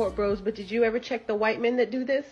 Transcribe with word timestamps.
passport 0.00 0.16
bros, 0.16 0.40
but 0.40 0.54
did 0.54 0.70
you 0.70 0.82
ever 0.82 0.98
check 0.98 1.26
the 1.26 1.34
white 1.34 1.60
men 1.60 1.76
that 1.76 1.90
do 1.90 2.04
this? 2.04 2.26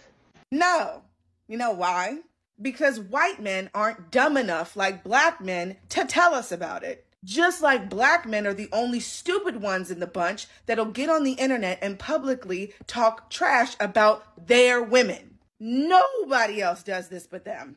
No. 0.51 1.03
You 1.49 1.59
know 1.59 1.73
why? 1.73 2.21
Because 2.61 2.99
white 2.99 3.43
men 3.43 3.69
aren't 3.75 4.11
dumb 4.11 4.39
enough 4.39 4.75
like 4.75 5.05
black 5.05 5.43
men 5.43 5.77
to 5.91 6.07
tell 6.07 6.35
us 6.35 6.51
about 6.51 6.83
it. 6.83 7.05
Just 7.25 7.61
like 7.61 7.91
black 7.91 8.27
men 8.27 8.47
are 8.47 8.55
the 8.55 8.71
only 8.73 9.01
stupid 9.01 9.61
ones 9.61 9.91
in 9.91 10.01
the 10.01 10.07
bunch 10.07 10.47
that'll 10.65 10.87
get 10.87 11.11
on 11.11 11.25
the 11.25 11.33
internet 11.33 11.79
and 11.83 11.99
publicly 11.99 12.73
talk 12.87 13.29
trash 13.29 13.77
about 13.81 14.47
their 14.47 14.83
women. 14.83 15.39
Nobody 15.61 16.63
else 16.63 16.83
does 16.83 17.09
this 17.09 17.27
but 17.27 17.45
them. 17.45 17.77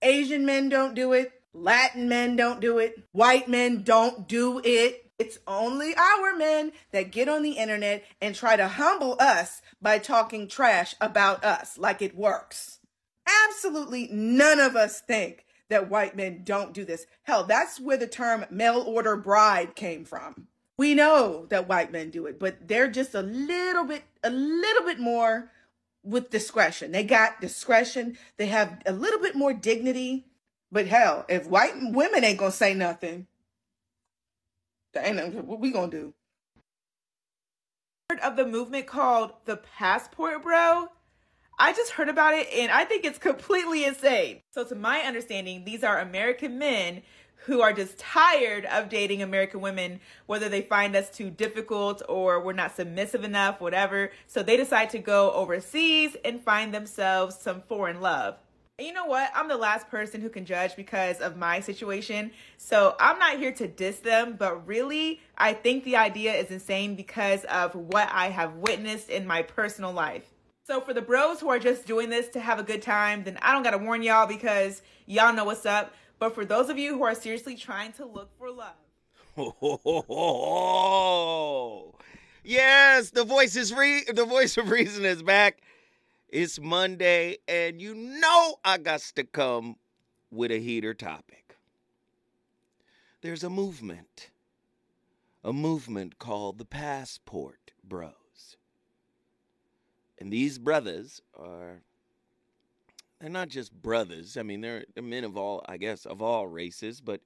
Asian 0.00 0.46
men 0.46 0.70
don't 0.70 0.94
do 0.94 1.12
it. 1.12 1.32
Latin 1.52 2.08
men 2.08 2.36
don't 2.36 2.60
do 2.60 2.78
it. 2.78 3.02
White 3.12 3.48
men 3.48 3.82
don't 3.82 4.26
do 4.28 4.60
it. 4.64 5.05
It's 5.18 5.38
only 5.46 5.94
our 5.96 6.36
men 6.36 6.72
that 6.92 7.10
get 7.10 7.28
on 7.28 7.42
the 7.42 7.52
internet 7.52 8.04
and 8.20 8.34
try 8.34 8.56
to 8.56 8.68
humble 8.68 9.16
us 9.18 9.62
by 9.80 9.98
talking 9.98 10.46
trash 10.46 10.94
about 11.00 11.42
us 11.42 11.78
like 11.78 12.02
it 12.02 12.16
works. 12.16 12.80
Absolutely 13.48 14.08
none 14.12 14.60
of 14.60 14.76
us 14.76 15.00
think 15.00 15.46
that 15.68 15.88
white 15.90 16.16
men 16.16 16.42
don't 16.44 16.74
do 16.74 16.84
this. 16.84 17.06
Hell, 17.22 17.44
that's 17.44 17.80
where 17.80 17.96
the 17.96 18.06
term 18.06 18.44
mail 18.50 18.80
order 18.86 19.16
bride 19.16 19.74
came 19.74 20.04
from. 20.04 20.48
We 20.78 20.94
know 20.94 21.46
that 21.48 21.68
white 21.68 21.90
men 21.90 22.10
do 22.10 22.26
it, 22.26 22.38
but 22.38 22.68
they're 22.68 22.90
just 22.90 23.14
a 23.14 23.22
little 23.22 23.84
bit, 23.84 24.02
a 24.22 24.30
little 24.30 24.84
bit 24.84 25.00
more 25.00 25.50
with 26.04 26.30
discretion. 26.30 26.92
They 26.92 27.04
got 27.04 27.40
discretion. 27.40 28.18
They 28.36 28.46
have 28.46 28.82
a 28.84 28.92
little 28.92 29.20
bit 29.20 29.34
more 29.34 29.54
dignity. 29.54 30.26
But 30.70 30.86
hell, 30.86 31.24
if 31.28 31.46
white 31.46 31.74
women 31.76 32.22
ain't 32.22 32.38
gonna 32.38 32.52
say 32.52 32.74
nothing, 32.74 33.26
ain't 35.04 35.16
nothing, 35.16 35.46
what 35.46 35.60
we 35.60 35.70
gonna 35.70 35.90
do? 35.90 36.14
Heard 38.10 38.20
of 38.20 38.36
the 38.36 38.46
movement 38.46 38.86
called 38.86 39.32
the 39.44 39.56
Passport 39.56 40.42
Bro? 40.42 40.88
I 41.58 41.72
just 41.72 41.92
heard 41.92 42.08
about 42.08 42.34
it 42.34 42.48
and 42.52 42.70
I 42.70 42.84
think 42.84 43.04
it's 43.04 43.18
completely 43.18 43.84
insane. 43.84 44.42
So, 44.50 44.64
to 44.64 44.74
my 44.74 45.00
understanding, 45.00 45.64
these 45.64 45.82
are 45.82 45.98
American 45.98 46.58
men 46.58 47.02
who 47.46 47.60
are 47.60 47.72
just 47.72 47.98
tired 47.98 48.64
of 48.66 48.88
dating 48.88 49.22
American 49.22 49.60
women, 49.60 50.00
whether 50.26 50.48
they 50.48 50.62
find 50.62 50.94
us 50.94 51.10
too 51.10 51.30
difficult 51.30 52.02
or 52.08 52.40
we're 52.40 52.52
not 52.52 52.76
submissive 52.76 53.24
enough, 53.24 53.60
whatever. 53.60 54.10
So, 54.26 54.42
they 54.42 54.56
decide 54.56 54.90
to 54.90 54.98
go 54.98 55.32
overseas 55.32 56.16
and 56.24 56.42
find 56.42 56.74
themselves 56.74 57.38
some 57.38 57.62
foreign 57.62 58.00
love. 58.00 58.36
And 58.78 58.86
you 58.86 58.92
know 58.92 59.06
what? 59.06 59.30
I'm 59.34 59.48
the 59.48 59.56
last 59.56 59.88
person 59.88 60.20
who 60.20 60.28
can 60.28 60.44
judge 60.44 60.76
because 60.76 61.20
of 61.20 61.38
my 61.38 61.60
situation. 61.60 62.30
So 62.58 62.94
I'm 63.00 63.18
not 63.18 63.38
here 63.38 63.52
to 63.52 63.66
diss 63.66 64.00
them, 64.00 64.36
but 64.38 64.66
really, 64.66 65.22
I 65.38 65.54
think 65.54 65.84
the 65.84 65.96
idea 65.96 66.34
is 66.34 66.50
insane 66.50 66.94
because 66.94 67.44
of 67.44 67.74
what 67.74 68.10
I 68.12 68.28
have 68.28 68.56
witnessed 68.56 69.08
in 69.08 69.26
my 69.26 69.40
personal 69.40 69.92
life. 69.92 70.34
So 70.66 70.82
for 70.82 70.92
the 70.92 71.00
bros 71.00 71.40
who 71.40 71.48
are 71.48 71.58
just 71.58 71.86
doing 71.86 72.10
this 72.10 72.28
to 72.30 72.40
have 72.40 72.58
a 72.58 72.62
good 72.62 72.82
time, 72.82 73.24
then 73.24 73.38
I 73.40 73.52
don't 73.52 73.62
gotta 73.62 73.78
warn 73.78 74.02
y'all 74.02 74.26
because 74.26 74.82
y'all 75.06 75.32
know 75.32 75.44
what's 75.46 75.64
up. 75.64 75.94
But 76.18 76.34
for 76.34 76.44
those 76.44 76.68
of 76.68 76.76
you 76.76 76.98
who 76.98 77.04
are 77.04 77.14
seriously 77.14 77.54
trying 77.54 77.92
to 77.92 78.04
look 78.04 78.28
for 78.36 78.50
love. 78.50 78.74
Oh, 79.38 79.54
yes, 82.44 83.08
the 83.08 83.24
voice 83.24 83.56
is 83.56 83.72
re- 83.72 84.04
the 84.12 84.26
voice 84.26 84.58
of 84.58 84.70
reason 84.70 85.06
is 85.06 85.22
back. 85.22 85.62
It's 86.38 86.60
Monday, 86.60 87.38
and 87.48 87.80
you 87.80 87.94
know 87.94 88.56
I 88.62 88.76
got 88.76 89.00
to 89.14 89.24
come 89.24 89.76
with 90.30 90.50
a 90.50 90.58
heater 90.58 90.92
topic. 90.92 91.56
There's 93.22 93.42
a 93.42 93.48
movement, 93.48 94.28
a 95.42 95.54
movement 95.54 96.18
called 96.18 96.58
the 96.58 96.66
Passport 96.66 97.72
Bros. 97.82 98.58
And 100.18 100.30
these 100.30 100.58
brothers 100.58 101.22
are, 101.34 101.80
they're 103.18 103.30
not 103.30 103.48
just 103.48 103.72
brothers. 103.72 104.36
I 104.36 104.42
mean, 104.42 104.60
they're, 104.60 104.84
they're 104.92 105.02
men 105.02 105.24
of 105.24 105.38
all, 105.38 105.64
I 105.66 105.78
guess, 105.78 106.04
of 106.04 106.20
all 106.20 106.48
races. 106.48 107.00
But 107.00 107.22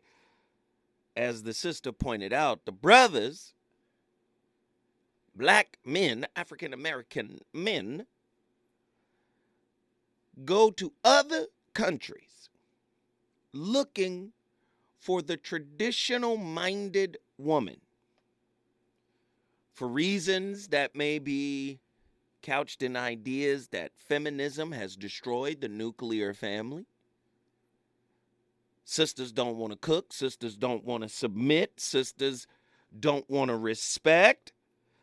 as 1.16 1.42
the 1.42 1.52
sister 1.52 1.90
pointed 1.90 2.32
out, 2.32 2.64
the 2.64 2.70
brothers, 2.70 3.54
black 5.34 5.78
men, 5.84 6.28
African 6.36 6.72
American 6.72 7.40
men, 7.52 8.06
go 10.44 10.70
to 10.70 10.92
other 11.04 11.46
countries 11.74 12.48
looking 13.52 14.32
for 14.98 15.22
the 15.22 15.36
traditional 15.36 16.36
minded 16.36 17.18
woman 17.38 17.80
for 19.72 19.88
reasons 19.88 20.68
that 20.68 20.94
may 20.94 21.18
be 21.18 21.80
couched 22.42 22.82
in 22.82 22.96
ideas 22.96 23.68
that 23.68 23.92
feminism 23.96 24.72
has 24.72 24.96
destroyed 24.96 25.60
the 25.60 25.68
nuclear 25.68 26.34
family. 26.34 26.84
Sisters 28.84 29.32
don't 29.32 29.56
want 29.56 29.72
to 29.72 29.78
cook, 29.78 30.12
sisters 30.12 30.56
don't 30.56 30.84
want 30.84 31.02
to 31.02 31.08
submit, 31.08 31.80
sisters 31.80 32.46
don't 32.98 33.28
want 33.30 33.50
to 33.50 33.56
respect, 33.56 34.52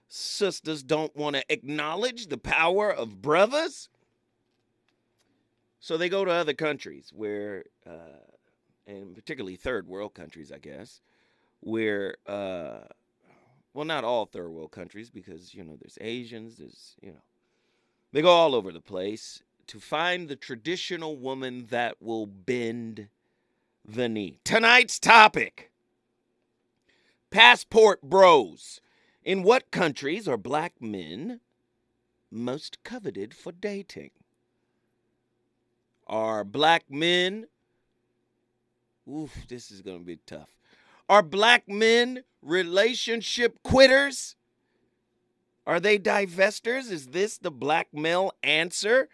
sisters 0.09 0.83
don't 0.83 1.15
want 1.15 1.35
to 1.35 1.43
acknowledge 1.49 2.27
the 2.27 2.37
power 2.37 2.91
of 2.91 3.21
brothers. 3.21 3.89
So 5.79 5.97
they 5.97 6.09
go 6.09 6.25
to 6.25 6.31
other 6.31 6.53
countries 6.53 7.11
where, 7.13 7.65
uh, 7.85 8.23
and 8.85 9.13
particularly 9.13 9.55
third 9.55 9.87
world 9.87 10.13
countries, 10.13 10.51
I 10.51 10.57
guess, 10.57 11.01
where, 11.59 12.15
uh, 12.25 12.79
well, 13.73 13.85
not 13.85 14.03
all 14.03 14.25
third 14.25 14.49
world 14.49 14.71
countries 14.71 15.09
because, 15.09 15.53
you 15.53 15.63
know, 15.63 15.77
there's 15.79 15.97
Asians, 16.01 16.57
there's, 16.57 16.95
you 17.01 17.11
know, 17.11 17.21
they 18.11 18.21
go 18.21 18.31
all 18.31 18.55
over 18.55 18.71
the 18.71 18.81
place 18.81 19.43
to 19.67 19.79
find 19.79 20.27
the 20.27 20.35
traditional 20.35 21.17
woman 21.17 21.67
that 21.69 22.01
will 22.01 22.25
bend 22.25 23.09
the 23.85 24.09
knee. 24.09 24.39
Tonight's 24.43 24.99
topic 24.99 25.71
Passport 27.29 28.01
Bros. 28.01 28.81
In 29.23 29.43
what 29.43 29.71
countries 29.71 30.27
are 30.27 30.37
black 30.37 30.81
men 30.81 31.41
most 32.31 32.81
coveted 32.83 33.33
for 33.33 33.51
dating? 33.51 34.11
Are 36.07 36.43
black 36.43 36.89
men, 36.89 37.47
oof, 39.11 39.35
this 39.47 39.71
is 39.71 39.81
going 39.81 39.99
to 39.99 40.05
be 40.05 40.19
tough. 40.25 40.49
Are 41.09 41.21
black 41.21 41.67
men 41.67 42.23
relationship 42.41 43.61
quitters? 43.63 44.35
Are 45.65 45.79
they 45.81 45.99
divestors? 45.99 46.91
Is 46.91 47.07
this 47.07 47.37
the 47.37 47.51
black 47.51 47.93
male 47.93 48.31
answer 48.41 49.09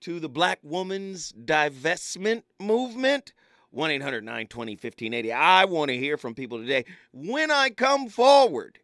to 0.00 0.18
the 0.18 0.28
black 0.28 0.58
woman's 0.62 1.32
divestment 1.32 2.42
movement? 2.58 3.32
1 3.70 3.90
800 3.90 4.24
920 4.24 4.72
1580. 4.72 5.32
I 5.32 5.64
want 5.66 5.90
to 5.90 5.96
hear 5.96 6.16
from 6.16 6.34
people 6.34 6.58
today. 6.58 6.84
When 7.12 7.50
I 7.50 7.70
come 7.70 8.08
forward, 8.08 8.78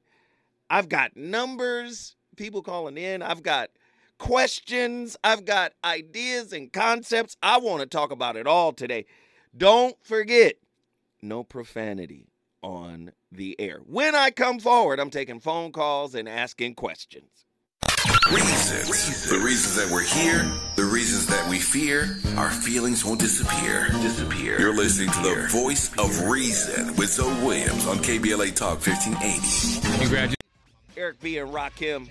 I've 0.70 0.88
got 0.88 1.16
numbers, 1.16 2.16
people 2.36 2.62
calling 2.62 2.98
in. 2.98 3.22
I've 3.22 3.42
got 3.42 3.70
questions. 4.18 5.16
I've 5.24 5.44
got 5.44 5.72
ideas 5.84 6.52
and 6.52 6.72
concepts. 6.72 7.36
I 7.42 7.58
want 7.58 7.80
to 7.80 7.86
talk 7.86 8.10
about 8.10 8.36
it 8.36 8.46
all 8.46 8.72
today. 8.72 9.06
Don't 9.56 9.96
forget, 10.02 10.56
no 11.22 11.44
profanity 11.44 12.28
on 12.62 13.12
the 13.30 13.58
air. 13.60 13.78
When 13.86 14.14
I 14.14 14.30
come 14.30 14.58
forward, 14.58 14.98
I'm 14.98 15.10
taking 15.10 15.40
phone 15.40 15.72
calls 15.72 16.14
and 16.14 16.28
asking 16.28 16.74
questions. 16.74 17.44
Reasons. 18.32 19.28
The 19.28 19.38
reasons 19.38 19.76
that 19.76 19.90
we're 19.92 20.02
here, 20.02 20.50
the 20.76 20.84
reasons 20.84 21.26
that 21.26 21.48
we 21.48 21.58
fear, 21.58 22.16
our 22.38 22.50
feelings 22.50 23.04
won't 23.04 23.20
disappear. 23.20 23.88
Disappear. 24.00 24.58
You're 24.58 24.74
listening 24.74 25.10
to 25.10 25.20
the 25.20 25.46
voice 25.50 25.92
of 25.98 26.26
reason 26.28 26.96
with 26.96 27.10
Zoe 27.10 27.32
Williams 27.44 27.86
on 27.86 27.98
KBLA 27.98 28.54
Talk 28.54 28.80
1580. 28.84 29.98
Congratulations. 29.98 30.36
Eric 30.96 31.20
B. 31.20 31.38
and 31.38 31.50
Rakim. 31.52 32.08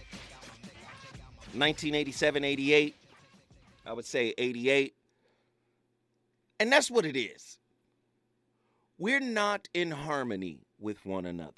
1987, 1.54 2.44
88. 2.44 2.96
I 3.86 3.94
would 3.94 4.06
say 4.06 4.34
88. 4.38 4.96
And 6.60 6.72
that's 6.72 6.90
what 6.90 7.06
it 7.06 7.18
is. 7.18 7.58
We're 8.98 9.20
not 9.20 9.68
in 9.74 9.92
harmony 9.92 10.60
with 10.80 11.06
one 11.06 11.26
another. 11.26 11.52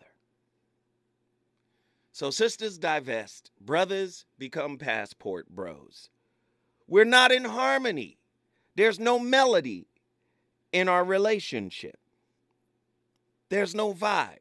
So 2.12 2.32
sisters 2.32 2.78
divest, 2.78 3.52
brothers 3.60 4.26
become 4.40 4.78
passport 4.78 5.50
bros. 5.50 6.10
We're 6.88 7.04
not 7.04 7.32
in 7.32 7.44
harmony. 7.44 8.18
There's 8.76 9.00
no 9.00 9.20
melody 9.20 9.88
in 10.72 10.88
our 10.88 11.04
relationship. 11.04 11.98
There's 13.50 13.76
no 13.76 13.94
vibe. 13.94 14.40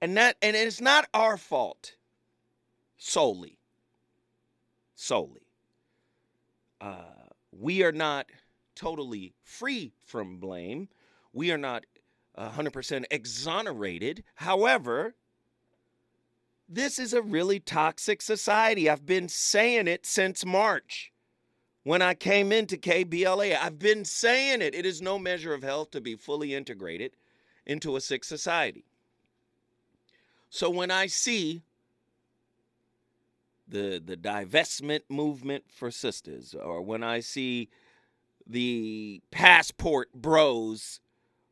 And 0.00 0.16
that 0.16 0.36
and 0.40 0.56
it's 0.56 0.80
not 0.80 1.06
our 1.12 1.36
fault 1.36 1.94
solely. 2.96 3.59
Solely. 5.02 5.40
Uh, 6.78 7.30
we 7.50 7.82
are 7.82 7.90
not 7.90 8.26
totally 8.76 9.32
free 9.42 9.94
from 10.04 10.36
blame. 10.36 10.88
We 11.32 11.50
are 11.50 11.56
not 11.56 11.86
100% 12.36 13.04
exonerated. 13.10 14.24
However, 14.34 15.14
This 16.68 16.98
is 16.98 17.14
a 17.14 17.22
really 17.22 17.60
toxic 17.60 18.20
society. 18.20 18.90
I've 18.90 19.06
been 19.06 19.28
saying 19.28 19.88
it 19.88 20.04
since 20.04 20.44
March 20.44 21.12
when 21.82 22.02
I 22.02 22.12
came 22.12 22.52
into 22.52 22.76
KBLA. 22.76 23.58
I've 23.58 23.78
been 23.78 24.04
saying 24.04 24.60
it. 24.60 24.74
It 24.74 24.84
is 24.84 25.00
no 25.00 25.18
measure 25.18 25.54
of 25.54 25.62
health 25.62 25.90
to 25.92 26.02
be 26.02 26.14
fully 26.14 26.54
integrated 26.54 27.16
into 27.64 27.96
a 27.96 28.00
sick 28.02 28.22
society. 28.22 28.84
So 30.50 30.68
when 30.68 30.90
I 30.90 31.06
see 31.06 31.62
the 33.70 34.02
the 34.04 34.16
divestment 34.16 35.02
movement 35.08 35.64
for 35.68 35.90
sisters, 35.90 36.54
or 36.54 36.82
when 36.82 37.02
I 37.02 37.20
see 37.20 37.68
the 38.46 39.22
passport 39.30 40.12
bros 40.12 41.00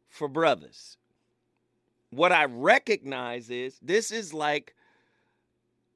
for 0.08 0.28
brothers, 0.28 0.96
what 2.10 2.32
I 2.32 2.44
recognize 2.46 3.50
is 3.50 3.78
this 3.80 4.10
is 4.10 4.34
like 4.34 4.74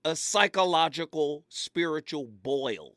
a 0.04 0.16
psychological 0.16 1.44
spiritual 1.48 2.26
boil. 2.26 2.94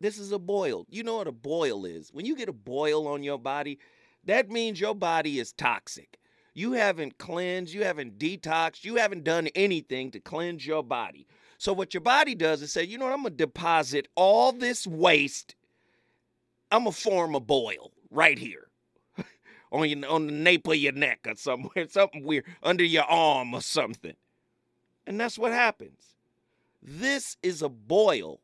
This 0.00 0.18
is 0.18 0.32
a 0.32 0.38
boil. 0.38 0.86
You 0.90 1.02
know 1.02 1.16
what 1.16 1.28
a 1.28 1.32
boil 1.32 1.84
is? 1.86 2.10
When 2.12 2.26
you 2.26 2.36
get 2.36 2.48
a 2.48 2.52
boil 2.52 3.06
on 3.06 3.22
your 3.22 3.38
body, 3.38 3.78
that 4.24 4.50
means 4.50 4.80
your 4.80 4.94
body 4.94 5.38
is 5.38 5.52
toxic. 5.52 6.18
You 6.52 6.72
haven't 6.72 7.18
cleansed, 7.18 7.72
you 7.72 7.84
haven't 7.84 8.18
detoxed, 8.18 8.84
you 8.84 8.96
haven't 8.96 9.24
done 9.24 9.48
anything 9.54 10.10
to 10.12 10.20
cleanse 10.20 10.66
your 10.66 10.82
body. 10.82 11.26
So 11.58 11.72
what 11.72 11.94
your 11.94 12.02
body 12.02 12.34
does 12.34 12.62
is 12.62 12.72
say, 12.72 12.84
you 12.84 12.98
know 12.98 13.06
what, 13.06 13.14
I'm 13.14 13.22
gonna 13.22 13.34
deposit 13.34 14.08
all 14.14 14.52
this 14.52 14.86
waste. 14.86 15.54
I'm 16.70 16.80
gonna 16.80 16.92
form 16.92 17.34
a 17.34 17.40
boil 17.40 17.92
right 18.10 18.38
here. 18.38 18.68
on 19.72 19.88
your 19.88 20.08
on 20.08 20.26
the 20.26 20.32
nape 20.32 20.66
of 20.66 20.76
your 20.76 20.92
neck 20.92 21.20
or 21.26 21.34
somewhere, 21.34 21.86
something 21.88 22.24
weird, 22.24 22.44
under 22.62 22.84
your 22.84 23.04
arm 23.04 23.54
or 23.54 23.62
something. 23.62 24.14
And 25.06 25.20
that's 25.20 25.38
what 25.38 25.52
happens. 25.52 26.16
This 26.82 27.36
is 27.42 27.62
a 27.62 27.68
boil 27.68 28.40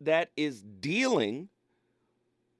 that 0.00 0.30
is 0.36 0.62
dealing 0.62 1.48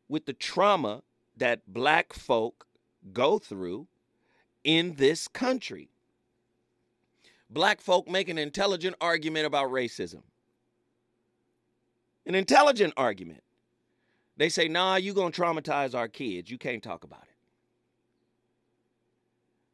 with 0.09 0.27
the 0.27 0.33
trauma 0.33 1.03
that 1.37 1.61
black 1.67 2.13
folk 2.13 2.67
go 3.13 3.39
through 3.39 3.87
in 4.65 4.95
this 4.95 5.29
country 5.29 5.91
black 7.51 7.81
folk 7.81 8.09
make 8.09 8.29
an 8.29 8.39
intelligent 8.39 8.97
argument 9.01 9.47
about 9.47 9.71
racism. 9.71 10.23
An 12.27 12.35
intelligent 12.35 12.93
argument. 12.97 13.43
They 14.37 14.49
say, 14.49 14.69
nah, 14.69 14.97
you're 14.97 15.15
going 15.15 15.33
to 15.33 15.41
traumatize 15.41 15.95
our 15.95 16.09
kids. 16.09 16.51
You 16.51 16.59
can't 16.59 16.83
talk 16.83 17.05
about 17.05 17.23
it. 17.23 17.37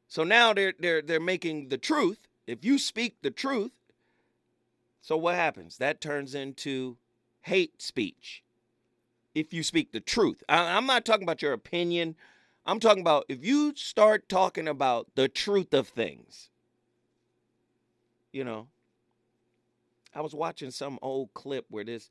So 0.07 0.25
now 0.25 0.53
they're, 0.53 0.75
they're, 0.79 1.03
they're 1.03 1.21
making 1.21 1.69
the 1.69 1.79
truth. 1.79 2.29
If 2.47 2.65
you 2.65 2.79
speak 2.79 3.23
the 3.23 3.31
truth, 3.31 3.73
so 5.01 5.17
what 5.17 5.35
happens? 5.35 5.79
That 5.79 6.01
turns 6.01 6.35
into 6.35 6.99
hate 7.41 7.83
speech. 7.83 8.45
If 9.35 9.55
you 9.55 9.63
speak 9.63 9.93
the 9.93 10.01
truth, 10.01 10.45
I, 10.49 10.77
I'm 10.77 10.87
not 10.87 11.05
talking 11.05 11.23
about 11.23 11.43
your 11.43 11.55
opinion. 11.55 12.15
I'm 12.67 12.79
talking 12.79 13.01
about 13.01 13.25
if 13.29 13.45
you 13.45 13.73
start 13.75 14.29
talking 14.29 14.69
about 14.69 15.09
the 15.15 15.29
truth 15.29 15.73
of 15.73 15.89
things 15.89 16.51
you 18.33 18.45
know, 18.45 18.69
I 20.15 20.21
was 20.21 20.35
watching 20.35 20.71
some 20.71 20.99
old 21.03 21.33
clip 21.35 21.67
where 21.69 21.85
this 21.85 22.11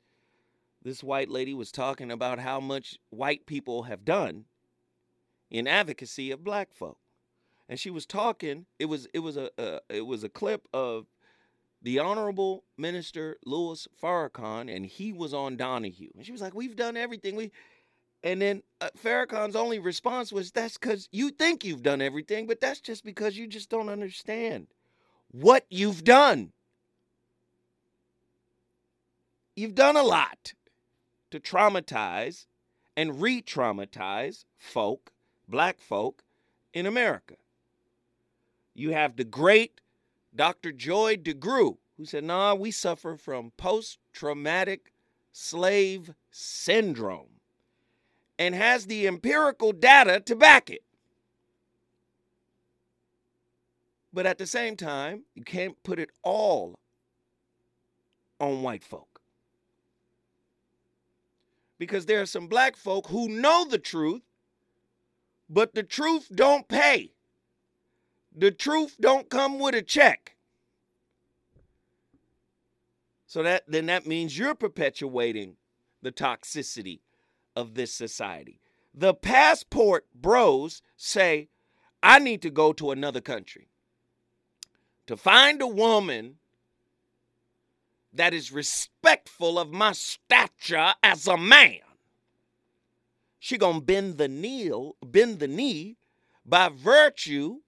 this 0.82 1.02
white 1.02 1.28
lady 1.28 1.54
was 1.54 1.70
talking 1.70 2.10
about 2.10 2.40
how 2.40 2.58
much 2.58 2.98
white 3.10 3.46
people 3.46 3.84
have 3.84 4.04
done 4.04 4.46
in 5.48 5.68
advocacy 5.68 6.32
of 6.32 6.42
black 6.42 6.72
folk. 6.72 6.98
And 7.68 7.78
she 7.78 7.90
was 7.90 8.04
talking, 8.04 8.66
it 8.78 8.86
was 8.86 9.06
it 9.14 9.20
was 9.20 9.36
a, 9.36 9.80
it 9.88 10.06
was 10.06 10.24
a 10.24 10.28
clip 10.28 10.66
of 10.72 11.06
the 11.80 11.98
Honorable 11.98 12.64
Minister 12.76 13.36
Louis 13.44 13.86
Farrakhan, 14.00 14.74
and 14.74 14.86
he 14.86 15.12
was 15.12 15.34
on 15.34 15.56
Donahue. 15.56 16.10
And 16.16 16.24
she 16.24 16.32
was 16.32 16.40
like, 16.40 16.54
We've 16.54 16.76
done 16.76 16.96
everything. 16.96 17.36
We 17.36 17.52
and 18.24 18.40
then 18.40 18.62
uh, 18.80 18.90
Farrakhan's 19.02 19.56
only 19.56 19.78
response 19.78 20.32
was, 20.32 20.50
That's 20.52 20.76
because 20.76 21.08
you 21.12 21.30
think 21.30 21.64
you've 21.64 21.82
done 21.82 22.02
everything, 22.02 22.46
but 22.46 22.60
that's 22.60 22.80
just 22.80 23.04
because 23.04 23.36
you 23.36 23.46
just 23.46 23.70
don't 23.70 23.88
understand 23.88 24.68
what 25.32 25.66
you've 25.68 26.04
done. 26.04 26.52
You've 29.56 29.74
done 29.74 29.96
a 29.96 30.02
lot 30.02 30.54
to 31.30 31.40
traumatize 31.40 32.46
and 32.96 33.20
re 33.20 33.42
traumatize 33.42 34.44
folk, 34.58 35.12
black 35.48 35.80
folk 35.80 36.22
in 36.72 36.86
America. 36.86 37.34
You 38.74 38.90
have 38.90 39.16
the 39.16 39.24
great 39.24 39.80
Dr. 40.34 40.72
Joy 40.72 41.16
DeGruy, 41.16 41.76
who 41.98 42.04
said, 42.06 42.24
nah, 42.24 42.54
we 42.54 42.70
suffer 42.70 43.16
from 43.16 43.52
post 43.56 43.98
traumatic 44.12 44.92
slave 45.32 46.14
syndrome 46.30 47.40
and 48.38 48.54
has 48.54 48.86
the 48.86 49.06
empirical 49.06 49.72
data 49.72 50.20
to 50.20 50.34
back 50.34 50.70
it. 50.70 50.82
But 54.12 54.26
at 54.26 54.38
the 54.38 54.46
same 54.46 54.76
time, 54.76 55.24
you 55.34 55.42
can't 55.42 55.82
put 55.82 55.98
it 55.98 56.10
all 56.22 56.78
on 58.38 58.62
white 58.62 58.84
folk. 58.84 59.20
Because 61.78 62.06
there 62.06 62.20
are 62.20 62.26
some 62.26 62.46
black 62.46 62.76
folk 62.76 63.08
who 63.08 63.28
know 63.28 63.64
the 63.64 63.78
truth, 63.78 64.22
but 65.48 65.74
the 65.74 65.82
truth 65.82 66.28
don't 66.34 66.68
pay. 66.68 67.12
The 68.36 68.50
truth 68.50 68.96
don't 69.00 69.30
come 69.30 69.58
with 69.58 69.74
a 69.74 69.82
check. 69.82 70.36
So 73.26 73.42
that 73.42 73.64
then 73.66 73.86
that 73.86 74.06
means 74.06 74.36
you're 74.36 74.54
perpetuating 74.54 75.56
the 76.02 76.12
toxicity 76.12 77.00
of 77.56 77.74
this 77.74 77.92
society. 77.92 78.60
The 78.94 79.14
passport 79.14 80.06
bros 80.14 80.82
say, 80.96 81.48
I 82.02 82.18
need 82.18 82.42
to 82.42 82.50
go 82.50 82.72
to 82.74 82.90
another 82.90 83.22
country 83.22 83.68
to 85.12 85.16
find 85.18 85.60
a 85.60 85.66
woman 85.66 86.36
that 88.14 88.32
is 88.32 88.50
respectful 88.50 89.58
of 89.58 89.70
my 89.70 89.92
stature 89.92 90.94
as 91.02 91.26
a 91.26 91.36
man. 91.36 91.80
She 93.38 93.58
gonna 93.58 93.82
bend 93.82 94.16
the 94.16 94.28
knee, 94.28 94.72
bend 95.04 95.38
the 95.38 95.48
knee 95.48 95.98
by 96.46 96.70
virtue 96.70 97.58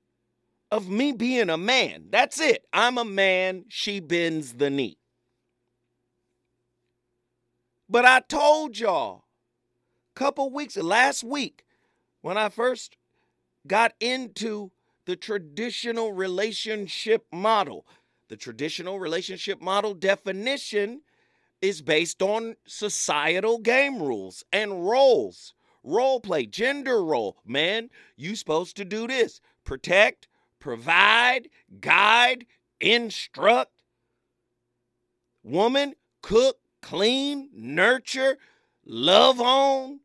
of 0.71 0.88
me 0.88 1.12
being 1.12 1.50
a 1.50 1.59
man. 1.59 2.07
That's 2.09 2.40
it. 2.40 2.64
I'm 2.73 2.97
a 2.97 3.04
man, 3.04 3.66
she 3.69 4.00
bends 4.00 4.54
the 4.54 4.71
knee. 4.71 4.97
But 7.90 8.07
I 8.07 8.21
told 8.21 8.78
y'all 8.78 9.25
a 10.16 10.19
couple 10.19 10.49
weeks 10.49 10.78
last 10.78 11.23
week 11.23 11.66
when 12.23 12.38
I 12.38 12.49
first 12.49 12.97
got 13.66 13.92
into 14.00 14.71
the 15.06 15.16
traditional 15.16 16.12
relationship 16.12 17.26
model. 17.32 17.87
The 18.28 18.37
traditional 18.37 18.99
relationship 18.99 19.61
model 19.61 19.94
definition 19.94 21.02
is 21.61 21.82
based 21.82 22.23
on 22.23 22.56
societal 22.66 23.58
game 23.58 24.02
rules 24.02 24.44
and 24.52 24.87
roles. 24.87 25.54
Role 25.82 26.20
play, 26.20 26.46
gender 26.46 27.04
role. 27.04 27.37
Man, 27.44 27.90
you 28.16 28.37
supposed 28.37 28.76
to 28.78 28.84
do 28.84 29.06
this. 29.06 29.40
Protect, 29.64 30.28
provide, 30.58 31.49
guide, 31.80 32.46
instruct. 32.80 33.73
Woman, 35.42 35.94
cook, 36.23 36.56
clean, 36.80 37.50
nurture, 37.52 38.38
love 38.87 39.40
on. 39.40 40.00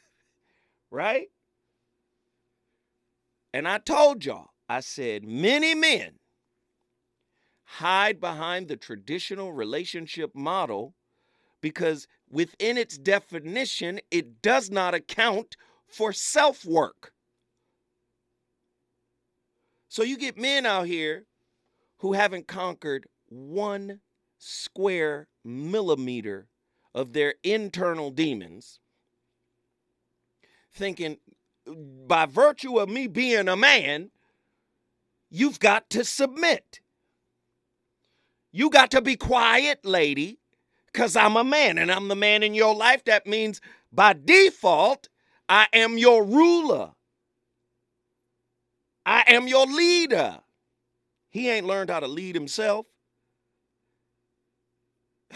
right? 0.90 1.28
And 3.52 3.66
I 3.66 3.78
told 3.78 4.24
y'all, 4.24 4.50
I 4.68 4.80
said, 4.80 5.24
many 5.24 5.74
men 5.74 6.18
hide 7.64 8.20
behind 8.20 8.68
the 8.68 8.76
traditional 8.76 9.52
relationship 9.52 10.34
model 10.34 10.94
because 11.60 12.06
within 12.28 12.78
its 12.78 12.96
definition, 12.96 14.00
it 14.10 14.42
does 14.42 14.70
not 14.70 14.94
account 14.94 15.56
for 15.86 16.12
self 16.12 16.64
work. 16.64 17.12
So 19.88 20.02
you 20.02 20.16
get 20.16 20.38
men 20.38 20.66
out 20.66 20.86
here 20.86 21.26
who 21.98 22.12
haven't 22.12 22.46
conquered 22.46 23.06
one 23.28 24.00
square 24.38 25.28
millimeter 25.44 26.48
of 26.94 27.12
their 27.12 27.34
internal 27.42 28.10
demons, 28.10 28.80
thinking, 30.72 31.18
by 31.66 32.26
virtue 32.26 32.78
of 32.78 32.88
me 32.88 33.06
being 33.06 33.48
a 33.48 33.56
man, 33.56 34.10
you've 35.30 35.60
got 35.60 35.90
to 35.90 36.04
submit. 36.04 36.80
You 38.52 38.70
got 38.70 38.90
to 38.92 39.02
be 39.02 39.16
quiet, 39.16 39.84
lady, 39.84 40.38
because 40.86 41.14
I'm 41.16 41.36
a 41.36 41.44
man 41.44 41.78
and 41.78 41.90
I'm 41.90 42.08
the 42.08 42.16
man 42.16 42.42
in 42.42 42.54
your 42.54 42.74
life. 42.74 43.04
That 43.04 43.26
means 43.26 43.60
by 43.92 44.14
default, 44.14 45.08
I 45.48 45.68
am 45.72 45.98
your 45.98 46.24
ruler. 46.24 46.92
I 49.06 49.24
am 49.26 49.48
your 49.48 49.66
leader. 49.66 50.40
He 51.30 51.48
ain't 51.48 51.66
learned 51.66 51.90
how 51.90 52.00
to 52.00 52.08
lead 52.08 52.34
himself. 52.34 52.86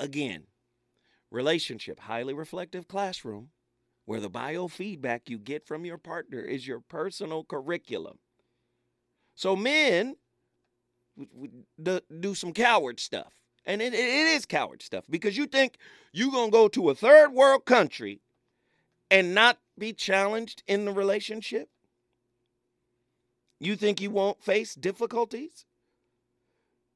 Again, 0.00 0.44
relationship, 1.30 2.00
highly 2.00 2.34
reflective 2.34 2.88
classroom, 2.88 3.50
where 4.04 4.20
the 4.20 4.30
biofeedback 4.30 5.28
you 5.28 5.38
get 5.38 5.66
from 5.66 5.84
your 5.84 5.98
partner 5.98 6.40
is 6.40 6.66
your 6.66 6.80
personal 6.80 7.44
curriculum. 7.44 8.18
So 9.34 9.54
men 9.54 10.16
do 11.84 12.34
some 12.34 12.52
coward 12.52 13.00
stuff. 13.00 13.32
And 13.66 13.82
it, 13.82 13.94
it 13.94 13.98
is 13.98 14.46
coward 14.46 14.82
stuff 14.82 15.04
because 15.08 15.36
you 15.36 15.46
think 15.46 15.76
you're 16.12 16.30
going 16.30 16.48
to 16.48 16.52
go 16.52 16.68
to 16.68 16.90
a 16.90 16.94
third 16.94 17.32
world 17.32 17.66
country 17.66 18.20
and 19.10 19.34
not 19.34 19.58
be 19.78 19.92
challenged 19.92 20.62
in 20.66 20.84
the 20.84 20.92
relationship? 20.92 21.68
You 23.58 23.76
think 23.76 24.00
you 24.00 24.10
won't 24.10 24.42
face 24.42 24.74
difficulties? 24.74 25.66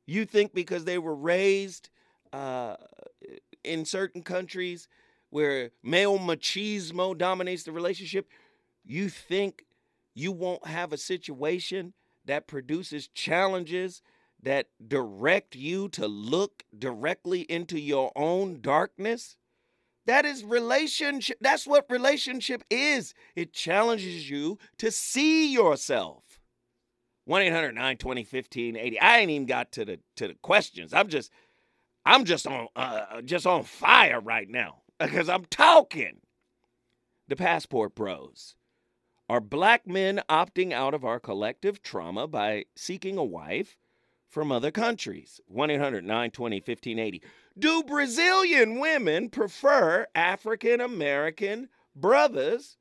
You 0.06 0.24
think 0.24 0.54
because 0.54 0.84
they 0.84 0.98
were 0.98 1.14
raised 1.14 1.90
uh, 2.32 2.76
in 3.64 3.84
certain 3.84 4.22
countries 4.22 4.88
where 5.30 5.70
male 5.82 6.18
machismo 6.18 7.16
dominates 7.16 7.64
the 7.64 7.72
relationship, 7.72 8.28
you 8.84 9.08
think 9.08 9.64
you 10.14 10.30
won't 10.30 10.66
have 10.66 10.92
a 10.92 10.98
situation 10.98 11.92
that 12.24 12.46
produces 12.46 13.08
challenges 13.08 14.02
that 14.42 14.68
direct 14.86 15.56
you 15.56 15.88
to 15.88 16.06
look 16.06 16.64
directly 16.78 17.40
into 17.42 17.80
your 17.80 18.12
own 18.14 18.60
darkness? 18.60 19.36
That 20.06 20.24
is 20.24 20.44
relationship. 20.44 21.38
That's 21.40 21.66
what 21.66 21.86
relationship 21.88 22.62
is. 22.70 23.14
It 23.34 23.52
challenges 23.52 24.28
you 24.28 24.58
to 24.78 24.90
see 24.90 25.52
yourself. 25.52 26.22
1-800-920-1580. 27.28 28.98
I 29.00 29.18
ain't 29.18 29.30
even 29.30 29.46
got 29.46 29.72
to 29.72 29.84
the 29.86 29.98
to 30.16 30.28
the 30.28 30.34
questions. 30.42 30.92
I'm 30.92 31.08
just 31.08 31.30
I'm 32.06 32.24
just 32.24 32.46
on 32.46 32.68
uh, 32.76 33.22
just 33.22 33.46
on 33.46 33.64
fire 33.64 34.20
right 34.20 34.48
now 34.48 34.82
because 34.98 35.28
I'm 35.28 35.44
talking. 35.46 36.20
The 37.28 37.36
passport 37.36 37.94
bros. 37.94 38.54
Are 39.28 39.40
black 39.40 39.86
men 39.86 40.20
opting 40.28 40.72
out 40.72 40.92
of 40.92 41.04
our 41.04 41.18
collective 41.18 41.82
trauma 41.82 42.26
by 42.26 42.66
seeking 42.76 43.16
a 43.16 43.24
wife 43.24 43.78
from 44.28 44.52
other 44.52 44.70
countries? 44.70 45.40
1 45.46 45.70
800 45.70 46.04
920 46.04 46.56
1580. 46.56 47.22
Do 47.58 47.82
Brazilian 47.84 48.78
women 48.80 49.30
prefer 49.30 50.06
African 50.14 50.82
American 50.82 51.70
brothers 51.96 52.76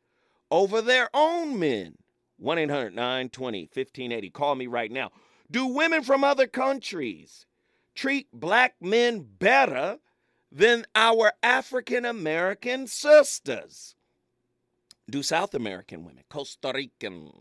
over 0.52 0.82
their 0.82 1.10
own 1.14 1.58
men? 1.58 1.96
1 2.38 2.58
800 2.58 2.94
920 2.94 3.62
1580. 3.74 4.30
Call 4.32 4.56
me 4.56 4.68
right 4.68 4.92
now. 4.92 5.12
Do 5.50 5.68
women 5.68 6.04
from 6.04 6.26
other 6.26 6.48
countries 6.48 7.46
treat 7.96 8.28
black 8.32 8.76
men 8.82 9.26
better 9.40 10.00
than 10.52 10.86
our 10.96 11.34
African 11.42 12.06
American 12.06 12.88
sisters? 12.88 13.96
Do 15.10 15.24
South 15.24 15.54
American 15.54 16.06
women, 16.06 16.24
Costa 16.30 16.72
Rican, 16.74 17.32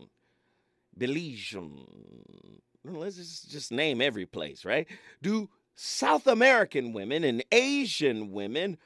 Belizean, 0.99 2.59
let's 2.83 3.43
just, 3.43 3.71
name 3.71 4.01
every 4.01 4.25
place, 4.25 4.65
right? 4.65 4.87
Do 5.21 5.49
South 5.75 6.27
American 6.27 6.93
women 6.93 7.23
and 7.23 7.43
Asian 7.51 8.31
women 8.31 8.77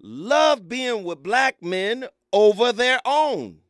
love 0.00 0.68
being 0.68 1.02
with 1.04 1.22
black 1.22 1.62
men 1.62 2.06
over 2.32 2.72
their 2.72 3.00
own? 3.04 3.60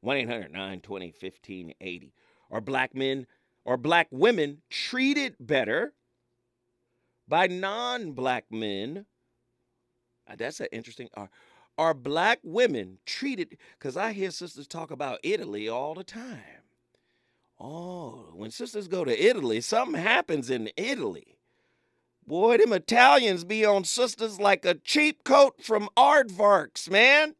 1 0.00 0.16
800 0.16 0.52
920 0.52 1.06
1580. 1.06 2.12
Are 2.50 2.60
black 2.60 2.94
men 2.94 3.26
or 3.64 3.76
black 3.76 4.08
women 4.10 4.62
treated 4.70 5.36
better 5.40 5.92
by 7.32 7.46
non 7.46 8.12
black 8.12 8.44
men? 8.50 9.06
Uh, 10.28 10.36
that's 10.36 10.60
an 10.60 10.66
interesting. 10.70 11.08
Are, 11.14 11.30
are 11.78 11.94
black 11.94 12.40
women 12.42 12.98
treated? 13.06 13.56
Because 13.78 13.96
I 13.96 14.12
hear 14.12 14.30
sisters 14.30 14.66
talk 14.66 14.90
about 14.90 15.18
Italy 15.22 15.66
all 15.66 15.94
the 15.94 16.04
time. 16.04 16.60
Oh, 17.58 18.34
when 18.34 18.50
sisters 18.50 18.86
go 18.86 19.06
to 19.06 19.18
Italy, 19.18 19.62
something 19.62 20.02
happens 20.02 20.50
in 20.50 20.68
Italy. 20.76 21.38
Boy, 22.26 22.58
them 22.58 22.74
Italians 22.74 23.44
be 23.44 23.64
on 23.64 23.84
sisters 23.84 24.38
like 24.38 24.66
a 24.66 24.74
cheap 24.74 25.24
coat 25.24 25.54
from 25.62 25.88
Aardvarks, 25.96 26.90
man. 26.90 27.34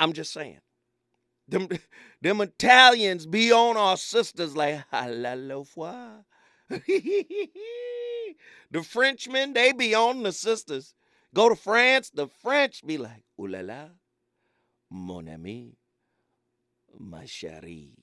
I'm 0.00 0.12
just 0.12 0.32
saying. 0.32 0.58
Them, 1.46 1.68
them 2.20 2.40
Italians 2.40 3.26
be 3.26 3.52
on 3.52 3.76
our 3.76 3.96
sisters 3.96 4.56
like 4.56 4.90
halalo 4.92 5.68
the 8.70 8.82
Frenchmen, 8.82 9.52
they 9.52 9.72
be 9.72 9.94
on 9.94 10.22
the 10.22 10.32
sisters. 10.32 10.94
Go 11.34 11.48
to 11.48 11.56
France, 11.56 12.10
the 12.10 12.28
French 12.28 12.86
be 12.86 12.96
like, 12.98 13.24
ooh 13.40 13.46
la 13.46 13.60
la, 13.60 13.86
mon 14.90 15.28
ami, 15.28 15.76
ma 16.98 17.18
chérie. 17.22 17.96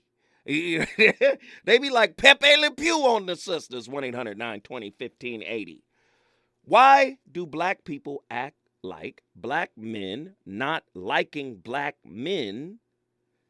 they 0.45 1.77
be 1.77 1.89
like 1.89 2.17
Pepe 2.17 2.57
Le 2.57 2.71
Pew 2.71 2.97
on 3.05 3.27
the 3.27 3.35
sisters, 3.35 3.87
1 3.87 4.03
800 4.05 4.37
920 4.37 4.87
1580. 4.97 5.83
Why 6.63 7.17
do 7.31 7.45
black 7.45 7.83
people 7.83 8.23
act 8.29 8.57
like 8.83 9.23
black 9.35 9.71
men 9.77 10.35
not 10.45 10.83
liking 10.95 11.55
black 11.57 11.95
men, 12.03 12.79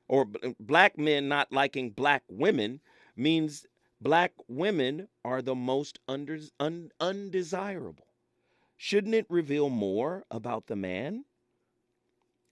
or 0.07 0.27
black 0.59 0.97
men 0.97 1.29
not 1.29 1.51
liking 1.51 1.91
black 1.91 2.23
women 2.29 2.81
means 3.15 3.65
black 4.01 4.33
women 4.47 5.07
are 5.23 5.41
the 5.41 5.55
most 5.55 5.99
under, 6.07 6.37
un, 6.59 6.91
undesirable? 6.99 8.07
Shouldn't 8.75 9.13
it 9.13 9.27
reveal 9.29 9.69
more 9.69 10.25
about 10.31 10.67
the 10.67 10.75
man? 10.75 11.25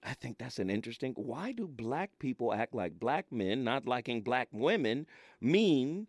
I 0.04 0.14
think 0.14 0.38
that's 0.38 0.60
an 0.60 0.70
interesting. 0.70 1.14
Why 1.14 1.52
do 1.52 1.68
black 1.68 2.12
people 2.20 2.54
act 2.54 2.74
like 2.74 3.00
black 3.00 3.32
men 3.32 3.64
not 3.64 3.88
liking 3.88 4.22
black 4.22 4.48
women 4.52 5.08
mean 5.42 6.08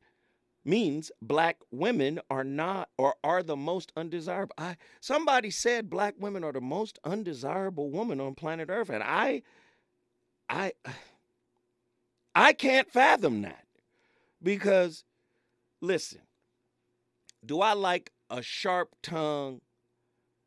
means 0.62 1.10
black 1.22 1.56
women 1.70 2.20
are 2.28 2.44
not 2.44 2.90
or 2.98 3.14
are 3.24 3.42
the 3.42 3.56
most 3.56 3.92
undesirable? 3.96 4.54
I 4.58 4.76
somebody 5.00 5.50
said 5.50 5.90
black 5.90 6.14
women 6.18 6.44
are 6.44 6.52
the 6.52 6.60
most 6.60 6.98
undesirable 7.02 7.90
woman 7.90 8.20
on 8.20 8.34
planet 8.34 8.68
Earth 8.70 8.90
and 8.90 9.02
I 9.02 9.42
I 10.48 10.72
I 12.34 12.52
can't 12.52 12.90
fathom 12.90 13.42
that. 13.42 13.64
Because 14.42 15.04
listen, 15.80 16.20
do 17.44 17.60
I 17.60 17.72
like 17.72 18.12
a 18.28 18.42
sharp 18.42 18.90
tongue 19.02 19.60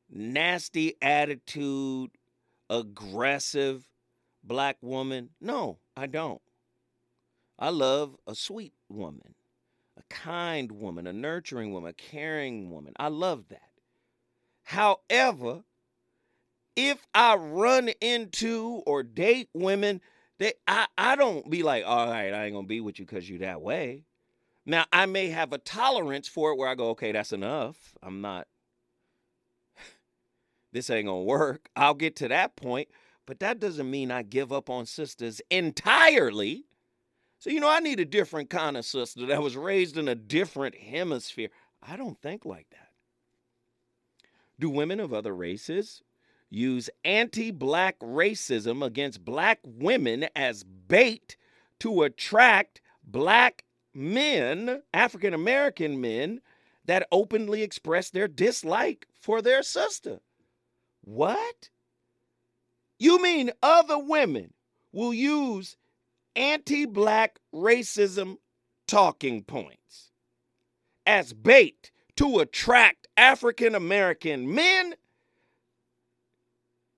nasty 0.09 0.95
attitude, 1.01 2.11
aggressive 2.69 3.87
black 4.43 4.77
woman? 4.81 5.29
No, 5.41 5.79
I 5.95 6.07
don't. 6.07 6.41
I 7.57 7.69
love 7.69 8.15
a 8.27 8.35
sweet 8.35 8.73
woman, 8.89 9.35
a 9.97 10.03
kind 10.09 10.71
woman, 10.71 11.07
a 11.07 11.13
nurturing 11.13 11.71
woman, 11.71 11.91
a 11.91 11.93
caring 11.93 12.69
woman. 12.69 12.93
I 12.97 13.07
love 13.07 13.45
that. 13.49 13.69
However, 14.63 15.63
if 16.75 17.05
I 17.13 17.35
run 17.35 17.89
into 18.01 18.81
or 18.85 19.03
date 19.03 19.49
women, 19.53 20.01
they 20.39 20.53
I, 20.67 20.87
I 20.97 21.15
don't 21.15 21.49
be 21.49 21.63
like, 21.63 21.83
all 21.85 22.07
right, 22.07 22.33
I 22.33 22.45
ain't 22.45 22.55
gonna 22.55 22.67
be 22.67 22.81
with 22.81 22.99
you 22.99 23.05
because 23.05 23.29
you 23.29 23.39
that 23.39 23.61
way. 23.61 24.05
Now 24.65 24.85
I 24.91 25.05
may 25.05 25.29
have 25.29 25.53
a 25.53 25.57
tolerance 25.57 26.27
for 26.27 26.51
it 26.51 26.57
where 26.57 26.69
I 26.69 26.75
go, 26.75 26.89
okay, 26.89 27.11
that's 27.11 27.33
enough. 27.33 27.95
I'm 28.01 28.21
not 28.21 28.47
this 30.71 30.89
ain't 30.89 31.07
gonna 31.07 31.21
work. 31.21 31.69
I'll 31.75 31.93
get 31.93 32.15
to 32.17 32.27
that 32.29 32.55
point, 32.55 32.89
but 33.25 33.39
that 33.39 33.59
doesn't 33.59 33.89
mean 33.89 34.11
I 34.11 34.23
give 34.23 34.51
up 34.51 34.69
on 34.69 34.85
sisters 34.85 35.41
entirely. 35.49 36.65
So, 37.39 37.49
you 37.49 37.59
know, 37.59 37.69
I 37.69 37.79
need 37.79 37.99
a 37.99 38.05
different 38.05 38.49
kind 38.49 38.77
of 38.77 38.85
sister 38.85 39.25
that 39.25 39.41
was 39.41 39.57
raised 39.57 39.97
in 39.97 40.07
a 40.07 40.15
different 40.15 40.75
hemisphere. 40.75 41.49
I 41.81 41.97
don't 41.97 42.21
think 42.21 42.45
like 42.45 42.67
that. 42.71 42.89
Do 44.57 44.69
women 44.69 45.01
of 45.01 45.13
other 45.13 45.35
races 45.35 46.01
use 46.49 46.89
anti 47.03 47.51
black 47.51 47.99
racism 47.99 48.85
against 48.85 49.25
black 49.25 49.59
women 49.63 50.27
as 50.35 50.63
bait 50.63 51.35
to 51.79 52.03
attract 52.03 52.79
black 53.03 53.65
men, 53.93 54.81
African 54.93 55.33
American 55.33 56.01
men, 56.01 56.41
that 56.85 57.07
openly 57.11 57.61
express 57.61 58.09
their 58.09 58.27
dislike 58.27 59.07
for 59.19 59.41
their 59.41 59.63
sister? 59.63 60.19
What? 61.01 61.69
You 62.99 63.21
mean 63.21 63.51
other 63.61 63.97
women 63.97 64.53
will 64.91 65.13
use 65.13 65.77
anti 66.35 66.85
black 66.85 67.39
racism 67.53 68.37
talking 68.87 69.43
points 69.43 70.11
as 71.05 71.33
bait 71.33 71.91
to 72.17 72.39
attract 72.39 73.07
African 73.17 73.75
American 73.75 74.53
men? 74.53 74.95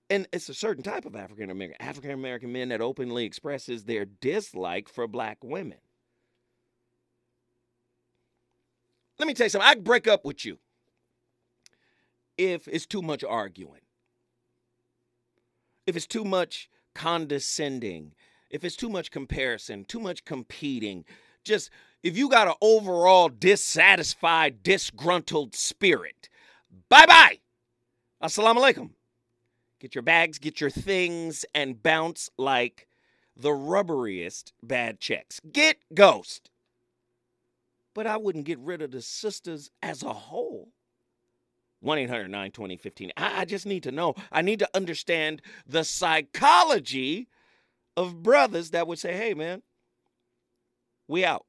And 0.09 0.27
it's 0.31 0.49
a 0.49 0.53
certain 0.53 0.83
type 0.83 1.05
of 1.05 1.15
African 1.15 1.49
American, 1.49 1.81
African 1.81 2.11
American 2.11 2.51
men 2.51 2.69
that 2.69 2.81
openly 2.81 3.25
expresses 3.25 3.85
their 3.85 4.05
dislike 4.05 4.87
for 4.87 5.07
black 5.07 5.39
women. 5.43 5.79
Let 9.17 9.27
me 9.27 9.34
tell 9.34 9.45
you 9.45 9.50
something. 9.50 9.67
I 9.67 9.75
break 9.75 10.07
up 10.07 10.25
with 10.25 10.45
you 10.45 10.57
if 12.38 12.67
it's 12.67 12.86
too 12.86 13.01
much 13.01 13.24
arguing, 13.24 13.81
if 15.86 15.95
it's 15.95 16.07
too 16.07 16.25
much 16.25 16.69
condescending, 16.93 18.13
if 18.50 18.63
it's 18.63 18.75
too 18.75 18.89
much 18.89 19.12
comparison, 19.12 19.86
too 19.86 20.00
much 20.00 20.25
competing, 20.25 21.05
just 21.43 21.69
if 22.03 22.17
you 22.17 22.29
got 22.29 22.48
an 22.48 22.55
overall 22.62 23.29
dissatisfied, 23.29 24.63
disgruntled 24.63 25.55
spirit, 25.55 26.29
bye 26.89 27.05
bye. 27.05 27.39
Assalamu 28.22 28.57
alaikum. 28.57 28.89
Get 29.79 29.93
your 29.93 30.01
bags, 30.01 30.39
get 30.39 30.60
your 30.62 30.69
things, 30.69 31.45
and 31.53 31.81
bounce 31.84 32.29
like 32.38 32.88
the 33.36 33.50
rubberiest 33.50 34.51
bad 34.63 35.00
checks. 35.00 35.39
Get 35.51 35.77
ghost. 35.93 36.50
But 37.95 38.05
I 38.05 38.17
wouldn't 38.17 38.45
get 38.45 38.59
rid 38.59 38.83
of 38.83 38.91
the 38.91 39.01
sisters 39.01 39.71
as 39.81 40.03
a 40.03 40.13
whole. 40.13 40.69
1 41.79 41.97
800 41.97 42.27
920 42.27 42.77
15. 42.77 43.11
I 43.17 43.45
just 43.45 43.65
need 43.65 43.83
to 43.83 43.91
know. 43.91 44.13
I 44.31 44.41
need 44.41 44.59
to 44.59 44.69
understand 44.75 45.41
the 45.65 45.83
psychology 45.83 47.27
of 47.97 48.21
brothers 48.21 48.71
that 48.71 48.87
would 48.87 48.99
say, 48.99 49.13
hey, 49.13 49.33
man, 49.33 49.63
we 51.07 51.25
out. 51.25 51.45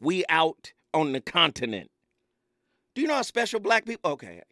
We 0.00 0.24
out 0.28 0.72
on 0.92 1.12
the 1.12 1.20
continent. 1.20 1.90
Do 2.94 3.02
you 3.02 3.08
know 3.08 3.14
how 3.14 3.22
special 3.22 3.60
black 3.60 3.84
people? 3.84 4.12
Okay. 4.12 4.42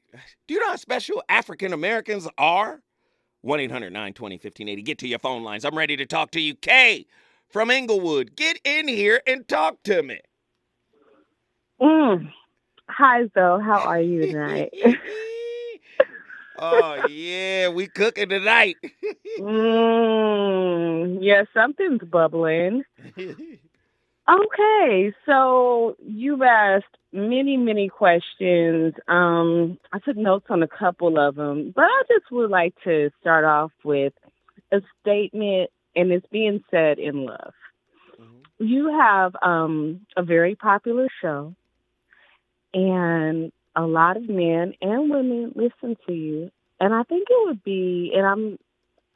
Do 0.47 0.55
you 0.55 0.61
know 0.61 0.71
how 0.71 0.77
special 0.77 1.23
African 1.29 1.73
Americans 1.73 2.29
are? 2.37 2.83
1 3.41 3.61
800 3.61 3.93
920 3.93 4.37
1580. 4.37 4.83
Get 4.83 4.99
to 4.99 5.09
your 5.09 5.19
phone 5.19 5.43
lines. 5.43 5.65
I'm 5.65 5.77
ready 5.77 5.97
to 5.97 6.07
talk 6.07 6.33
to 6.33 6.41
you. 6.41 6.55
Kay 6.55 7.07
from 7.53 7.71
Inglewood, 7.71 8.35
get 8.35 8.59
in 8.65 8.89
here 8.89 9.21
and 9.27 9.47
talk 9.47 9.83
to 9.85 10.03
me. 10.03 10.19
Mm. 11.83 12.33
Hi, 12.89 13.23
Zoe. 13.35 13.61
How 13.61 13.81
are 13.81 14.01
you 14.01 14.27
tonight? 14.31 14.73
oh 16.59 17.07
yeah, 17.09 17.71
we 17.71 17.89
cooking 17.89 18.29
tonight. 18.29 18.77
mm, 19.41 21.19
yeah, 21.21 21.43
something's 21.53 22.03
bubbling. 22.03 22.85
Okay, 24.29 25.13
so 25.27 25.97
you've 26.07 26.43
asked 26.43 26.97
many, 27.13 27.57
many 27.57 27.89
questions. 27.89 28.95
Um, 29.09 29.79
I 29.93 29.99
took 29.99 30.17
notes 30.17 30.47
on 30.49 30.63
a 30.63 30.69
couple 30.69 31.19
of 31.19 31.35
them, 31.35 31.73
but 31.75 31.83
I 31.83 32.03
just 32.09 32.31
would 32.31 32.49
like 32.49 32.73
to 32.85 33.11
start 33.21 33.45
off 33.45 33.73
with 33.83 34.13
a 34.71 34.81
statement, 35.01 35.71
and 35.97 36.13
it's 36.13 36.27
being 36.31 36.63
said 36.71 37.01
in 37.01 37.25
love. 37.25 37.53
Mm-hmm. 38.21 38.65
You 38.65 38.97
have 38.97 39.35
um, 39.43 40.07
a 40.17 40.23
very 40.23 40.55
popular 40.55 41.09
show 41.21 41.57
and 42.75 43.53
a 43.75 43.83
lot 43.83 44.17
of 44.17 44.29
men 44.29 44.75
and 44.81 45.11
women 45.11 45.53
listen 45.55 45.97
to 46.07 46.13
you. 46.13 46.51
And 46.81 46.95
I 46.95 47.03
think 47.05 47.29
it 47.31 47.47
would 47.47 47.63
be, 47.63 48.13
and 48.15 48.27
I'm, 48.27 48.59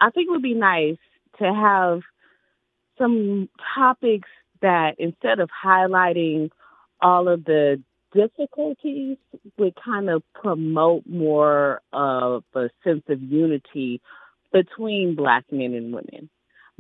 I 0.01 0.11
think 0.11 0.29
it 0.29 0.31
would 0.31 0.43
be 0.43 0.55
nice 0.55 0.99
to 1.39 1.45
have 1.45 2.01
some 2.99 3.49
topics 3.75 4.29
that 4.63 4.97
instead 4.99 5.41
of 5.41 5.51
highlighting 5.65 6.51
all 7.01 7.29
of 7.29 7.45
the 7.45 7.83
difficulties 8.15 9.19
would 9.59 9.75
kind 9.83 10.09
of 10.09 10.23
promote 10.35 11.07
more 11.07 11.83
of 11.93 12.45
a 12.55 12.71
sense 12.83 13.03
of 13.09 13.23
unity 13.23 14.01
between 14.53 15.15
black 15.15 15.45
men 15.51 15.75
and 15.75 15.93
women 15.93 16.31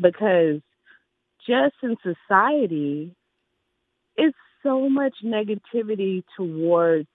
because 0.00 0.60
just 1.46 1.74
in 1.82 1.96
society 2.02 3.14
it's 4.16 4.36
so 4.66 4.88
much 4.88 5.14
negativity 5.24 6.24
towards 6.36 7.08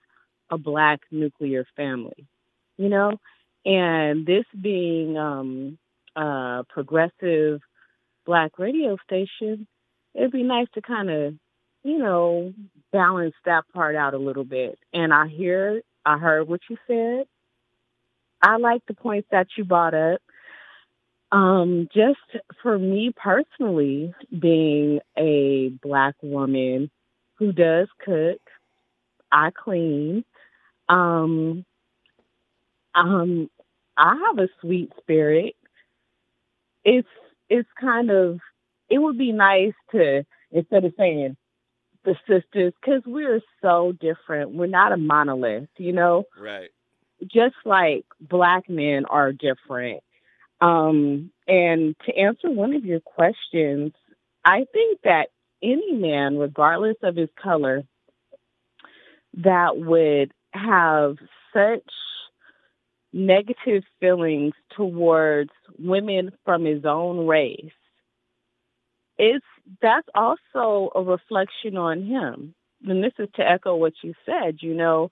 a 0.49 0.57
black 0.57 1.01
nuclear 1.11 1.65
family, 1.75 2.25
you 2.77 2.87
know? 2.87 3.11
And 3.65 4.25
this 4.25 4.45
being 4.59 5.17
um, 5.17 5.77
a 6.15 6.63
progressive 6.69 7.59
black 8.25 8.57
radio 8.57 8.97
station, 9.05 9.67
it'd 10.15 10.31
be 10.31 10.43
nice 10.43 10.67
to 10.75 10.81
kind 10.81 11.09
of, 11.09 11.33
you 11.83 11.97
know, 11.97 12.53
balance 12.91 13.35
that 13.45 13.63
part 13.73 13.95
out 13.95 14.13
a 14.13 14.17
little 14.17 14.45
bit. 14.45 14.79
And 14.93 15.13
I 15.13 15.27
hear, 15.27 15.81
I 16.05 16.17
heard 16.17 16.47
what 16.47 16.61
you 16.69 16.77
said. 16.87 17.25
I 18.41 18.57
like 18.57 18.81
the 18.87 18.93
points 18.93 19.27
that 19.31 19.47
you 19.57 19.65
brought 19.65 19.93
up. 19.93 20.21
Um, 21.33 21.87
just 21.93 22.19
for 22.61 22.77
me 22.77 23.13
personally, 23.15 24.13
being 24.37 24.99
a 25.17 25.69
black 25.81 26.15
woman 26.21 26.89
who 27.41 27.51
does 27.51 27.87
cook. 28.05 28.39
I 29.31 29.49
clean. 29.49 30.23
Um, 30.87 31.65
um, 32.93 33.49
I 33.97 34.15
have 34.27 34.37
a 34.37 34.47
sweet 34.61 34.91
spirit. 34.99 35.55
It's 36.85 37.07
it's 37.49 37.69
kind 37.79 38.11
of 38.11 38.39
it 38.89 38.99
would 38.99 39.17
be 39.17 39.31
nice 39.31 39.73
to 39.91 40.23
instead 40.51 40.85
of 40.85 40.93
saying 40.97 41.35
the 42.05 42.15
sisters 42.27 42.73
because 42.79 43.01
we're 43.07 43.41
so 43.59 43.91
different. 43.99 44.51
We're 44.51 44.67
not 44.67 44.91
a 44.91 44.97
monolith, 44.97 45.69
you 45.77 45.93
know. 45.93 46.25
Right. 46.39 46.69
Just 47.23 47.55
like 47.65 48.05
black 48.19 48.69
men 48.69 49.05
are 49.05 49.31
different. 49.31 50.03
Um, 50.59 51.31
and 51.47 51.95
to 52.05 52.15
answer 52.15 52.51
one 52.51 52.75
of 52.75 52.85
your 52.85 52.99
questions, 52.99 53.93
I 54.45 54.65
think 54.71 54.99
that 55.03 55.29
any 55.61 55.93
man, 55.93 56.37
regardless 56.37 56.97
of 57.03 57.15
his 57.15 57.29
color, 57.41 57.83
that 59.35 59.77
would 59.77 60.31
have 60.53 61.17
such 61.53 61.83
negative 63.13 63.83
feelings 63.99 64.53
towards 64.75 65.51
women 65.77 66.31
from 66.45 66.65
his 66.65 66.85
own 66.85 67.27
race, 67.27 67.71
it's 69.17 69.45
that's 69.81 70.07
also 70.15 70.89
a 70.95 71.01
reflection 71.01 71.77
on 71.77 72.03
him. 72.05 72.53
And 72.87 73.03
this 73.03 73.13
is 73.19 73.29
to 73.35 73.47
echo 73.47 73.75
what 73.75 73.93
you 74.01 74.13
said, 74.25 74.57
you 74.61 74.73
know, 74.73 75.09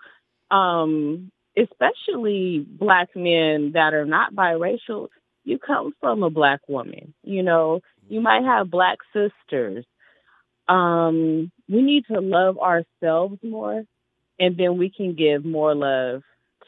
um, 0.50 1.32
especially 1.56 2.66
black 2.68 3.10
men 3.16 3.74
that 3.74 3.94
are 3.94 4.06
not 4.06 4.34
biracial, 4.34 5.10
you 5.44 5.60
come 5.60 5.94
from 6.00 6.24
a 6.24 6.30
black 6.30 6.62
woman, 6.68 7.14
you 7.24 7.44
know, 7.44 7.82
you 8.08 8.22
might 8.22 8.44
have 8.44 8.72
black 8.72 8.98
sisters 9.14 9.86
um, 10.70 11.52
we 11.68 11.82
need 11.82 12.06
to 12.12 12.22
love 12.22 12.60
ourselves 12.60 13.40
more, 13.44 13.84
and 14.40 14.56
then 14.56 14.78
we 14.78 14.90
can 14.90 15.16
give 15.16 15.44
more 15.44 15.74
love 15.74 16.22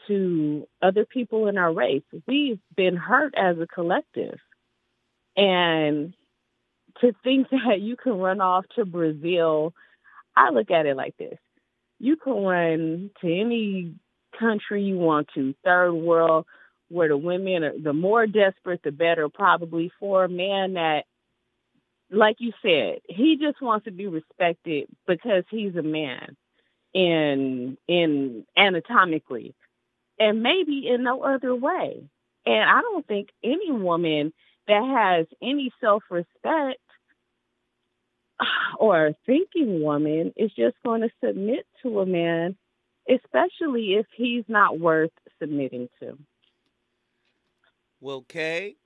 to 0.08 0.66
other 0.82 1.06
people 1.06 1.46
in 1.46 1.56
our 1.56 1.72
race. 1.72 2.02
We've 2.26 2.58
been 2.76 2.96
hurt 2.96 3.34
as 3.36 3.58
a 3.58 3.66
collective. 3.66 4.38
And 5.36 6.14
to 7.00 7.14
think 7.22 7.48
that 7.50 7.80
you 7.80 7.96
can 7.96 8.18
run 8.18 8.40
off 8.40 8.64
to 8.74 8.84
Brazil, 8.84 9.72
I 10.36 10.50
look 10.50 10.70
at 10.70 10.86
it 10.86 10.96
like 10.96 11.16
this. 11.16 11.38
You 12.00 12.16
can 12.16 12.32
run 12.32 13.10
to 13.20 13.40
any 13.40 13.94
country 14.38 14.82
you 14.82 14.98
want 14.98 15.28
to, 15.36 15.54
third 15.64 15.92
world, 15.92 16.46
where 16.88 17.08
the 17.08 17.16
women 17.16 17.62
are 17.62 17.78
the 17.78 17.92
more 17.92 18.26
desperate, 18.26 18.82
the 18.82 18.90
better, 18.90 19.28
probably 19.28 19.92
for 20.00 20.24
a 20.24 20.28
man 20.28 20.74
that 20.74 21.04
like 22.12 22.36
you 22.38 22.52
said, 22.62 23.00
he 23.08 23.38
just 23.40 23.60
wants 23.62 23.86
to 23.86 23.90
be 23.90 24.06
respected 24.06 24.88
because 25.06 25.44
he's 25.50 25.74
a 25.74 25.82
man 25.82 26.36
in 26.94 27.78
in 27.88 28.44
anatomically 28.56 29.54
and 30.18 30.42
maybe 30.42 30.86
in 30.88 31.02
no 31.02 31.22
other 31.22 31.54
way. 31.54 32.04
And 32.44 32.70
I 32.70 32.80
don't 32.82 33.06
think 33.06 33.30
any 33.42 33.72
woman 33.72 34.32
that 34.68 34.84
has 34.84 35.26
any 35.42 35.72
self-respect 35.80 36.80
or 38.78 39.12
thinking 39.24 39.82
woman 39.82 40.32
is 40.36 40.52
just 40.52 40.76
going 40.84 41.00
to 41.00 41.10
submit 41.24 41.66
to 41.82 42.00
a 42.00 42.06
man, 42.06 42.56
especially 43.08 43.94
if 43.94 44.06
he's 44.14 44.44
not 44.48 44.78
worth 44.78 45.12
submitting 45.40 45.88
to. 46.00 46.18
Well, 48.00 48.22
Kay, 48.28 48.76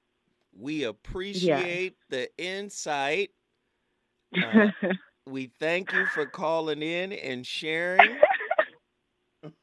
we 0.58 0.84
appreciate 0.84 1.96
yeah. 2.10 2.16
the 2.16 2.28
insight. 2.38 3.30
Uh, 4.36 4.70
we 5.26 5.50
thank 5.58 5.92
you 5.92 6.06
for 6.06 6.26
calling 6.26 6.82
in 6.82 7.12
and 7.12 7.46
sharing. 7.46 8.18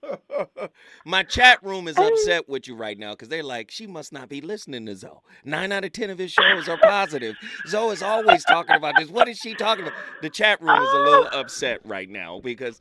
My 1.06 1.24
chat 1.24 1.62
room 1.64 1.88
is 1.88 1.98
upset 1.98 2.48
with 2.48 2.68
you 2.68 2.76
right 2.76 2.98
now 2.98 3.12
because 3.12 3.28
they're 3.28 3.44
like, 3.44 3.72
she 3.72 3.88
must 3.88 4.14
not 4.14 4.30
be 4.30 4.42
listening 4.42 4.86
to 4.86 4.96
Zoe. 4.96 5.20
Nine 5.44 5.72
out 5.72 5.84
of 5.84 5.92
ten 5.92 6.10
of 6.10 6.18
his 6.18 6.32
shows 6.32 6.70
are 6.70 6.78
positive. 6.78 7.36
Zoe 7.68 7.94
is 7.94 8.02
always 8.02 8.44
talking 8.46 8.76
about 8.76 8.96
this. 8.98 9.10
What 9.10 9.28
is 9.28 9.38
she 9.38 9.54
talking 9.56 9.84
about? 9.84 9.98
The 10.22 10.30
chat 10.30 10.62
room 10.62 10.82
is 10.82 10.90
a 10.94 11.00
little 11.00 11.28
upset 11.34 11.82
right 11.86 12.10
now 12.10 12.40
because 12.42 12.80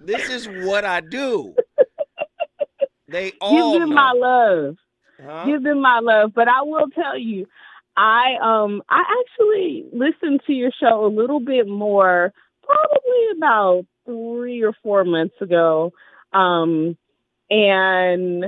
this 0.00 0.28
is 0.28 0.48
what 0.66 0.84
I 0.84 1.00
do. 1.00 1.54
They 3.08 3.32
all 3.40 3.72
Give 3.72 3.80
them 3.80 3.90
know. 3.90 3.94
my 3.94 4.12
love. 4.12 4.76
Huh? 5.22 5.44
Give 5.46 5.62
them 5.62 5.80
my 5.80 6.00
love. 6.00 6.32
But 6.34 6.48
I 6.48 6.62
will 6.62 6.88
tell 6.90 7.16
you, 7.18 7.46
I 7.96 8.34
um 8.42 8.82
I 8.88 9.02
actually 9.20 9.84
listened 9.92 10.40
to 10.46 10.52
your 10.52 10.70
show 10.78 11.04
a 11.04 11.08
little 11.08 11.40
bit 11.40 11.68
more, 11.68 12.32
probably 12.62 13.36
about 13.36 13.84
three 14.06 14.62
or 14.62 14.72
four 14.82 15.04
months 15.04 15.36
ago. 15.40 15.92
Um 16.32 16.96
and 17.50 18.44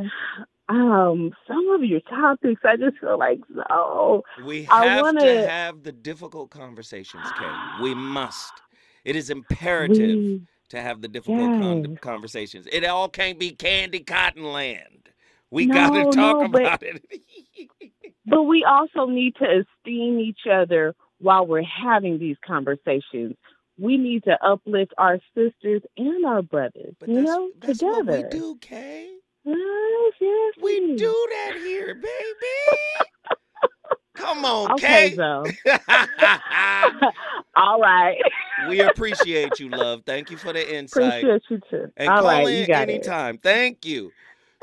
um 0.68 1.33
some 1.46 1.68
of 1.70 1.85
your 1.85 2.00
topics 2.00 2.62
I 2.64 2.76
just 2.76 2.98
feel 2.98 3.18
like 3.18 3.38
so 3.55 4.24
We 4.44 4.66
I 4.68 4.87
have 4.87 5.02
wanna- 5.02 5.20
to 5.20 5.48
have 5.48 5.83
the 5.85 5.92
difficult 5.92 6.50
conversations, 6.50 7.31
Kay. 7.33 7.61
We 7.81 7.94
must. 7.94 8.62
It 9.05 9.14
is 9.14 9.31
imperative 9.31 9.96
we 10.18 10.42
to 10.70 10.81
have 10.81 11.00
the 11.00 11.07
difficult 11.09 11.52
con- 11.52 11.96
conversations. 12.00 12.66
It 12.72 12.85
all 12.85 13.09
can't 13.09 13.38
be 13.38 13.52
candy 13.52 14.00
cotton 14.00 14.42
land. 14.52 15.11
We 15.50 15.66
got 15.66 15.90
to 15.90 16.04
talk 16.04 16.40
no, 16.42 16.48
but- 16.48 16.61
about 16.61 16.82
it. 16.82 17.04
but 18.26 18.42
we 18.42 18.64
also 18.64 19.06
need 19.06 19.35
to 19.37 19.44
esteem 19.44 20.18
each 20.20 20.40
other 20.50 20.94
while 21.18 21.46
we're 21.46 21.62
having 21.62 22.18
these 22.18 22.37
conversations. 22.46 23.37
We 23.78 23.96
need 23.98 24.24
to 24.24 24.42
uplift 24.44 24.92
our 24.98 25.18
sisters 25.35 25.82
and 25.96 26.24
our 26.26 26.42
brothers, 26.42 26.94
But 26.98 27.11
you 27.11 27.22
know, 27.22 27.50
that's 27.61 27.78
together. 27.78 28.04
what 28.22 28.32
we 28.32 28.38
do, 28.38 28.56
Kay. 28.61 29.09
Yes, 29.44 30.12
yes, 30.20 30.54
We 30.62 30.96
do 30.96 31.26
that 31.30 31.56
here, 31.59 31.94
baby. 31.94 33.06
Come 34.14 34.44
on, 34.44 34.72
Okay, 34.76 35.11
Kay. 35.11 35.16
so 35.16 35.44
all 37.56 37.78
right. 37.80 38.16
we 38.68 38.80
appreciate 38.80 39.61
you, 39.61 39.68
love. 39.68 40.02
Thank 40.06 40.30
you 40.30 40.37
for 40.37 40.52
the 40.52 40.74
insight. 40.76 41.22
Appreciate 41.22 41.42
you 41.50 41.61
too. 41.70 41.92
And 41.96 42.09
all 42.09 42.22
call 42.22 42.30
right, 42.30 42.48
in 42.48 42.61
you 42.61 42.66
got 42.66 42.88
it. 42.88 42.92
anytime. 42.94 43.38
Thank 43.38 43.85
you. 43.85 44.11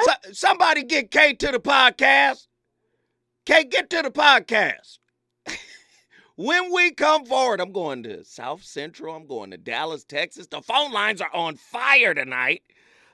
So, 0.02 0.12
somebody 0.32 0.84
get 0.84 1.12
Kay 1.12 1.34
to 1.34 1.52
the 1.52 1.60
podcast. 1.60 2.48
Kay, 3.46 3.66
get 3.66 3.90
to 3.90 4.02
the 4.02 4.12
podcast. 4.12 5.00
when 6.36 6.74
we 6.74 6.92
come 6.92 7.26
forward, 7.26 7.60
I'm 7.60 7.72
going 7.72 8.04
to 8.04 8.24
South 8.24 8.64
Central. 8.64 9.16
I'm 9.16 9.28
going 9.28 9.52
to 9.52 9.58
Dallas, 9.58 10.04
Texas. 10.04 10.48
The 10.48 10.62
phone 10.62 10.92
lines 10.92 11.22
are 11.22 11.34
on 11.34 11.58
fire 11.58 12.14
tonight. 12.14 12.64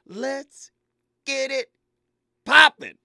Let's 0.06 0.72
get 1.26 1.52
it 1.52 1.68
popping. 2.46 2.98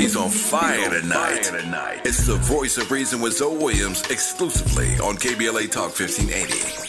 He's 0.00 0.16
on 0.16 0.30
fire 0.30 0.88
tonight. 1.00 2.00
It's 2.04 2.26
the 2.26 2.36
voice 2.36 2.78
of 2.78 2.90
reason 2.90 3.20
with 3.20 3.34
Zoe 3.34 3.56
Williams 3.56 4.02
exclusively 4.10 4.88
on 4.94 5.16
KBLA 5.16 5.70
Talk 5.70 5.98
1580. 5.98 6.80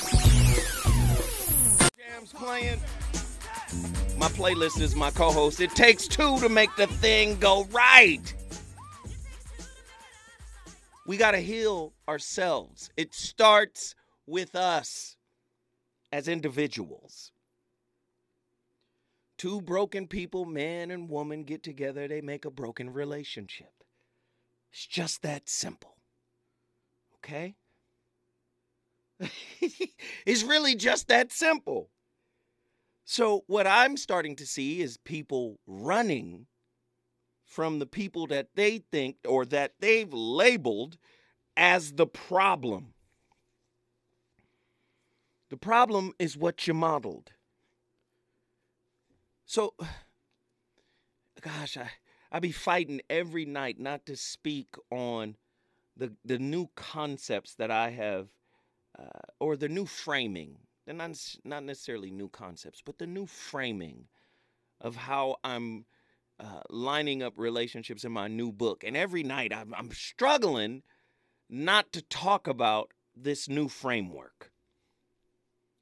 Jams 1.98 2.34
playing. 2.34 2.80
My 4.22 4.28
playlist 4.28 4.80
is 4.80 4.96
my 4.96 5.10
co-host. 5.10 5.62
It 5.62 5.72
takes 5.72 6.08
two 6.08 6.40
to 6.42 6.48
make 6.48 6.70
the 6.76 6.86
thing 6.86 7.40
go 7.40 7.68
right. 7.72 8.22
We 11.08 11.18
got 11.18 11.32
to 11.32 11.40
heal 11.40 11.94
ourselves. 12.08 12.92
It 12.96 13.16
starts 13.16 13.96
with 14.28 14.54
us 14.54 15.18
as 16.12 16.28
individuals. 16.28 17.32
Two 19.40 19.60
broken 19.60 20.06
people, 20.06 20.46
man 20.46 20.92
and 20.92 21.10
woman, 21.10 21.44
get 21.44 21.64
together, 21.64 22.08
they 22.08 22.22
make 22.22 22.46
a 22.46 22.52
broken 22.52 22.94
relationship. 22.94 23.74
It's 24.72 24.86
just 24.86 25.24
that 25.24 25.50
simple. 25.50 25.98
Okay? 27.16 27.56
it's 30.28 30.44
really 30.44 30.76
just 30.76 31.08
that 31.08 31.32
simple. 31.32 31.90
So, 33.04 33.44
what 33.48 33.68
I'm 33.68 33.98
starting 33.98 34.36
to 34.38 34.46
see 34.46 34.82
is 34.82 34.98
people 34.98 35.60
running 35.66 36.48
from 37.46 37.80
the 37.80 37.86
people 37.86 38.28
that 38.28 38.50
they 38.56 38.78
think 38.78 39.18
or 39.28 39.46
that 39.46 39.74
they've 39.80 40.14
labeled 40.14 40.98
as 41.58 41.94
the 41.94 42.08
problem. 42.08 42.94
The 45.50 45.58
problem 45.58 46.14
is 46.18 46.38
what 46.38 46.66
you 46.66 46.74
modeled. 46.74 47.32
So, 49.46 49.74
gosh, 51.42 51.76
I, 51.76 51.90
I 52.32 52.40
be 52.40 52.54
fighting 52.54 53.02
every 53.10 53.46
night 53.46 53.78
not 53.78 54.06
to 54.06 54.16
speak 54.16 54.76
on 54.90 55.36
the, 55.98 56.14
the 56.24 56.40
new 56.40 56.70
concepts 56.76 57.56
that 57.56 57.70
I 57.70 57.90
have 57.90 58.30
uh, 58.98 59.20
or 59.40 59.58
the 59.58 59.68
new 59.68 59.86
framing. 59.86 60.56
They're 60.92 61.08
not, 61.08 61.36
not 61.46 61.64
necessarily 61.64 62.12
new 62.12 62.28
concepts, 62.28 62.82
but 62.86 62.98
the 62.98 63.08
new 63.08 63.26
framing 63.26 64.08
of 64.82 64.98
how 64.98 65.38
I'm 65.42 65.86
uh, 66.38 66.60
lining 66.70 67.24
up 67.24 67.34
relationships 67.38 68.04
in 68.04 68.12
my 68.12 68.28
new 68.28 68.52
book. 68.52 68.84
And 68.84 68.98
every 68.98 69.24
night 69.24 69.54
I'm, 69.54 69.74
I'm 69.74 69.92
struggling 69.92 70.84
not 71.50 71.94
to 71.94 72.02
talk 72.02 72.46
about 72.46 72.92
this 73.16 73.48
new 73.48 73.70
framework. 73.70 74.52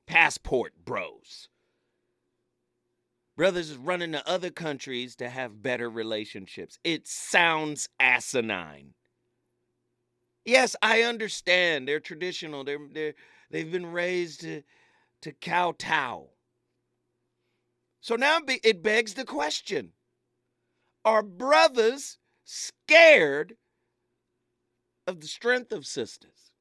Passport 0.06 0.74
bros. 0.86 1.50
Brothers 3.36 3.76
running 3.76 4.12
to 4.12 4.30
other 4.30 4.52
countries 4.52 5.15
to 5.15 5.30
have 5.30 5.63
better 5.63 5.89
relationships. 5.89 6.78
It 6.84 7.08
sounds 7.08 7.89
asinine. 8.00 8.93
Yes, 10.45 10.76
I 10.84 11.02
understand. 11.02 11.88
They're 11.88 12.00
traditional. 12.00 12.63
They're, 12.63 12.88
they're 12.93 13.15
they've 13.50 13.72
been 13.72 13.91
raised 13.91 14.41
to 14.41 14.62
to 15.21 15.32
kowtow. 15.32 16.29
So 18.01 18.15
now 18.15 18.39
it 18.47 18.82
begs 18.82 19.13
the 19.13 19.25
question: 19.25 19.91
Are 21.03 21.23
brothers 21.23 22.17
scared 22.45 23.58
of 25.05 25.21
the 25.21 25.27
strength 25.27 25.71
of 25.71 25.86
sisters? 25.86 26.51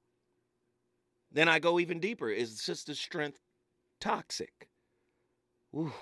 Then 1.31 1.49
I 1.49 1.59
go 1.59 1.79
even 1.79 2.01
deeper: 2.01 2.31
Is 2.31 2.61
sister's 2.61 2.99
strength 2.99 3.41
toxic? 4.01 4.69
Ooh. 5.75 5.93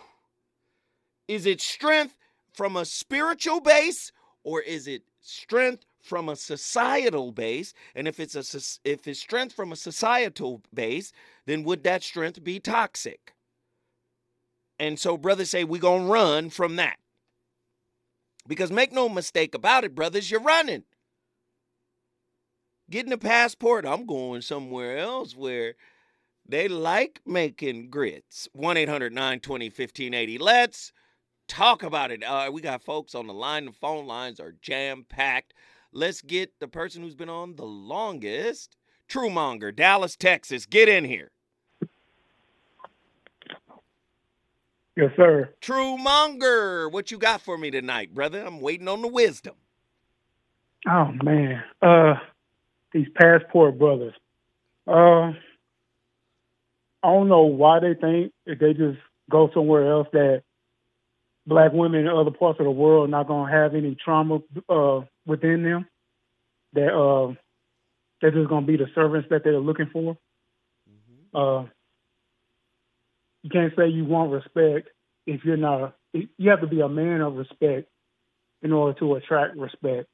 Is 1.28 1.44
it 1.44 1.60
strength 1.60 2.14
from 2.52 2.76
a 2.76 2.84
spiritual 2.84 3.60
base, 3.60 4.12
or 4.46 4.60
is 4.60 4.86
it 4.86 5.02
strength 5.20 5.84
from 6.00 6.28
a 6.28 6.36
societal 6.36 7.32
base? 7.32 7.74
And 7.96 8.06
if 8.06 8.20
it's 8.20 8.36
a 8.36 8.88
if 8.88 9.08
it's 9.08 9.18
strength 9.18 9.54
from 9.54 9.72
a 9.72 9.76
societal 9.76 10.62
base, 10.72 11.12
then 11.46 11.64
would 11.64 11.82
that 11.82 12.04
strength 12.04 12.42
be 12.44 12.60
toxic? 12.60 13.34
And 14.78 15.00
so 15.00 15.16
brothers 15.16 15.50
say 15.50 15.64
we're 15.64 15.80
gonna 15.80 16.06
run 16.06 16.50
from 16.50 16.76
that. 16.76 16.98
Because 18.46 18.70
make 18.70 18.92
no 18.92 19.08
mistake 19.08 19.52
about 19.52 19.82
it, 19.82 19.96
brothers, 19.96 20.30
you're 20.30 20.40
running. 20.40 20.84
Getting 22.88 23.12
a 23.12 23.18
passport, 23.18 23.84
I'm 23.84 24.06
going 24.06 24.42
somewhere 24.42 24.96
else 24.96 25.34
where 25.34 25.74
they 26.48 26.68
like 26.68 27.20
making 27.26 27.90
grits. 27.90 28.48
1 28.52 28.76
800 28.76 29.12
920 29.12 29.66
1580. 29.70 30.38
Let's 30.38 30.92
talk 31.48 31.82
about 31.82 32.10
it. 32.10 32.22
Uh, 32.22 32.50
we 32.52 32.60
got 32.60 32.82
folks 32.82 33.14
on 33.14 33.26
the 33.26 33.34
line. 33.34 33.66
The 33.66 33.72
phone 33.72 34.06
lines 34.06 34.40
are 34.40 34.54
jam 34.60 35.04
packed. 35.08 35.54
Let's 35.92 36.22
get 36.22 36.52
the 36.60 36.68
person 36.68 37.02
who's 37.02 37.14
been 37.14 37.28
on 37.28 37.56
the 37.56 37.64
longest, 37.64 38.76
Truemonger, 39.08 39.74
Dallas, 39.74 40.16
Texas. 40.16 40.66
Get 40.66 40.88
in 40.88 41.04
here. 41.04 41.30
Yes, 44.96 45.10
sir. 45.16 45.50
Truemonger, 45.60 46.90
what 46.90 47.10
you 47.10 47.18
got 47.18 47.42
for 47.42 47.58
me 47.58 47.70
tonight, 47.70 48.14
brother? 48.14 48.42
I'm 48.44 48.60
waiting 48.60 48.88
on 48.88 49.02
the 49.02 49.08
wisdom. 49.08 49.54
Oh 50.88 51.12
man, 51.22 51.62
uh, 51.82 52.14
these 52.92 53.08
passport 53.14 53.78
brothers. 53.78 54.14
Uh, 54.86 55.32
I 57.02 57.12
don't 57.12 57.28
know 57.28 57.42
why 57.42 57.80
they 57.80 57.94
think 57.94 58.32
if 58.46 58.58
they 58.58 58.72
just 58.72 58.98
go 59.30 59.50
somewhere 59.52 59.90
else 59.90 60.08
that 60.12 60.42
black 61.46 61.72
women 61.72 62.00
in 62.00 62.08
other 62.08 62.30
parts 62.30 62.60
of 62.60 62.64
the 62.64 62.70
world 62.70 63.10
not 63.10 63.28
gonna 63.28 63.50
have 63.50 63.74
any 63.74 63.94
trauma 63.94 64.40
uh, 64.68 65.00
within 65.26 65.62
them. 65.62 65.86
That 66.72 66.94
uh, 66.94 67.34
they're 68.20 68.32
just 68.32 68.48
gonna 68.48 68.66
be 68.66 68.76
the 68.76 68.88
servants 68.94 69.28
that 69.30 69.44
they're 69.44 69.58
looking 69.58 69.90
for. 69.92 70.16
Uh, 71.34 71.66
you 73.42 73.50
can't 73.50 73.72
say 73.76 73.88
you 73.88 74.04
want 74.04 74.32
respect 74.32 74.88
if 75.26 75.44
you're 75.44 75.56
not. 75.56 75.94
A, 76.14 76.28
you 76.38 76.50
have 76.50 76.62
to 76.62 76.66
be 76.66 76.80
a 76.80 76.88
man 76.88 77.20
of 77.20 77.36
respect 77.36 77.88
in 78.62 78.72
order 78.72 78.98
to 78.98 79.14
attract 79.14 79.56
respect. 79.56 80.08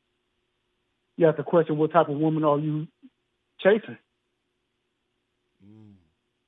You 1.17 1.27
have 1.27 1.37
to 1.37 1.45
question 1.45 1.79
what 1.79 1.93
type 1.93 2.09
of 2.09 2.17
woman 2.17 2.45
are 2.45 2.59
you 2.59 2.89
chasing. 3.61 3.99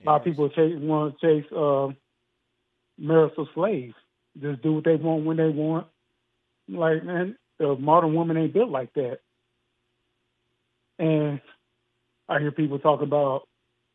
A 0.04 0.10
lot 0.10 0.16
of 0.20 0.24
people 0.24 0.48
chase, 0.50 0.74
want 0.76 1.18
to 1.18 1.26
chase 1.26 1.52
uh, 1.52 1.88
marital 2.98 3.48
slaves. 3.54 3.94
Just 4.40 4.62
do 4.62 4.74
what 4.74 4.84
they 4.84 4.96
want 4.96 5.24
when 5.24 5.36
they 5.36 5.48
want. 5.48 5.86
Like, 6.68 7.04
man, 7.04 7.36
the 7.58 7.76
modern 7.76 8.14
woman 8.14 8.36
ain't 8.36 8.54
built 8.54 8.70
like 8.70 8.92
that. 8.94 9.18
And 10.98 11.40
I 12.28 12.40
hear 12.40 12.52
people 12.52 12.78
talk 12.78 13.02
about 13.02 13.48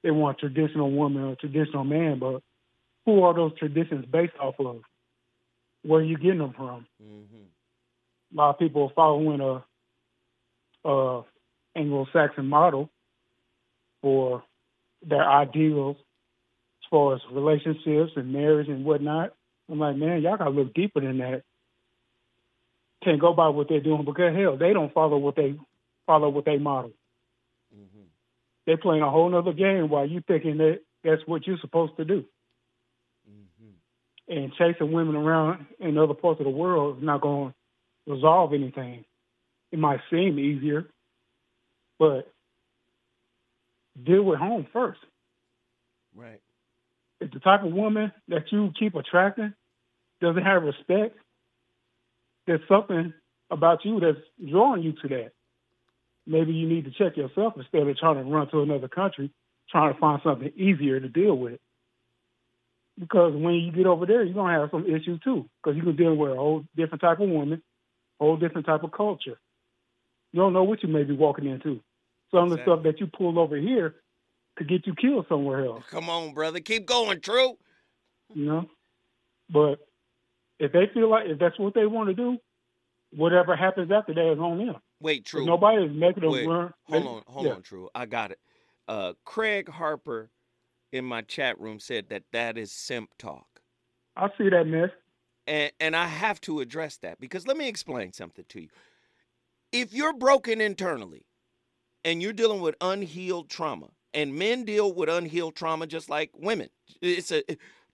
they 0.04 0.12
want 0.12 0.38
a 0.38 0.40
traditional 0.40 0.92
woman 0.92 1.24
or 1.24 1.32
a 1.34 1.36
traditional 1.36 1.84
man, 1.84 2.20
but 2.20 2.42
who 3.06 3.24
are 3.24 3.34
those 3.34 3.58
traditions 3.58 4.06
based 4.06 4.34
off 4.40 4.56
of? 4.60 4.82
Where 5.84 6.02
are 6.02 6.04
you 6.04 6.18
getting 6.18 6.40
them 6.40 6.54
from? 6.56 6.86
Mm-hmm. 7.04 7.44
A 8.34 8.38
lot 8.38 8.50
of 8.52 8.60
people 8.60 8.84
are 8.84 8.94
following 8.96 9.42
a, 9.42 10.90
a 10.90 11.24
Anglo-Saxon 11.76 12.46
model 12.46 12.90
for 14.02 14.44
their 15.06 15.28
ideals 15.28 15.98
as 15.98 16.90
far 16.90 17.16
as 17.16 17.22
relationships 17.32 18.12
and 18.16 18.34
marriage 18.34 18.68
and 18.68 18.86
whatnot. 18.86 19.34
I'm 19.70 19.80
like, 19.80 19.96
man, 19.96 20.22
y'all 20.22 20.38
gotta 20.38 20.50
look 20.50 20.74
deeper 20.74 21.02
than 21.02 21.20
that. 21.20 21.44
Can't 23.04 23.20
go 23.22 23.34
by 23.34 23.50
what 23.50 23.70
they're 23.70 23.80
doing 23.80 24.04
because 24.04 24.36
hell, 24.36 24.58
they 24.58 24.74
don't 24.74 24.94
follow 24.94 25.18
what 25.18 25.36
they 25.36 25.56
follow 26.06 26.30
what 26.30 26.46
they 26.46 26.58
model. 26.58 26.92
Mm-hmm. 27.74 28.08
They're 28.66 28.78
playing 28.78 29.04
a 29.04 29.10
whole 29.10 29.30
nother 29.30 29.54
game 29.54 29.90
while 29.90 30.08
you 30.08 30.22
thinking 30.28 30.58
that 30.58 30.80
that's 31.04 31.22
what 31.26 31.46
you're 31.48 31.60
supposed 31.62 31.96
to 31.98 32.06
do. 32.06 32.26
Mm-hmm. 33.30 34.34
And 34.36 34.54
chasing 34.54 34.92
women 34.92 35.16
around 35.16 35.68
in 35.80 35.98
other 35.98 36.14
parts 36.14 36.40
of 36.40 36.46
the 36.46 36.52
world 36.52 36.98
is 36.98 37.04
not 37.04 37.22
going 37.22 37.54
to 38.08 38.12
resolve 38.12 38.54
anything. 38.54 39.06
It 39.72 39.80
might 39.80 40.00
seem 40.10 40.40
easier, 40.40 40.88
but 42.00 42.32
deal 44.04 44.24
with 44.24 44.40
home 44.40 44.66
first. 44.74 45.00
Right. 46.16 46.42
If 47.22 47.32
the 47.32 47.40
type 47.40 47.64
of 47.64 47.72
woman 47.72 48.12
that 48.30 48.52
you 48.52 48.72
keep 48.78 48.96
attracting 48.96 49.54
doesn't 50.22 50.44
have 50.44 50.64
respect, 50.64 51.18
there's 52.46 52.62
something 52.68 53.14
about 53.52 53.86
you 53.86 54.00
that's 54.00 54.18
drawing 54.50 54.84
you 54.84 54.94
to 55.02 55.08
that. 55.10 55.32
Maybe 56.26 56.54
you 56.54 56.68
need 56.68 56.86
to 56.86 56.92
check 56.92 57.18
yourself 57.18 57.54
instead 57.58 57.88
of 57.88 57.98
trying 57.98 58.16
to 58.16 58.24
run 58.24 58.50
to 58.52 58.62
another 58.62 58.88
country, 58.88 59.32
trying 59.70 59.94
to 59.94 60.00
find 60.00 60.22
something 60.24 60.52
easier 60.56 61.00
to 61.00 61.08
deal 61.08 61.36
with. 61.36 61.60
Because 63.00 63.34
when 63.34 63.54
you 63.56 63.72
get 63.72 63.88
over 63.88 64.06
there, 64.06 64.24
you're 64.24 64.34
gonna 64.34 64.60
have 64.60 64.72
some 64.72 64.86
issues 64.86 65.20
too. 65.22 65.50
Because 65.64 65.78
you 65.78 65.84
can 65.84 65.96
deal 65.96 66.16
with 66.16 66.32
a 66.32 66.36
whole 66.36 66.66
different 66.76 67.02
type 67.02 67.20
of 67.20 67.30
woman, 67.30 67.62
whole 68.20 68.38
different 68.38 68.68
type 68.68 68.84
of 68.84 68.92
culture. 68.92 69.40
You 70.32 70.42
don't 70.42 70.54
know 70.54 70.64
what 70.64 70.84
you 70.84 70.90
may 70.90 71.04
be 71.04 71.16
walking 71.16 71.48
into. 71.48 71.82
Some 72.32 72.52
of 72.52 72.58
the 72.58 72.64
stuff 72.64 72.84
that 72.84 73.00
you 73.00 73.08
pull 73.08 73.40
over 73.40 73.56
here 73.56 73.96
could 74.56 74.68
get 74.68 74.86
you 74.86 74.94
killed 74.94 75.26
somewhere 75.30 75.66
else. 75.66 75.84
Come 75.90 76.10
on, 76.10 76.34
brother. 76.34 76.60
Keep 76.60 76.86
going, 76.86 77.22
True. 77.22 77.58
you 78.34 78.46
know. 78.46 78.70
But 79.50 79.80
if 80.60 80.72
they 80.72 80.90
feel 80.94 81.10
like 81.10 81.28
if 81.28 81.40
that's 81.40 81.58
what 81.58 81.74
they 81.74 81.86
want 81.86 82.10
to 82.10 82.14
do, 82.14 82.38
whatever 83.12 83.56
happens 83.56 83.92
after 83.92 84.14
that 84.14 84.34
is 84.34 84.40
on 84.40 84.58
them. 84.58 84.76
Wait, 85.02 85.26
True. 85.26 85.46
Nobody 85.46 85.84
is 85.84 85.92
making 85.94 86.24
them 86.24 86.32
Wait, 86.32 86.48
learn. 86.48 86.74
Hold 86.90 87.08
on, 87.08 87.24
hold 87.28 87.46
yeah. 87.46 87.54
on, 87.54 87.62
True. 87.62 87.90
I 87.96 88.06
got 88.06 88.32
it. 88.32 88.40
Uh, 88.88 89.14
Craig 89.24 89.70
Harper 89.70 90.30
in 90.92 91.06
my 91.06 91.22
chat 91.22 91.60
room 91.60 91.80
said 91.80 92.10
that 92.10 92.24
that 92.34 92.58
is 92.58 92.72
simp 92.72 93.12
talk. 93.18 93.62
I 94.16 94.30
see 94.38 94.50
that 94.50 94.66
mess. 94.66 94.90
And, 95.48 95.72
and 95.80 95.96
I 95.96 96.08
have 96.08 96.42
to 96.42 96.60
address 96.60 96.98
that 96.98 97.20
because 97.20 97.48
let 97.48 97.58
me 97.58 97.68
explain 97.68 98.14
something 98.14 98.46
to 98.50 98.62
you. 98.62 98.70
If 99.72 99.94
you're 99.94 100.14
broken 100.14 100.62
internally 100.62 101.26
and 102.04 102.22
you're 102.22 102.34
dealing 102.34 102.62
with 102.62 102.76
unhealed 102.82 103.50
trauma, 103.50 103.90
and 104.14 104.34
men 104.34 104.66
deal 104.66 104.92
with 104.92 105.08
unhealed 105.08 105.56
trauma 105.56 105.86
just 105.86 106.10
like 106.10 106.32
women, 106.36 106.70
it's 107.02 107.32
a 107.32 107.44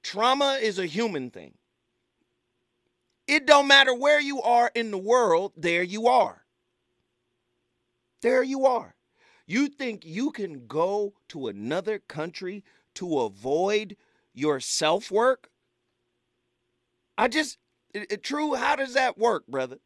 trauma 0.01 0.58
is 0.62 0.80
a 0.80 0.86
human 0.86 1.30
thing. 1.30 1.54
It 3.27 3.45
don't 3.47 3.67
matter 3.67 3.93
where 3.93 4.19
you 4.19 4.41
are 4.41 4.71
in 4.75 4.91
the 4.91 4.97
world, 4.97 5.53
there 5.57 5.83
you 5.83 6.07
are. 6.07 6.45
There 8.21 8.43
you 8.43 8.65
are. 8.65 8.95
You 9.47 9.67
think 9.67 10.05
you 10.05 10.31
can 10.31 10.67
go 10.67 11.13
to 11.29 11.47
another 11.47 11.99
country 11.99 12.63
to 12.95 13.19
avoid 13.19 13.95
your 14.33 14.59
self 14.59 15.11
work? 15.11 15.49
I 17.17 17.27
just, 17.27 17.57
it, 17.93 18.11
it- 18.11 18.23
true, 18.23 18.55
how 18.55 18.75
does 18.75 18.93
that 18.93 19.17
work, 19.17 19.47
brother? 19.47 19.77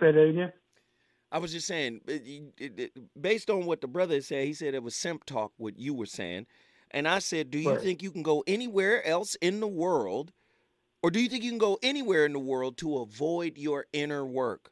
Say 0.00 0.12
that 0.12 0.28
again. 0.28 0.52
I 1.30 1.38
was 1.38 1.52
just 1.52 1.66
saying, 1.66 2.00
it- 2.06 2.92
based 3.20 3.48
on 3.50 3.64
what 3.66 3.80
the 3.80 3.88
brother 3.88 4.20
said, 4.20 4.46
he 4.46 4.54
said 4.54 4.74
it 4.74 4.82
was 4.82 4.94
simp 4.94 5.24
talk, 5.24 5.52
what 5.56 5.78
you 5.78 5.94
were 5.94 6.06
saying. 6.06 6.46
And 6.90 7.08
I 7.08 7.20
said, 7.20 7.50
Do 7.50 7.58
you 7.58 7.70
Right. 7.70 7.80
think 7.80 8.02
you 8.02 8.10
can 8.10 8.22
go 8.22 8.44
anywhere 8.46 9.04
else 9.06 9.34
in 9.36 9.60
the 9.60 9.68
world, 9.68 10.32
or 11.02 11.10
do 11.10 11.20
you 11.20 11.28
think 11.28 11.42
you 11.44 11.50
can 11.50 11.58
go 11.58 11.78
anywhere 11.82 12.24
in 12.26 12.32
the 12.32 12.38
world 12.38 12.76
to 12.78 12.98
avoid 12.98 13.58
your 13.58 13.86
inner 13.92 14.24
work, 14.24 14.70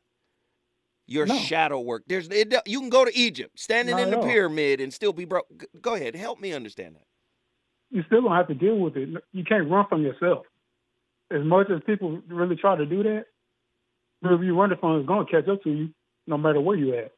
your 1.06 1.26
No. 1.26 1.34
shadow 1.34 1.80
work? 1.80 2.04
There's, 2.06 2.28
it, 2.28 2.54
you 2.66 2.80
can 2.80 2.88
go 2.90 3.04
to 3.04 3.16
Egypt, 3.16 3.58
standing 3.58 3.96
Not 3.96 4.04
in 4.04 4.10
the 4.10 4.18
all. 4.18 4.24
pyramid, 4.24 4.80
and 4.80 4.92
still 4.94 5.12
be 5.12 5.24
broke. 5.24 5.46
Go 5.80 5.94
ahead, 5.94 6.14
help 6.14 6.40
me 6.40 6.52
understand 6.52 6.96
that. 6.96 7.04
You 7.90 8.04
still 8.06 8.22
gonna 8.22 8.36
have 8.36 8.48
to 8.48 8.54
deal 8.54 8.78
with 8.78 8.96
it. 8.96 9.08
You 9.32 9.44
can't 9.44 9.68
run 9.68 9.86
from 9.88 10.02
yourself. 10.02 10.46
As 11.32 11.42
much 11.44 11.68
as 11.70 11.80
people 11.84 12.20
really 12.28 12.56
try 12.56 12.76
to 12.76 12.86
do 12.86 13.02
that, 13.02 13.24
whoever 14.22 14.44
you 14.44 14.58
running 14.58 14.78
from 14.78 15.00
is 15.00 15.06
gonna 15.06 15.26
catch 15.26 15.48
up 15.48 15.62
to 15.64 15.70
you, 15.70 15.88
no 16.26 16.38
matter 16.38 16.60
where 16.60 16.76
you 16.76 16.94
at. 16.96 17.12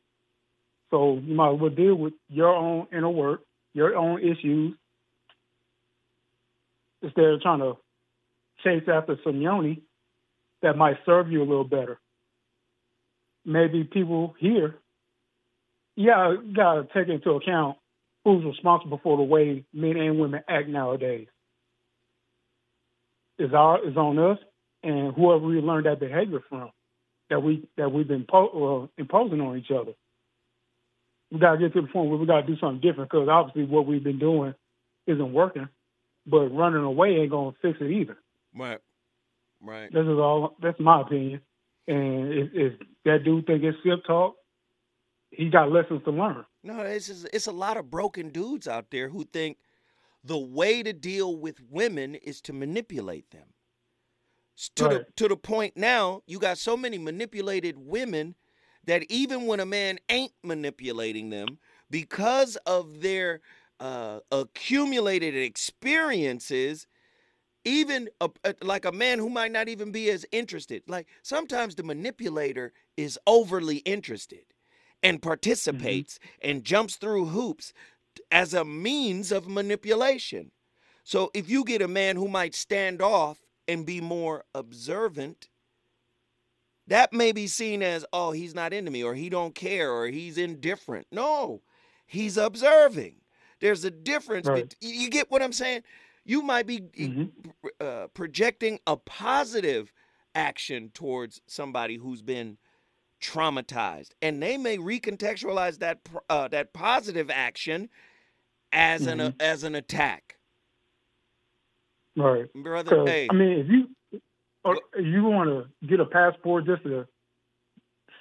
So 0.90 1.14
you 1.14 1.34
might 1.34 1.54
as 1.54 1.60
well 1.60 1.70
deal 1.70 1.94
with 1.94 2.14
your 2.28 2.54
own 2.54 2.86
inner 2.92 3.10
work, 3.10 3.42
your 3.74 3.96
own 3.96 4.20
issues, 4.20 4.74
instead 7.02 7.24
of 7.24 7.40
trying 7.42 7.58
to 7.60 7.76
chase 8.62 8.84
after 8.88 9.18
some 9.24 9.42
that 10.62 10.76
might 10.76 10.96
serve 11.04 11.30
you 11.30 11.40
a 11.40 11.44
little 11.44 11.64
better. 11.64 12.00
Maybe 13.44 13.84
people 13.84 14.34
here, 14.38 14.76
yeah, 15.96 16.36
gotta 16.54 16.86
take 16.94 17.08
into 17.08 17.30
account 17.30 17.76
who's 18.24 18.44
responsible 18.44 19.00
for 19.02 19.16
the 19.16 19.22
way 19.22 19.64
men 19.72 19.96
and 19.96 20.18
women 20.18 20.42
act 20.48 20.68
nowadays. 20.68 21.26
Is 23.38 23.52
our 23.52 23.84
is 23.86 23.96
on 23.96 24.18
us 24.18 24.38
and 24.82 25.14
whoever 25.14 25.44
we 25.46 25.60
learned 25.60 25.86
that 25.86 26.00
behavior 26.00 26.40
from, 26.48 26.70
that 27.30 27.42
we 27.42 27.68
that 27.76 27.90
we've 27.90 28.06
been 28.06 28.26
po- 28.28 28.90
uh, 28.98 29.00
imposing 29.00 29.40
on 29.40 29.58
each 29.58 29.70
other. 29.70 29.92
We 31.32 31.40
gotta 31.40 31.58
get 31.58 31.72
to 31.74 31.82
the 31.82 31.88
point 31.88 32.10
where 32.10 32.18
we 32.18 32.26
gotta 32.26 32.46
do 32.46 32.56
something 32.58 32.80
different 32.80 33.10
because 33.10 33.28
obviously 33.28 33.64
what 33.64 33.86
we've 33.86 34.04
been 34.04 34.18
doing 34.20 34.54
isn't 35.06 35.32
working. 35.32 35.68
But 36.26 36.54
running 36.54 36.84
away 36.84 37.16
ain't 37.16 37.30
gonna 37.30 37.56
fix 37.60 37.78
it 37.80 37.90
either. 37.90 38.18
Right, 38.54 38.78
right. 39.60 39.92
This 39.92 40.02
is 40.02 40.08
all. 40.18 40.56
That's 40.62 40.78
my 40.80 41.00
opinion. 41.02 41.40
And 41.88 42.32
if, 42.32 42.50
if 42.52 42.72
that 43.04 43.24
dude 43.24 43.46
think 43.46 43.64
it's 43.64 43.76
simp 43.84 44.04
talk, 44.06 44.34
he 45.30 45.48
got 45.50 45.70
lessons 45.72 46.02
to 46.04 46.10
learn. 46.10 46.44
No, 46.62 46.80
it's 46.80 47.06
just, 47.08 47.28
it's 47.32 47.46
a 47.46 47.52
lot 47.52 47.76
of 47.76 47.90
broken 47.90 48.28
dudes 48.28 48.68
out 48.68 48.90
there 48.90 49.08
who 49.08 49.24
think 49.24 49.58
the 50.22 50.38
way 50.38 50.82
to 50.82 50.92
deal 50.92 51.36
with 51.36 51.60
women 51.68 52.14
is 52.14 52.40
to 52.42 52.52
manipulate 52.52 53.30
them. 53.30 53.54
S- 54.56 54.70
To 54.76 54.88
the 54.88 55.06
to 55.16 55.28
the 55.28 55.36
point 55.36 55.76
now, 55.76 56.22
you 56.26 56.38
got 56.38 56.58
so 56.58 56.76
many 56.76 56.98
manipulated 56.98 57.76
women 57.78 58.36
that 58.84 59.04
even 59.10 59.46
when 59.46 59.60
a 59.60 59.66
man 59.66 59.98
ain't 60.08 60.32
manipulating 60.44 61.30
them, 61.30 61.58
because 61.90 62.56
of 62.66 63.00
their 63.00 63.40
uh, 63.80 64.20
accumulated 64.30 65.34
experiences, 65.34 66.86
even 67.64 68.08
a, 68.20 68.30
a- 68.44 68.54
like 68.62 68.84
a 68.84 68.92
man 68.92 69.18
who 69.18 69.28
might 69.28 69.52
not 69.52 69.68
even 69.68 69.92
be 69.92 70.10
as 70.10 70.26
interested. 70.32 70.82
Like 70.86 71.06
sometimes 71.22 71.74
the 71.74 71.82
manipulator 71.82 72.72
is 72.96 73.18
overly 73.26 73.78
interested 73.78 74.44
and 75.02 75.18
mm-hmm. 75.18 75.28
participates 75.28 76.18
and 76.40 76.64
jumps 76.64 76.96
through 76.96 77.26
hoops 77.26 77.72
as 78.30 78.54
a 78.54 78.64
means 78.64 79.32
of 79.32 79.48
manipulation. 79.48 80.50
So 81.04 81.30
if 81.34 81.48
you 81.48 81.64
get 81.64 81.82
a 81.82 81.88
man 81.88 82.16
who 82.16 82.28
might 82.28 82.54
stand 82.54 83.02
off 83.02 83.38
and 83.66 83.86
be 83.86 84.00
more 84.00 84.44
observant, 84.54 85.48
that 86.86 87.12
may 87.12 87.32
be 87.32 87.46
seen 87.46 87.82
as, 87.82 88.04
oh, 88.12 88.32
he's 88.32 88.54
not 88.54 88.72
into 88.72 88.90
me 88.90 89.02
or 89.02 89.14
he 89.14 89.28
don't 89.28 89.54
care 89.54 89.90
or 89.90 90.08
he's 90.08 90.38
indifferent. 90.38 91.06
No, 91.10 91.62
he's 92.06 92.36
observing. 92.36 93.16
There's 93.60 93.84
a 93.84 93.90
difference. 93.90 94.48
Right. 94.48 94.74
you 94.80 95.08
get 95.08 95.30
what 95.30 95.42
I'm 95.42 95.52
saying? 95.52 95.82
You 96.24 96.42
might 96.42 96.66
be 96.66 96.80
Mhm. 96.80 97.32
uh, 97.80 98.08
projecting 98.14 98.78
a 98.86 98.96
positive 98.96 99.92
action 100.34 100.90
towards 100.90 101.40
somebody 101.46 101.96
who's 101.96 102.22
been 102.22 102.58
traumatized, 103.20 104.12
and 104.22 104.42
they 104.42 104.56
may 104.56 104.78
recontextualize 104.78 105.78
that 105.78 106.00
uh, 106.28 106.48
that 106.48 106.72
positive 106.72 107.30
action 107.30 107.88
as 108.72 109.06
an 109.06 109.18
Mhm. 109.18 109.40
as 109.40 109.64
an 109.64 109.74
attack, 109.74 110.38
Right. 112.16 112.46
brother. 112.54 113.04
Hey, 113.06 113.28
I 113.30 113.34
mean, 113.34 113.58
if 113.58 113.68
you 113.68 114.20
or 114.64 114.76
if 114.94 115.04
you 115.04 115.24
want 115.24 115.50
to 115.50 115.86
get 115.86 116.00
a 116.00 116.06
passport 116.06 116.66
just 116.66 116.84
to 116.84 117.06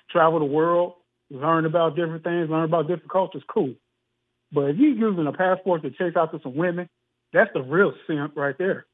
travel 0.10 0.40
the 0.40 0.46
world, 0.46 0.96
learn 1.30 1.66
about 1.66 1.96
different 1.96 2.24
things, 2.24 2.50
learn 2.50 2.64
about 2.66 2.88
different 2.88 3.12
cultures, 3.12 3.44
cool. 3.48 3.76
But 4.52 4.72
if 4.72 4.78
you're 4.78 4.96
using 5.10 5.28
a 5.28 5.34
passport 5.34 5.82
to 5.84 5.92
chase 5.92 6.14
after 6.16 6.40
some 6.44 6.56
women, 6.56 6.90
that's 7.34 7.52
the 7.54 7.62
real 7.62 7.94
simp 8.08 8.36
right 8.36 8.58
there. 8.58 8.86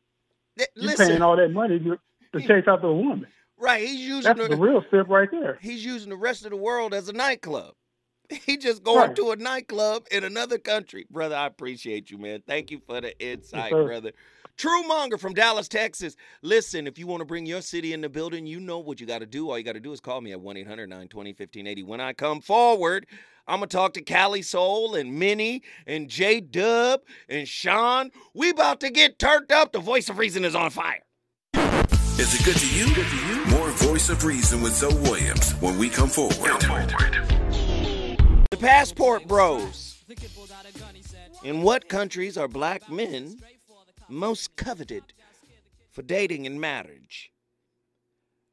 th- 0.58 0.69
You're 0.76 0.91
listen, 0.91 1.08
paying 1.10 1.21
all 1.21 1.36
that 1.38 1.50
money 1.50 1.80
to, 1.80 1.97
to 2.34 2.47
chase 2.47 2.65
after 2.67 2.88
a 2.88 2.93
woman. 2.93 3.28
right? 3.58 3.82
He's 3.88 4.00
using 4.00 4.23
That's 4.23 4.39
the, 4.39 4.47
the 4.50 4.58
real 4.58 4.84
simp 4.91 5.10
right 5.10 5.30
there. 5.32 5.58
he's 5.62 5.84
using 5.86 6.10
the 6.10 6.17
rest 6.17 6.45
of 6.45 6.52
the 6.52 6.58
world 6.58 6.93
as 6.93 7.10
a 7.10 7.13
nightclub. 7.13 7.73
He 8.45 8.58
just 8.58 8.84
going 8.84 9.08
Right. 9.08 9.15
to 9.15 9.32
a 9.32 9.36
nightclub 9.38 10.06
in 10.12 10.26
another 10.26 10.58
country. 10.58 11.06
Brother, 11.10 11.36
I 11.36 11.45
appreciate 11.45 12.12
you, 12.12 12.17
man. 12.17 12.43
Thank 12.45 12.71
you 12.71 12.80
for 12.86 13.00
the 13.00 13.17
insight, 13.26 13.71
sir. 13.71 13.86
brother. 13.86 14.12
True 14.58 14.84
Monger 14.84 15.17
from 15.17 15.34
Dallas, 15.34 15.67
Texas. 15.69 16.15
Listen, 16.41 16.88
if 16.88 16.97
you 17.00 17.08
want 17.08 17.21
to 17.21 17.26
bring 17.26 17.45
your 17.45 17.62
city 17.62 17.93
in 17.93 18.02
the 18.02 18.10
building, 18.10 18.45
you 18.45 18.60
know 18.60 18.80
what 18.80 19.00
you 19.00 19.06
got 19.08 19.19
to 19.19 19.26
do. 19.26 19.50
All 19.50 19.58
you 19.58 19.63
got 19.63 19.73
to 19.73 19.80
do 19.80 19.93
is 19.93 20.00
call 20.02 20.19
me 20.19 20.32
at 20.34 20.41
1 20.41 20.58
800 20.58 20.89
920 20.89 21.30
1580. 21.30 21.84
When 21.84 22.02
I 22.02 22.12
come 22.12 22.41
forward, 22.41 23.06
I'm 23.49 23.60
gonna 23.60 23.67
talk 23.67 23.93
to 23.93 24.01
Cali 24.01 24.41
Soul 24.41 24.95
and 24.95 25.17
Minnie 25.17 25.63
and 25.86 26.10
J 26.10 26.41
Dub 26.41 27.01
and 27.29 27.47
Sean. 27.47 28.12
We 28.33 28.49
about 28.49 28.81
to 28.81 28.89
get 28.89 29.19
turned 29.19 29.53
up. 29.53 29.71
The 29.71 29.79
voice 29.79 30.10
of 30.10 30.17
reason 30.17 30.43
is 30.43 30.53
on 30.53 30.69
fire. 30.69 31.01
Is 32.19 32.33
it 32.33 32.43
good 32.43 32.57
to 32.57 32.75
you? 32.75 32.93
Good 32.93 33.07
to 33.07 33.15
you? 33.27 33.45
More 33.57 33.69
Voice 33.69 34.10
of 34.10 34.25
Reason 34.25 34.62
with 34.62 34.73
Zoe 34.73 34.93
Williams 34.95 35.51
when 35.62 35.77
we 35.77 35.88
come 35.88 36.10
forward. 36.10 36.36
The 38.51 38.57
Passport 38.60 39.27
Bros. 39.27 40.03
In 41.43 41.62
what 41.62 41.88
countries 41.88 42.38
are 42.38 42.47
black 42.49 42.89
men 42.91 43.38
most 44.10 44.55
coveted 44.57 45.03
for 45.91 46.01
dating 46.01 46.45
and 46.47 46.60
marriage? 46.60 47.31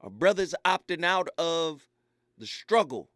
Are 0.01 0.11
brothers 0.11 0.55
opting 0.65 1.05
out 1.05 1.29
of 1.39 1.89
the 2.37 2.47
struggle 2.47 3.09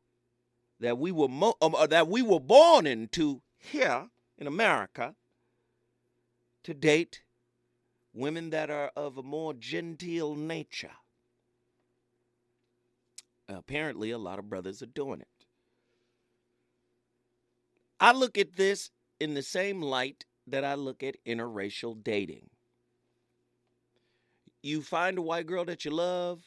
that 0.81 0.99
we 0.99 1.13
were 1.13 1.29
mo- 1.29 1.57
um, 1.61 1.75
uh, 1.75 1.87
that 1.87 2.09
we 2.09 2.23
were 2.23 2.41
born 2.41 2.87
into 2.87 3.43
here 3.59 4.09
in 4.37 4.47
America 4.47 5.15
to 6.63 6.75
date 6.75 7.23
women 8.13 8.51
that 8.51 8.71
are 8.71 8.91
of 8.97 9.19
a 9.19 9.23
more 9.23 9.55
genteel 9.55 10.35
nature? 10.35 10.93
Apparently, 13.49 14.11
a 14.11 14.19
lot 14.19 14.39
of 14.39 14.49
brothers 14.49 14.83
are 14.83 14.87
doing 14.87 15.21
it. 15.21 15.47
I 18.01 18.13
look 18.13 18.39
at 18.39 18.57
this 18.57 18.91
in 19.19 19.35
the 19.35 19.43
same 19.43 19.83
light 19.83 20.25
that 20.47 20.65
I 20.65 20.75
look 20.75 21.03
at 21.03 21.17
interracial 21.25 22.03
dating. 22.03 22.51
You 24.63 24.83
find 24.83 25.19
a 25.19 25.23
white 25.23 25.47
girl 25.47 25.65
that 25.65 25.85
you 25.85 25.91
love, 25.91 26.43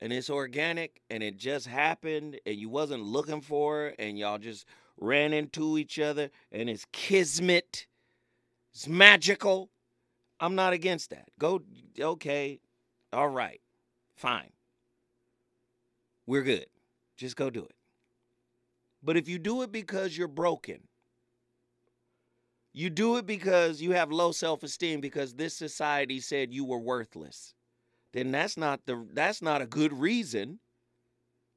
and 0.00 0.12
it's 0.12 0.30
organic, 0.30 1.00
and 1.10 1.22
it 1.22 1.36
just 1.36 1.66
happened, 1.66 2.38
and 2.44 2.56
you 2.56 2.68
wasn't 2.68 3.02
looking 3.02 3.40
for 3.40 3.88
it 3.88 3.96
and 3.98 4.18
y'all 4.18 4.38
just 4.38 4.66
ran 4.98 5.32
into 5.32 5.78
each 5.78 5.98
other, 5.98 6.30
and 6.52 6.70
it's 6.70 6.86
kismet, 6.92 7.86
it's 8.72 8.88
magical. 8.88 9.70
I'm 10.40 10.54
not 10.54 10.72
against 10.72 11.10
that. 11.10 11.28
Go, 11.38 11.62
okay, 11.98 12.60
all 13.12 13.28
right, 13.28 13.60
fine. 14.16 14.50
We're 16.26 16.42
good. 16.42 16.66
Just 17.16 17.36
go 17.36 17.50
do 17.50 17.64
it. 17.64 17.74
But 19.02 19.16
if 19.16 19.28
you 19.28 19.38
do 19.38 19.62
it 19.62 19.70
because 19.70 20.16
you're 20.16 20.28
broken, 20.28 20.80
you 22.72 22.90
do 22.90 23.16
it 23.16 23.26
because 23.26 23.80
you 23.80 23.92
have 23.92 24.10
low 24.10 24.32
self-esteem 24.32 25.00
because 25.00 25.34
this 25.34 25.54
society 25.54 26.18
said 26.18 26.52
you 26.52 26.64
were 26.64 26.78
worthless, 26.78 27.54
then 28.14 28.30
that's 28.30 28.56
not 28.56 28.86
the 28.86 29.06
that's 29.12 29.42
not 29.42 29.60
a 29.60 29.66
good 29.66 29.92
reason 29.92 30.60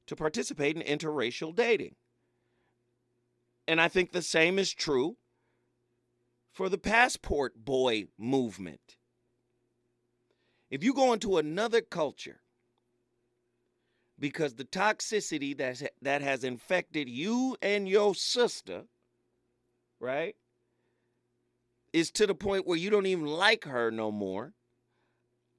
to 0.06 0.16
participate 0.16 0.76
in 0.76 0.82
interracial 0.82 1.54
dating. 1.54 1.94
And 3.66 3.80
I 3.80 3.88
think 3.88 4.12
the 4.12 4.22
same 4.22 4.58
is 4.58 4.72
true 4.72 5.16
for 6.52 6.68
the 6.68 6.78
passport 6.78 7.64
boy 7.64 8.08
movement. 8.18 8.96
If 10.70 10.82
you 10.82 10.92
go 10.92 11.12
into 11.12 11.38
another 11.38 11.80
culture 11.80 12.40
because 14.18 14.54
the 14.54 14.64
toxicity 14.64 15.56
that's, 15.56 15.84
that 16.02 16.22
has 16.22 16.42
infected 16.42 17.08
you 17.08 17.56
and 17.62 17.88
your 17.88 18.14
sister, 18.14 18.84
right, 20.00 20.34
is 21.92 22.10
to 22.12 22.26
the 22.26 22.34
point 22.34 22.66
where 22.66 22.76
you 22.76 22.90
don't 22.90 23.06
even 23.06 23.26
like 23.26 23.64
her 23.64 23.90
no 23.90 24.10
more. 24.10 24.54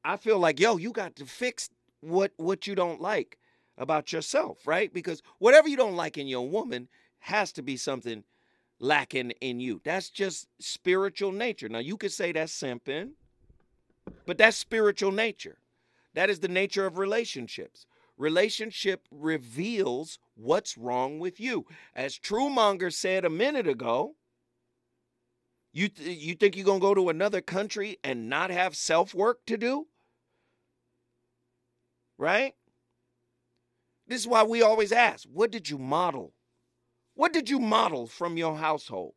I 0.04 0.18
feel 0.18 0.40
like, 0.40 0.60
yo, 0.60 0.78
you 0.78 0.92
got 0.92 1.16
to 1.18 1.26
fix 1.26 1.70
what 2.02 2.32
what 2.38 2.68
you 2.68 2.76
don't 2.76 3.02
like 3.02 3.38
about 3.78 4.12
yourself, 4.12 4.66
right? 4.66 4.94
Because 4.94 5.22
whatever 5.40 5.68
you 5.68 5.78
don't 5.78 5.96
like 5.96 6.18
in 6.18 6.28
your 6.28 6.48
woman 6.48 6.88
has 7.20 7.52
to 7.54 7.62
be 7.62 7.78
something 7.78 8.24
lacking 8.80 9.32
in 9.42 9.60
you. 9.60 9.82
That's 9.84 10.10
just 10.10 10.48
spiritual 10.60 11.32
nature. 11.32 11.70
Now 11.70 11.80
you 11.80 11.98
could 11.98 12.12
say 12.12 12.32
that's 12.32 12.58
simping, 12.58 13.12
but 14.26 14.38
that's 14.38 14.58
spiritual 14.58 15.12
nature. 15.12 15.58
That 16.14 16.30
is 16.30 16.40
the 16.40 16.48
nature 16.48 16.86
of 16.86 16.98
relationships. 16.98 17.86
Relationship 18.18 19.08
reveals 19.12 20.20
what's 20.36 20.78
wrong 20.78 21.20
with 21.20 21.40
you. 21.40 21.66
As 21.96 22.18
Truemonger 22.18 22.94
said 22.94 23.24
a 23.24 23.30
minute 23.30 23.68
ago, 23.68 24.16
you 25.72 25.88
th- 25.88 26.18
you 26.18 26.36
think 26.36 26.56
you're 26.56 26.66
going 26.66 26.80
to 26.80 26.86
go 26.86 26.94
to 26.96 27.10
another 27.10 27.42
country 27.42 27.98
and 28.04 28.30
not 28.30 28.50
have 28.50 28.76
self-work 28.76 29.46
to 29.46 29.58
do? 29.58 29.88
Right? 32.20 32.54
This 34.08 34.22
is 34.22 34.28
why 34.28 34.44
we 34.44 34.62
always 34.62 34.92
ask, 34.92 35.26
what 35.32 35.52
did 35.52 35.70
you 35.70 35.78
model? 35.78 36.34
What 37.16 37.32
did 37.32 37.50
you 37.50 37.60
model 37.60 38.08
from 38.08 38.36
your 38.36 38.58
household? 38.58 39.14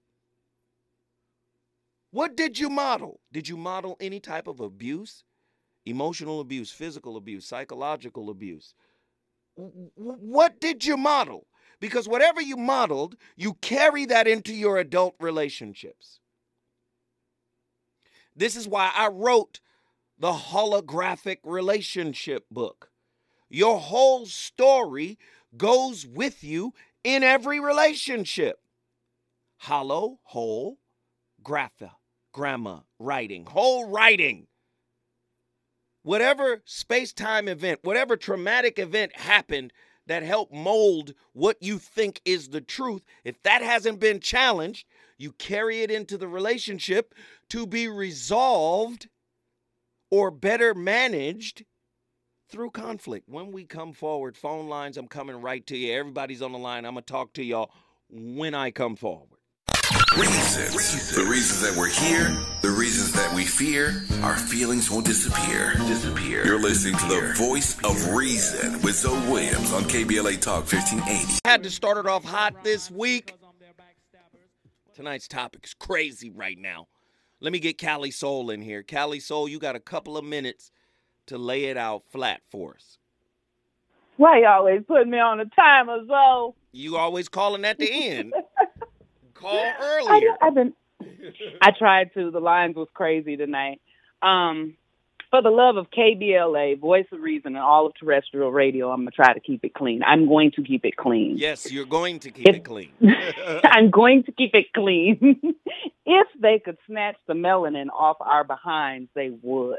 What 2.13 2.37
did 2.37 2.61
you 2.61 2.71
model? 2.71 3.21
Did 3.33 3.49
you 3.49 3.57
model 3.57 3.97
any 4.01 4.21
type 4.21 4.47
of 4.47 4.61
abuse? 4.61 5.25
Emotional 5.85 6.39
abuse, 6.39 6.71
physical 6.71 7.17
abuse, 7.17 7.45
psychological 7.45 8.31
abuse? 8.31 8.75
What 9.57 10.61
did 10.61 10.85
you 10.85 10.97
model? 10.97 11.49
Because 11.81 12.07
whatever 12.07 12.41
you 12.41 12.57
modeled, 12.57 13.17
you 13.35 13.55
carry 13.55 14.07
that 14.07 14.29
into 14.29 14.55
your 14.55 14.79
adult 14.79 15.17
relationships. 15.19 16.21
This 18.37 18.55
is 18.55 18.69
why 18.69 18.93
I 18.95 19.09
wrote 19.09 19.59
the 20.19 20.33
holographic 20.33 21.39
relationship 21.43 22.45
book. 22.49 22.92
Your 23.55 23.79
whole 23.79 24.25
story 24.25 25.19
goes 25.59 26.07
with 26.07 26.43
you 26.43 26.73
in 27.05 27.23
every 27.23 27.61
relationship. 27.61 28.59
Hollow, 29.59 30.21
whole, 30.23 30.79
grapha, 31.43 31.97
grammar, 32.33 32.85
writing, 32.99 33.45
whole 33.45 33.91
writing. 33.91 34.47
Whatever 36.03 36.63
space 36.65 37.13
time 37.13 37.47
event, 37.47 37.81
whatever 37.83 38.17
traumatic 38.17 38.79
event 38.79 39.15
happened 39.17 39.75
that 40.07 40.23
helped 40.23 40.55
mold 40.55 41.13
what 41.35 41.59
you 41.61 41.79
think 41.79 42.23
is 42.25 42.49
the 42.49 42.63
truth, 42.63 43.03
if 43.23 43.43
that 43.43 43.61
hasn't 43.61 44.01
been 44.01 44.21
challenged, 44.21 44.87
you 45.19 45.31
carry 45.33 45.83
it 45.83 45.91
into 45.91 46.17
the 46.17 46.27
relationship 46.27 47.15
to 47.51 47.67
be 47.67 47.87
resolved 47.87 49.11
or 50.11 50.31
better 50.31 50.73
managed 50.73 51.67
through 52.53 52.71
conflict. 52.71 53.29
When 53.29 53.51
we 53.51 53.65
come 53.65 53.95
forward, 53.95 54.37
phone 54.37 54.69
lines, 54.69 54.99
I'm 54.99 55.09
coming 55.09 55.41
right 55.41 55.67
to 55.67 55.77
you. 55.77 55.95
Everybody's 55.95 56.43
on 56.43 56.53
the 56.53 56.59
line. 56.59 56.85
I'm 56.85 56.93
going 56.93 57.03
to 57.03 57.13
talk 57.13 57.33
to 57.35 57.43
y'all 57.43 57.73
when 58.11 58.55
I 58.55 58.71
come 58.71 58.95
forward. 58.95 59.31
Reasons. 60.17 61.17
The 61.17 61.25
reasons 61.25 61.63
that 61.63 61.75
we're 61.79 61.89
here, 61.89 62.29
the 62.61 62.71
reasons 62.71 63.13
that 63.13 63.35
we 63.35 63.47
fear, 63.47 64.05
our 64.23 64.37
feelings 64.37 64.91
won't 64.91 65.07
disappear. 65.07 65.73
Disappear. 65.87 66.45
You're 66.45 66.61
listening 66.61 66.99
to 66.99 67.07
the 67.07 67.33
voice 67.39 67.83
of 67.83 68.15
reason 68.15 68.75
with 68.83 68.97
Zoe 68.97 69.19
Williams 69.31 69.73
on 69.73 69.85
KBLA 69.85 70.39
Talk 70.39 70.71
1580. 70.71 71.39
Had 71.47 71.63
to 71.63 71.71
start 71.71 71.97
it 71.97 72.07
off 72.07 72.25
hot 72.25 72.63
this 72.63 72.91
week. 72.91 73.35
Tonight's 74.95 75.27
topic 75.27 75.65
is 75.65 75.73
crazy 75.73 76.29
right 76.29 76.59
now. 76.59 76.89
Let 77.41 77.55
me 77.55 77.59
get 77.59 77.79
Cali 77.79 78.11
Soul 78.11 78.51
in 78.51 78.61
here. 78.61 78.83
Cali 78.83 79.21
Soul, 79.21 79.49
you 79.49 79.59
got 79.59 79.75
a 79.75 79.81
couple 79.81 80.19
of 80.19 80.25
minutes 80.27 80.71
to 81.27 81.39
lay 81.39 81.65
it 81.65 81.77
out 81.77 82.03
flat 82.11 82.41
for 82.51 82.75
us. 82.75 82.99
Why 84.17 84.41
you 84.41 84.47
always 84.47 84.83
put 84.87 85.07
me 85.09 85.19
on 85.19 85.41
a 85.41 85.47
timer, 85.47 86.05
Zoe? 86.07 86.53
You 86.73 86.97
always 86.97 87.29
calling 87.29 87.65
at 87.65 87.79
the 87.79 87.91
end. 87.91 88.33
Call 89.35 89.59
I, 89.59 89.75
earlier. 89.81 90.37
I've 90.41 90.55
been. 90.55 90.73
I 91.61 91.71
tried 91.77 92.15
to. 92.15 92.31
The 92.31 92.41
lines 92.41 92.77
was 92.77 92.89
crazy 92.95 93.37
tonight. 93.37 93.81
Um, 94.21 94.77
for 95.31 95.43
the 95.43 95.51
love 95.51 95.77
of 95.79 95.87
KBLA, 95.91 96.79
Voice 96.79 97.07
of 97.11 97.21
Reason, 97.21 97.57
and 97.57 97.65
all 97.65 97.87
of 97.87 97.95
terrestrial 97.99 98.53
radio, 98.53 98.91
I'm 98.91 99.01
gonna 99.01 99.11
try 99.11 99.33
to 99.33 99.41
keep 99.41 99.65
it 99.65 99.73
clean. 99.75 100.03
I'm 100.05 100.29
going 100.29 100.53
to 100.53 100.63
keep 100.63 100.85
it 100.85 100.97
clean. 100.97 101.39
Yes, 101.39 101.73
you're 101.73 101.87
going 101.87 102.21
to 102.21 102.31
keep 102.31 102.49
If- 102.49 102.57
it 102.57 102.65
clean. 102.65 102.93
I'm 103.65 103.91
going 103.91 104.25
to 104.25 104.33
keep 104.33 104.55
it 104.55 104.73
clean. 104.75 105.41
if 106.07 106.27
they 106.39 106.61
could 106.65 106.77
snatch 106.87 107.17
the 107.27 107.33
melanin 107.35 107.89
off 107.89 108.19
our 108.21 108.45
behinds, 108.45 109.09
they 109.15 109.31
would. 109.43 109.77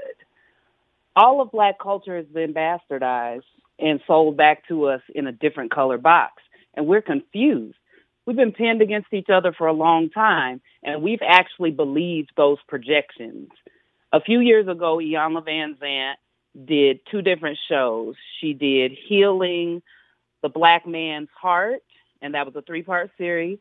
All 1.16 1.42
of 1.42 1.52
black 1.52 1.80
culture 1.80 2.18
has 2.18 2.26
been 2.26 2.54
bastardized 2.54 3.44
and 3.80 4.00
sold 4.08 4.38
back 4.38 4.68
to 4.68 4.86
us 4.86 5.02
in 5.14 5.28
a 5.28 5.32
different 5.32 5.72
color 5.72 5.98
box, 5.98 6.42
and 6.74 6.88
we're 6.88 7.02
confused. 7.02 7.78
We've 8.26 8.38
been 8.38 8.52
pinned 8.52 8.82
against 8.82 9.14
each 9.14 9.30
other 9.30 9.54
for 9.54 9.68
a 9.68 9.74
long 9.74 10.10
time, 10.10 10.62
and 10.82 11.04
we've 11.04 11.22
actually 11.28 11.72
believed 11.72 12.32
those 12.38 12.58
projections. 12.68 13.50
A 14.12 14.22
few 14.22 14.40
years 14.40 14.68
ago, 14.68 14.98
Iyanla 14.98 15.46
Vanzant 15.46 16.14
did 16.66 17.00
two 17.12 17.22
different 17.22 17.58
shows. 17.70 18.16
She 18.40 18.54
did 18.54 18.92
Healing 19.08 19.82
the 20.42 20.50
Black 20.50 20.88
Man's 20.88 21.30
Heart, 21.40 21.82
and 22.22 22.36
that 22.36 22.46
was 22.46 22.56
a 22.56 22.62
three-part 22.62 23.12
series. 23.18 23.60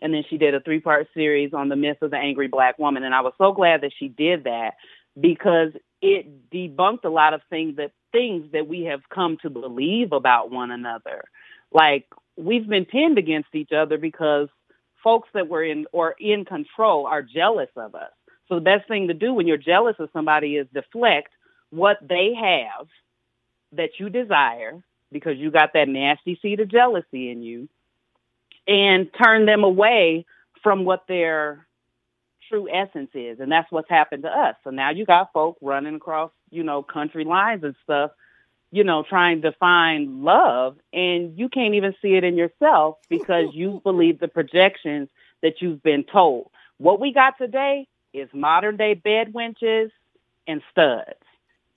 And 0.00 0.12
then 0.12 0.24
she 0.28 0.36
did 0.36 0.54
a 0.54 0.60
three-part 0.60 1.08
series 1.14 1.54
on 1.54 1.68
the 1.68 1.76
myth 1.76 1.98
of 2.02 2.10
the 2.10 2.16
angry 2.16 2.48
black 2.48 2.78
woman. 2.78 3.04
And 3.04 3.14
I 3.14 3.20
was 3.20 3.34
so 3.38 3.52
glad 3.52 3.82
that 3.82 3.92
she 3.96 4.08
did 4.08 4.44
that 4.44 4.72
because 5.18 5.70
it 6.02 6.50
debunked 6.50 7.04
a 7.04 7.08
lot 7.08 7.32
of 7.32 7.40
things 7.48 7.76
that 7.76 7.92
things 8.10 8.50
that 8.52 8.66
we 8.66 8.82
have 8.82 9.00
come 9.08 9.38
to 9.42 9.48
believe 9.48 10.12
about 10.12 10.50
one 10.50 10.70
another. 10.70 11.24
Like 11.72 12.06
we've 12.36 12.68
been 12.68 12.84
pinned 12.84 13.16
against 13.16 13.54
each 13.54 13.70
other 13.72 13.96
because 13.96 14.48
folks 15.02 15.28
that 15.32 15.48
were 15.48 15.64
in 15.64 15.86
or 15.92 16.14
in 16.20 16.44
control 16.44 17.06
are 17.06 17.22
jealous 17.22 17.70
of 17.76 17.94
us. 17.94 18.10
So 18.48 18.56
the 18.56 18.60
best 18.60 18.86
thing 18.88 19.08
to 19.08 19.14
do 19.14 19.32
when 19.32 19.46
you're 19.46 19.56
jealous 19.56 19.96
of 19.98 20.10
somebody 20.12 20.56
is 20.56 20.66
deflect 20.74 21.30
what 21.70 21.96
they 22.06 22.34
have 22.38 22.86
that 23.72 23.90
you 23.98 24.10
desire 24.10 24.82
because 25.10 25.38
you 25.38 25.50
got 25.50 25.72
that 25.74 25.88
nasty 25.88 26.38
seed 26.42 26.60
of 26.60 26.70
jealousy 26.70 27.30
in 27.30 27.42
you 27.42 27.68
and 28.66 29.08
turn 29.22 29.46
them 29.46 29.64
away 29.64 30.26
from 30.62 30.84
what 30.84 31.04
their 31.08 31.66
true 32.52 32.68
essence 32.70 33.10
is. 33.14 33.40
And 33.40 33.50
that's 33.50 33.70
what's 33.72 33.88
happened 33.88 34.24
to 34.24 34.28
us. 34.28 34.56
So 34.62 34.70
now 34.70 34.90
you 34.90 35.06
got 35.06 35.32
folk 35.32 35.56
running 35.62 35.94
across, 35.94 36.30
you 36.50 36.62
know, 36.62 36.82
country 36.82 37.24
lines 37.24 37.64
and 37.64 37.74
stuff, 37.82 38.10
you 38.70 38.84
know, 38.84 39.04
trying 39.08 39.42
to 39.42 39.52
find 39.52 40.22
love 40.22 40.76
and 40.92 41.38
you 41.38 41.48
can't 41.48 41.74
even 41.74 41.94
see 42.02 42.14
it 42.14 42.24
in 42.24 42.36
yourself 42.36 42.98
because 43.08 43.46
you 43.54 43.80
believe 43.82 44.20
the 44.20 44.28
projections 44.28 45.08
that 45.42 45.62
you've 45.62 45.82
been 45.82 46.04
told. 46.04 46.50
What 46.76 47.00
we 47.00 47.12
got 47.12 47.38
today 47.38 47.88
is 48.12 48.28
modern 48.34 48.76
day 48.76 48.94
bed 48.94 49.32
wenches 49.32 49.90
and 50.46 50.60
studs. 50.70 51.18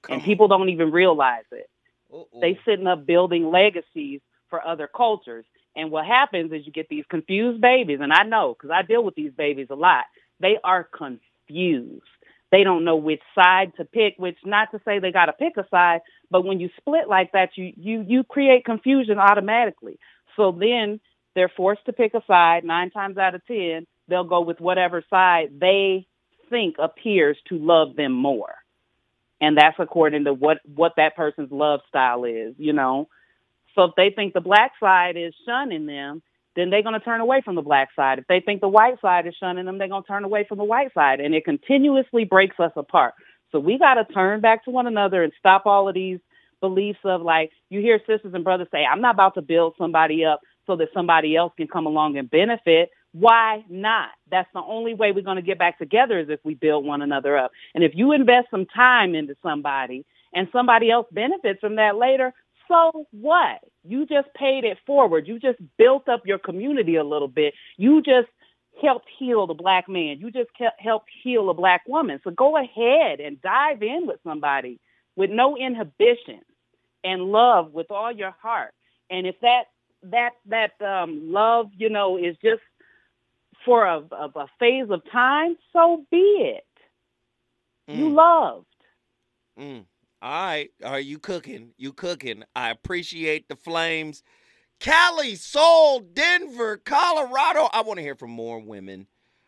Come 0.01 0.15
and 0.15 0.23
people 0.23 0.47
don't 0.47 0.69
even 0.69 0.91
realize 0.91 1.45
it. 1.51 1.69
on. 2.11 2.25
They 2.41 2.59
sitting 2.65 2.87
up 2.87 3.05
building 3.05 3.49
legacies 3.49 4.21
for 4.49 4.65
other 4.65 4.87
cultures. 4.87 5.45
And 5.75 5.91
what 5.91 6.05
happens 6.05 6.51
is 6.51 6.65
you 6.65 6.71
get 6.71 6.87
these 6.87 7.03
confused 7.09 7.59
babies, 7.59 7.99
and 8.01 8.13
I 8.13 8.23
know 8.23 8.53
because 8.53 8.71
I 8.73 8.81
deal 8.81 9.03
with 9.03 9.15
these 9.15 9.33
babies 9.33 9.67
a 9.69 9.75
lot. 9.75 10.05
They 10.39 10.57
are 10.63 10.83
confused. 10.83 12.03
They 12.51 12.63
don't 12.63 12.85
know 12.85 12.95
which 12.97 13.21
side 13.33 13.73
to 13.77 13.85
pick. 13.85 14.15
Which 14.17 14.37
not 14.45 14.71
to 14.71 14.81
say 14.85 14.99
they 14.99 15.11
got 15.11 15.25
to 15.25 15.33
pick 15.33 15.57
a 15.57 15.67
side, 15.69 16.01
but 16.31 16.45
when 16.45 16.59
you 16.59 16.69
split 16.77 17.07
like 17.09 17.31
that, 17.33 17.49
you 17.55 17.73
you 17.75 18.05
you 18.07 18.23
create 18.23 18.65
confusion 18.65 19.19
automatically. 19.19 19.99
So 20.35 20.51
then 20.51 20.99
they're 21.35 21.51
forced 21.55 21.85
to 21.85 21.93
pick 21.93 22.13
a 22.13 22.21
side. 22.27 22.63
Nine 22.63 22.91
times 22.91 23.17
out 23.17 23.35
of 23.35 23.45
ten, 23.45 23.87
they'll 24.07 24.23
go 24.23 24.41
with 24.41 24.59
whatever 24.59 25.03
side 25.09 25.59
they 25.59 26.07
think 26.49 26.75
appears 26.79 27.37
to 27.49 27.57
love 27.57 27.95
them 27.95 28.11
more 28.11 28.55
and 29.41 29.57
that's 29.57 29.77
according 29.79 30.25
to 30.25 30.33
what 30.33 30.59
what 30.75 30.93
that 30.97 31.15
person's 31.15 31.51
love 31.51 31.81
style 31.87 32.23
is 32.23 32.53
you 32.57 32.73
know 32.73 33.07
so 33.75 33.83
if 33.85 33.91
they 33.97 34.09
think 34.15 34.33
the 34.33 34.41
black 34.41 34.71
side 34.79 35.17
is 35.17 35.33
shunning 35.45 35.85
them 35.85 36.21
then 36.55 36.69
they're 36.69 36.83
going 36.83 36.97
to 36.97 37.05
turn 37.05 37.21
away 37.21 37.41
from 37.43 37.55
the 37.55 37.61
black 37.61 37.89
side 37.95 38.19
if 38.19 38.27
they 38.27 38.39
think 38.39 38.61
the 38.61 38.67
white 38.67 38.99
side 39.01 39.27
is 39.27 39.35
shunning 39.39 39.65
them 39.65 39.77
they're 39.77 39.87
going 39.87 40.03
to 40.03 40.07
turn 40.07 40.23
away 40.23 40.45
from 40.47 40.57
the 40.57 40.63
white 40.63 40.93
side 40.93 41.19
and 41.19 41.33
it 41.35 41.45
continuously 41.45 42.25
breaks 42.25 42.59
us 42.59 42.71
apart 42.75 43.13
so 43.51 43.59
we 43.59 43.77
got 43.77 43.95
to 43.95 44.05
turn 44.13 44.41
back 44.41 44.63
to 44.65 44.71
one 44.71 44.87
another 44.87 45.23
and 45.23 45.33
stop 45.39 45.65
all 45.65 45.87
of 45.87 45.95
these 45.95 46.19
beliefs 46.61 46.99
of 47.03 47.21
like 47.21 47.51
you 47.69 47.79
hear 47.81 47.99
sisters 47.99 48.33
and 48.33 48.43
brothers 48.43 48.67
say 48.71 48.85
i'm 48.85 49.01
not 49.01 49.15
about 49.15 49.35
to 49.35 49.41
build 49.41 49.73
somebody 49.77 50.25
up 50.25 50.39
so 50.67 50.75
that 50.75 50.87
somebody 50.93 51.35
else 51.35 51.53
can 51.57 51.67
come 51.67 51.85
along 51.85 52.17
and 52.17 52.29
benefit 52.29 52.89
why 53.15 53.63
not? 53.69 54.09
That's 54.29 54.49
the 54.53 54.61
only 54.61 54.93
way 54.93 55.13
we're 55.13 55.23
going 55.23 55.37
to 55.37 55.41
get 55.41 55.57
back 55.57 55.77
together 55.77 56.19
is 56.19 56.27
if 56.27 56.41
we 56.43 56.53
build 56.53 56.85
one 56.85 57.01
another 57.01 57.37
up. 57.37 57.51
And 57.73 57.81
if 57.81 57.93
you 57.95 58.11
invest 58.11 58.47
some 58.51 58.65
time 58.65 59.15
into 59.15 59.37
somebody 59.41 60.05
and 60.33 60.49
somebody 60.51 60.91
else 60.91 61.07
benefits 61.13 61.61
from 61.61 61.77
that 61.77 61.95
later, 61.95 62.33
so 62.67 63.05
what? 63.11 63.59
You 63.83 64.05
just 64.05 64.27
paid 64.35 64.63
it 64.63 64.77
forward. 64.85 65.27
You 65.27 65.39
just 65.39 65.59
built 65.77 66.07
up 66.09 66.21
your 66.25 66.39
community 66.39 66.95
a 66.95 67.03
little 67.03 67.27
bit. 67.27 67.53
You 67.77 68.01
just 68.01 68.27
helped 68.81 69.07
heal 69.17 69.47
the 69.47 69.53
black 69.53 69.87
man. 69.87 70.17
You 70.19 70.31
just 70.31 70.49
helped 70.79 71.09
heal 71.23 71.49
a 71.49 71.53
black 71.53 71.83
woman. 71.87 72.19
So 72.23 72.31
go 72.31 72.57
ahead 72.57 73.19
and 73.19 73.41
dive 73.41 73.81
in 73.81 74.05
with 74.07 74.19
somebody 74.23 74.79
with 75.15 75.29
no 75.29 75.57
inhibition 75.57 76.41
and 77.03 77.23
love 77.23 77.71
with 77.71 77.91
all 77.91 78.11
your 78.11 78.35
heart. 78.41 78.73
And 79.09 79.25
if 79.27 79.35
that 79.41 79.63
that 80.03 80.31
that 80.47 80.81
um, 80.85 81.31
love, 81.31 81.67
you 81.77 81.89
know, 81.89 82.17
is 82.17 82.35
just 82.43 82.61
for 83.63 83.85
a, 83.85 83.99
a, 84.11 84.29
a 84.35 84.47
phase 84.59 84.89
of 84.89 85.01
time, 85.11 85.57
so 85.73 86.05
be 86.11 86.17
it. 86.17 86.65
Mm. 87.89 87.97
You 87.97 88.09
loved. 88.09 88.65
Mm. 89.59 89.85
All 90.25 90.31
right. 90.31 90.71
Are 90.83 90.99
you 90.99 91.19
cooking? 91.19 91.73
You 91.77 91.93
cooking. 91.93 92.45
I 92.55 92.71
appreciate 92.71 93.47
the 93.47 93.55
flames. 93.55 94.23
Cali 94.79 95.35
Soul, 95.35 95.99
Denver, 95.99 96.77
Colorado. 96.77 97.69
I 97.71 97.81
want 97.81 97.99
to 97.99 98.03
hear 98.03 98.15
from 98.15 98.31
more 98.31 98.59
women. 98.59 99.05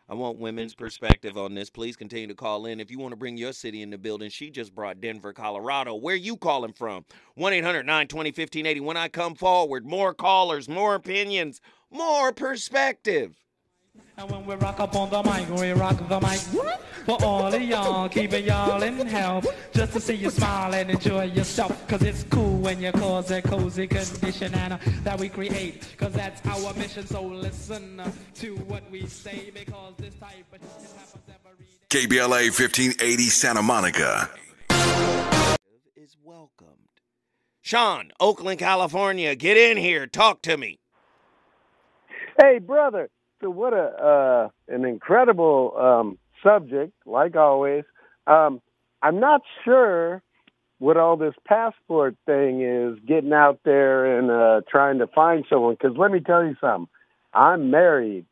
I 0.08 0.14
want 0.14 0.38
women's 0.38 0.76
perspective 0.76 1.36
on 1.36 1.56
this. 1.56 1.68
Please 1.68 1.96
continue 1.96 2.28
to 2.28 2.34
call 2.36 2.64
in. 2.64 2.78
If 2.78 2.92
you 2.92 3.00
want 3.00 3.10
to 3.10 3.16
bring 3.16 3.36
your 3.36 3.52
city 3.52 3.82
in 3.82 3.90
the 3.90 3.98
building, 3.98 4.30
she 4.30 4.50
just 4.50 4.72
brought 4.72 5.00
Denver, 5.00 5.32
Colorado. 5.32 5.96
Where 5.96 6.14
are 6.14 6.16
you 6.16 6.36
calling 6.36 6.72
from? 6.72 7.04
1 7.34 7.52
800 7.54 7.84
920 7.84 8.28
1580. 8.28 8.78
When 8.78 8.96
I 8.96 9.08
come 9.08 9.34
forward, 9.34 9.84
more 9.84 10.14
callers, 10.14 10.68
more 10.68 10.94
opinions, 10.94 11.60
more 11.90 12.32
perspective. 12.32 13.34
And 14.18 14.28
when 14.32 14.44
we 14.46 14.56
rock 14.56 14.80
up 14.80 14.96
on 14.96 15.10
the 15.10 15.22
mic, 15.22 15.48
we 15.60 15.70
rock 15.70 15.96
the 16.08 16.20
mic 16.20 16.40
for 17.06 17.24
all 17.24 17.54
of 17.54 17.62
y'all, 17.62 18.08
keeping 18.08 18.44
y'all 18.44 18.82
in 18.82 19.06
health. 19.06 19.46
Just 19.72 19.92
to 19.92 20.00
see 20.00 20.14
you 20.14 20.28
smile 20.28 20.74
and 20.74 20.90
enjoy 20.90 21.24
yourself. 21.24 21.86
Cause 21.86 22.02
it's 22.02 22.24
cool 22.24 22.58
when 22.58 22.82
you 22.82 22.90
cause 22.90 23.30
a 23.30 23.40
cozy 23.40 23.86
condition 23.86 24.52
and 24.54 24.72
uh, 24.72 24.78
that 25.04 25.20
we 25.20 25.28
create. 25.28 25.94
Cause 25.96 26.12
that's 26.12 26.44
our 26.46 26.74
mission. 26.74 27.06
So 27.06 27.22
listen 27.22 28.00
uh, 28.00 28.10
to 28.34 28.56
what 28.56 28.82
we 28.90 29.06
say 29.06 29.52
because 29.54 29.94
this 29.98 30.14
type 30.14 30.32
of 30.52 30.58
shit 30.60 30.98
happens 30.98 31.24
every 31.28 32.08
day. 32.08 32.16
KBLA 32.16 32.46
1580 32.46 33.22
Santa 33.28 33.62
Monica. 33.62 34.30
Is 35.96 36.16
welcomed. 36.24 36.74
Sean, 37.62 38.10
Oakland, 38.18 38.58
California, 38.58 39.36
get 39.36 39.56
in 39.56 39.76
here. 39.76 40.08
Talk 40.08 40.42
to 40.42 40.56
me. 40.56 40.80
Hey, 42.40 42.58
brother. 42.58 43.10
So 43.40 43.50
what 43.50 43.72
a 43.72 43.76
uh, 43.78 44.48
an 44.74 44.84
incredible 44.84 45.74
um, 45.78 46.18
subject, 46.42 46.92
like 47.06 47.36
always. 47.36 47.84
Um, 48.26 48.60
I'm 49.02 49.20
not 49.20 49.42
sure 49.64 50.22
what 50.78 50.96
all 50.96 51.16
this 51.16 51.34
passport 51.44 52.16
thing 52.26 52.62
is, 52.62 52.98
getting 53.06 53.32
out 53.32 53.60
there 53.64 54.18
and 54.18 54.30
uh, 54.30 54.60
trying 54.70 54.98
to 54.98 55.06
find 55.06 55.44
someone. 55.48 55.74
Because 55.74 55.96
let 55.96 56.10
me 56.10 56.20
tell 56.20 56.44
you 56.44 56.56
something. 56.60 56.88
I'm 57.32 57.70
married 57.70 58.26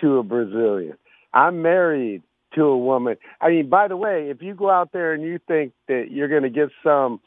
to 0.00 0.18
a 0.18 0.22
Brazilian. 0.22 0.96
I'm 1.32 1.62
married 1.62 2.22
to 2.54 2.62
a 2.64 2.78
woman. 2.78 3.16
I 3.40 3.50
mean, 3.50 3.68
by 3.68 3.88
the 3.88 3.96
way, 3.96 4.30
if 4.30 4.42
you 4.42 4.54
go 4.54 4.70
out 4.70 4.92
there 4.92 5.12
and 5.12 5.22
you 5.22 5.38
think 5.46 5.72
that 5.88 6.08
you're 6.10 6.28
going 6.28 6.42
to 6.42 6.50
get 6.50 6.70
some 6.82 7.20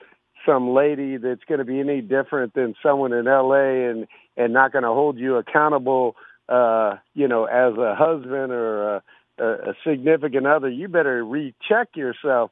some 0.45 0.73
lady 0.73 1.15
that's 1.17 1.43
going 1.47 1.59
to 1.59 1.65
be 1.65 1.79
any 1.79 2.01
different 2.01 2.53
than 2.53 2.75
someone 2.83 3.13
in 3.13 3.25
LA 3.25 3.89
and 3.89 4.07
and 4.35 4.51
not 4.51 4.71
going 4.71 4.83
to 4.83 4.89
hold 4.89 5.17
you 5.17 5.35
accountable 5.35 6.15
uh, 6.49 6.97
you 7.13 7.27
know, 7.27 7.45
as 7.45 7.77
a 7.77 7.95
husband 7.95 8.51
or 8.51 8.95
a, 8.95 9.43
a 9.43 9.73
significant 9.87 10.45
other, 10.45 10.69
you 10.69 10.87
better 10.87 11.23
recheck 11.23 11.95
yourself. 11.95 12.51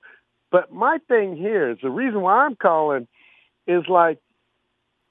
But 0.52 0.72
my 0.72 1.00
thing 1.08 1.36
here 1.36 1.72
is 1.72 1.78
the 1.82 1.89
reason 1.89 2.22
why 2.22 2.46
I'm 2.46 2.56
calling 2.56 3.08
is 3.68 3.84
like, 3.88 4.20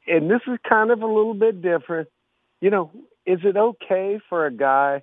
and 0.06 0.30
this 0.30 0.40
is 0.46 0.58
kind 0.68 0.90
of 0.90 1.02
a 1.02 1.06
little 1.06 1.34
bit 1.34 1.62
different. 1.62 2.08
You 2.60 2.70
know, 2.70 2.90
is 3.26 3.40
it 3.44 3.56
okay 3.56 4.20
for 4.28 4.46
a 4.46 4.52
guy 4.52 5.02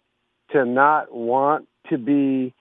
to 0.52 0.66
not 0.66 1.14
want 1.14 1.68
to 1.90 1.98
be 1.98 2.54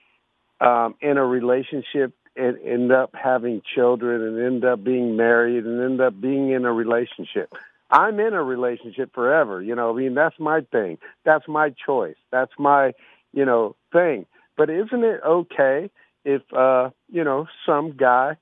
um, 0.59 0.95
in 1.01 1.17
a 1.17 1.25
relationship 1.25 2.13
and 2.35 2.57
end 2.63 2.91
up 2.91 3.11
having 3.13 3.61
children 3.75 4.21
and 4.21 4.45
end 4.45 4.65
up 4.65 4.83
being 4.83 5.15
married 5.15 5.65
and 5.65 5.81
end 5.81 6.01
up 6.01 6.19
being 6.19 6.51
in 6.51 6.65
a 6.65 6.71
relationship? 6.71 7.53
I'm 7.89 8.19
in 8.19 8.33
a 8.33 8.43
relationship 8.43 9.13
forever. 9.13 9.61
You 9.61 9.75
know, 9.75 9.91
I 9.91 9.93
mean, 9.93 10.13
that's 10.13 10.39
my 10.39 10.61
thing. 10.71 10.97
That's 11.25 11.47
my 11.47 11.73
choice. 11.85 12.17
That's 12.31 12.51
my, 12.57 12.93
you 13.33 13.45
know, 13.45 13.75
thing. 13.91 14.25
But 14.57 14.69
isn't 14.69 15.03
it 15.03 15.21
okay 15.25 15.89
if, 16.25 16.41
uh, 16.53 16.89
you 17.09 17.23
know, 17.23 17.47
some 17.65 17.95
guy 17.95 18.37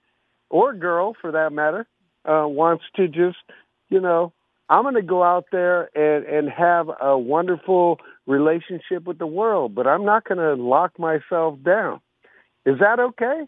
or 0.50 0.74
girl 0.74 1.16
for 1.20 1.32
that 1.34 1.52
matter, 1.52 1.88
uh, 2.26 2.48
wants 2.48 2.84
to 2.96 3.08
just, 3.08 3.38
you 3.90 4.00
know, 4.00 4.34
I'm 4.68 4.84
going 4.84 4.96
to 4.96 5.04
go 5.04 5.22
out 5.22 5.46
there 5.52 5.90
and, 5.96 6.26
and 6.26 6.50
have 6.50 6.90
a 7.00 7.18
wonderful 7.18 8.00
relationship 8.26 9.04
with 9.06 9.20
the 9.20 9.28
world, 9.28 9.76
but 9.76 9.86
I'm 9.86 10.06
not 10.06 10.24
going 10.28 10.40
to 10.40 10.62
lock 10.62 10.98
myself 10.98 11.60
down. 11.64 12.02
Is 12.66 12.80
that 12.80 13.00
okay? 13.00 13.42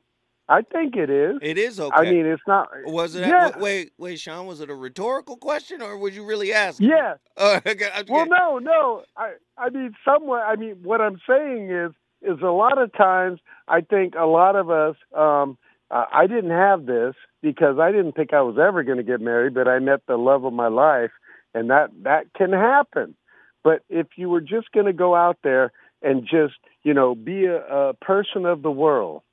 I 0.50 0.62
think 0.62 0.96
it 0.96 1.10
is. 1.10 1.38
It 1.42 1.58
is 1.58 1.80
okay. 1.80 1.96
I 1.96 2.10
mean, 2.10 2.26
it's 2.26 2.42
not. 2.48 2.70
was 2.86 3.16
it? 3.16 3.28
Yeah. 3.28 3.58
Wait, 3.60 3.92
wait, 3.98 4.20
Sean. 4.20 4.48
Was 4.48 4.62
it 4.62 4.70
a 4.70 4.76
rhetorical 4.76 5.36
question, 5.36 5.82
or 5.82 5.98
was 5.98 6.16
you 6.16 6.26
really 6.26 6.54
asking? 6.54 6.90
Yeah. 6.90 7.16
Uh, 7.36 7.60
okay, 7.66 7.90
okay. 8.00 8.06
Well, 8.08 8.28
no, 8.28 8.58
no. 8.60 9.04
I, 9.18 9.34
I 9.58 9.70
mean, 9.70 9.94
somewhat. 10.06 10.44
I 10.44 10.56
mean, 10.56 10.78
what 10.84 11.02
I'm 11.02 11.20
saying 11.28 11.70
is, 11.70 11.92
is 12.22 12.42
a 12.42 12.52
lot 12.52 12.78
of 12.78 12.94
times 12.94 13.40
I 13.68 13.82
think 13.82 14.16
a 14.16 14.26
lot 14.26 14.56
of 14.56 14.70
us. 14.70 14.96
Um, 15.16 15.58
uh, 15.90 16.06
I 16.12 16.28
didn't 16.28 16.52
have 16.52 16.86
this 16.86 17.16
because 17.42 17.80
I 17.80 17.92
didn't 17.92 18.14
think 18.14 18.34
I 18.34 18.42
was 18.42 18.58
ever 18.58 18.84
going 18.84 18.98
to 18.98 19.04
get 19.04 19.22
married, 19.22 19.54
but 19.54 19.68
I 19.68 19.80
met 19.80 20.02
the 20.08 20.18
love 20.18 20.44
of 20.44 20.54
my 20.54 20.68
life, 20.68 21.12
and 21.54 21.70
that 21.70 21.92
that 22.04 22.34
can 22.34 22.52
happen. 22.52 23.16
But 23.64 23.84
if 23.90 24.08
you 24.16 24.30
were 24.30 24.42
just 24.42 24.72
going 24.72 24.86
to 24.86 24.94
go 24.94 25.14
out 25.14 25.40
there 25.44 25.72
and 26.02 26.24
just, 26.24 26.56
you 26.84 26.94
know, 26.94 27.16
be 27.16 27.46
a, 27.46 27.58
a 27.58 27.94
person 27.96 28.46
of 28.46 28.62
the 28.62 28.72
world, 28.72 29.24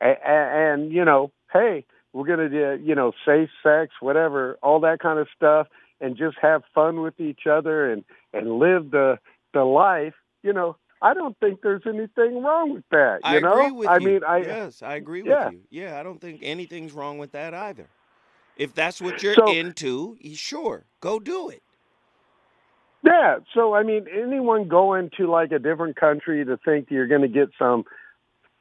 and, 0.00 0.16
and 0.24 0.92
you 0.92 1.04
know, 1.04 1.30
hey, 1.52 1.84
we're 2.12 2.26
going 2.26 2.38
to 2.38 2.48
do, 2.48 2.82
you 2.84 2.94
know, 2.94 3.12
safe 3.26 3.50
sex, 3.62 3.92
whatever, 4.00 4.58
all 4.62 4.80
that 4.80 5.00
kind 5.00 5.18
of 5.18 5.28
stuff, 5.36 5.66
and 6.00 6.16
just 6.16 6.36
have 6.40 6.62
fun 6.74 7.00
with 7.02 7.18
each 7.20 7.46
other 7.50 7.90
and 7.90 8.04
and 8.32 8.58
live 8.58 8.90
the 8.90 9.18
the 9.52 9.64
life, 9.64 10.14
you 10.42 10.52
know, 10.52 10.76
I 11.00 11.14
don't 11.14 11.38
think 11.38 11.60
there's 11.62 11.82
anything 11.86 12.42
wrong 12.42 12.72
with 12.74 12.84
that. 12.90 13.20
You 13.24 13.30
I 13.30 13.40
know, 13.40 13.60
agree 13.60 13.70
with 13.72 13.88
I 13.88 13.98
you. 13.98 14.06
mean, 14.06 14.24
I 14.24 14.38
yes, 14.38 14.82
I 14.82 14.94
agree 14.94 15.22
yeah. 15.24 15.46
with 15.50 15.54
you. 15.70 15.82
Yeah, 15.82 16.00
I 16.00 16.02
don't 16.02 16.20
think 16.20 16.40
anything's 16.42 16.92
wrong 16.92 17.18
with 17.18 17.32
that 17.32 17.52
either. 17.54 17.86
If 18.56 18.74
that's 18.74 19.00
what 19.02 19.22
you're 19.22 19.34
So- 19.34 19.50
into, 19.52 20.16
sure, 20.34 20.84
go 21.00 21.18
do 21.20 21.48
it. 21.50 21.62
Yeah, 23.02 23.40
so 23.52 23.74
I 23.74 23.82
mean, 23.82 24.06
anyone 24.10 24.66
going 24.66 25.10
to 25.18 25.30
like 25.30 25.52
a 25.52 25.58
different 25.58 25.96
country 25.96 26.42
to 26.44 26.56
think 26.64 26.90
you're 26.90 27.06
going 27.06 27.20
to 27.20 27.28
get 27.28 27.50
some, 27.58 27.84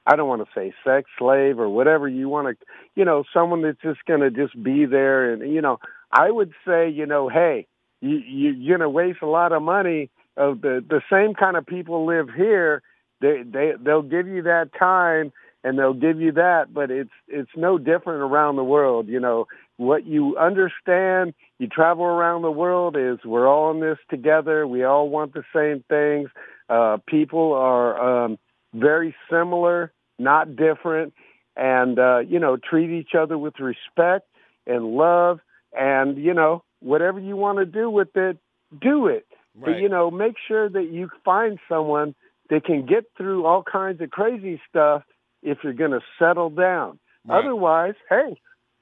I 0.06 0.16
don't 0.16 0.28
want 0.28 0.42
to 0.44 0.52
say 0.54 0.74
sex 0.86 1.10
slave 1.18 1.60
or 1.60 1.70
whatever 1.70 2.08
you 2.08 2.30
want 2.30 2.60
to, 2.60 2.66
you 2.96 3.06
know, 3.06 3.24
someone 3.34 3.62
that's 3.62 3.82
just 3.82 4.04
going 4.06 4.20
to 4.22 4.30
just 4.32 4.62
be 4.62 4.86
there, 4.86 5.32
and 5.32 5.52
you 5.54 5.62
know, 5.62 5.80
I 6.12 6.30
would 6.30 6.54
say, 6.68 6.90
you 6.90 7.06
know, 7.06 7.30
hey, 7.30 7.68
you, 8.02 8.18
you 8.18 8.52
you're 8.52 8.78
going 8.78 8.86
to 8.86 8.90
waste 8.90 9.22
a 9.22 9.28
lot 9.28 9.52
of 9.52 9.62
money. 9.62 10.10
Of 10.36 10.62
the 10.62 10.84
the 10.88 11.02
same 11.12 11.36
kind 11.36 11.56
of 11.56 11.66
people 11.66 12.08
live 12.08 12.28
here. 12.36 12.82
They 13.22 13.44
they 13.44 13.74
they'll 13.80 14.02
give 14.02 14.28
you 14.28 14.42
that 14.44 14.72
time 14.78 15.32
and 15.64 15.80
they'll 15.80 15.94
give 15.94 16.20
you 16.20 16.34
that, 16.34 16.74
but 16.74 16.92
it's 16.92 17.12
it's 17.28 17.52
no 17.56 17.78
different 17.78 18.22
around 18.22 18.58
the 18.58 18.64
world. 18.64 19.08
You 19.08 19.20
know, 19.20 19.48
what 19.78 20.06
you 20.06 20.38
understand, 20.38 21.34
you 21.60 21.68
travel 21.68 22.04
around 22.04 22.42
the 22.42 22.52
world 22.52 22.98
is 22.98 23.20
we're 23.24 23.48
all 23.48 23.72
in 23.72 23.80
this 23.80 23.98
together. 24.10 24.68
We 24.68 24.84
all 24.84 25.10
want 25.10 25.34
the 25.34 25.44
same 25.56 25.84
things. 25.90 26.30
Uh, 26.70 26.98
people 27.08 27.54
are 27.54 28.26
um, 28.26 28.38
very 28.74 29.16
similar, 29.30 29.92
not 30.20 30.56
different, 30.56 31.14
and 31.56 32.00
uh, 32.00 32.20
you 32.20 32.40
know 32.40 32.58
treat 32.58 32.90
each 32.90 33.16
other 33.18 33.38
with 33.38 33.60
respect 33.60 34.28
and 34.68 34.96
love. 34.96 35.40
And 35.76 36.18
you 36.18 36.34
know 36.34 36.64
whatever 36.80 37.20
you 37.20 37.36
want 37.36 37.60
to 37.60 37.66
do 37.66 37.90
with 37.90 38.16
it, 38.16 38.38
do 38.80 39.08
it. 39.08 39.26
But 39.56 39.80
you 39.80 39.90
know, 39.90 40.10
make 40.10 40.36
sure 40.48 40.68
that 40.68 40.90
you 40.92 41.10
find 41.24 41.60
someone 41.70 42.16
that 42.50 42.66
can 42.66 42.86
get 42.86 43.06
through 43.16 43.46
all 43.46 43.64
kinds 43.64 44.02
of 44.02 44.10
crazy 44.10 44.60
stuff 44.68 45.04
if 45.44 45.60
you're 45.64 45.74
going 45.74 45.92
to 45.92 46.02
settle 46.18 46.50
down. 46.50 47.00
Right. 47.26 47.40
Otherwise, 47.40 47.94
hey, 48.10 48.36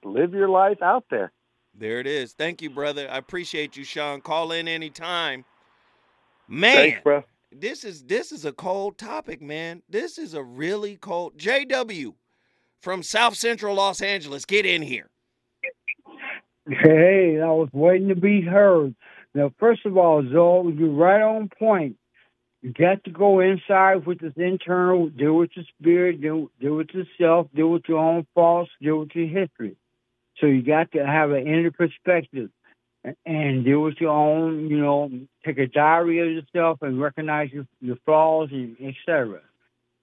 live 0.03 0.33
your 0.33 0.49
life 0.49 0.81
out 0.81 1.05
there. 1.11 1.31
There 1.77 1.99
it 1.99 2.07
is. 2.07 2.33
Thank 2.33 2.61
you, 2.61 2.69
brother. 2.69 3.07
I 3.09 3.17
appreciate 3.17 3.77
you, 3.77 3.83
Sean. 3.83 4.21
Call 4.21 4.51
in 4.51 4.67
anytime. 4.67 5.45
Man, 6.47 6.75
Thanks, 6.75 6.99
bro. 7.03 7.23
This 7.51 7.83
is 7.83 8.03
this 8.03 8.31
is 8.31 8.45
a 8.45 8.51
cold 8.51 8.97
topic, 8.97 9.41
man. 9.41 9.81
This 9.89 10.17
is 10.17 10.33
a 10.33 10.43
really 10.43 10.95
cold. 10.95 11.37
JW 11.37 12.13
from 12.81 13.03
South 13.03 13.35
Central 13.35 13.75
Los 13.75 14.01
Angeles, 14.01 14.45
get 14.45 14.65
in 14.65 14.81
here. 14.81 15.09
Hey, 16.67 17.39
I 17.41 17.51
was 17.51 17.69
waiting 17.73 18.09
to 18.09 18.15
be 18.15 18.41
heard. 18.41 18.95
Now, 19.33 19.51
first 19.59 19.85
of 19.85 19.97
all, 19.97 20.23
Zoe, 20.23 20.73
you're 20.73 20.89
right 20.89 21.21
on 21.21 21.49
point. 21.57 21.97
You 22.61 22.71
got 22.71 23.03
to 23.05 23.11
go 23.11 23.39
inside 23.39 24.05
with 24.05 24.19
this 24.19 24.33
internal, 24.35 25.09
deal 25.09 25.33
with 25.33 25.51
your 25.55 25.65
spirit, 25.79 26.21
deal, 26.21 26.51
deal 26.59 26.75
with 26.75 26.89
yourself, 26.91 27.47
deal 27.55 27.69
with 27.69 27.83
your 27.87 27.97
own 27.97 28.27
faults, 28.35 28.71
deal 28.79 28.99
with 28.99 29.15
your 29.15 29.27
history. 29.27 29.75
So 30.37 30.45
you 30.45 30.61
got 30.61 30.91
to 30.91 31.05
have 31.05 31.31
an 31.31 31.47
inner 31.47 31.71
perspective 31.71 32.51
and 33.25 33.65
deal 33.65 33.81
with 33.81 33.95
your 33.99 34.11
own, 34.11 34.67
you 34.69 34.77
know, 34.77 35.09
take 35.45 35.57
a 35.57 35.67
diary 35.67 36.19
of 36.19 36.45
yourself 36.45 36.79
and 36.81 37.01
recognize 37.01 37.51
your, 37.51 37.65
your 37.79 37.97
flaws 38.05 38.49
and 38.51 38.77
et 38.79 38.93
cetera. 39.05 39.41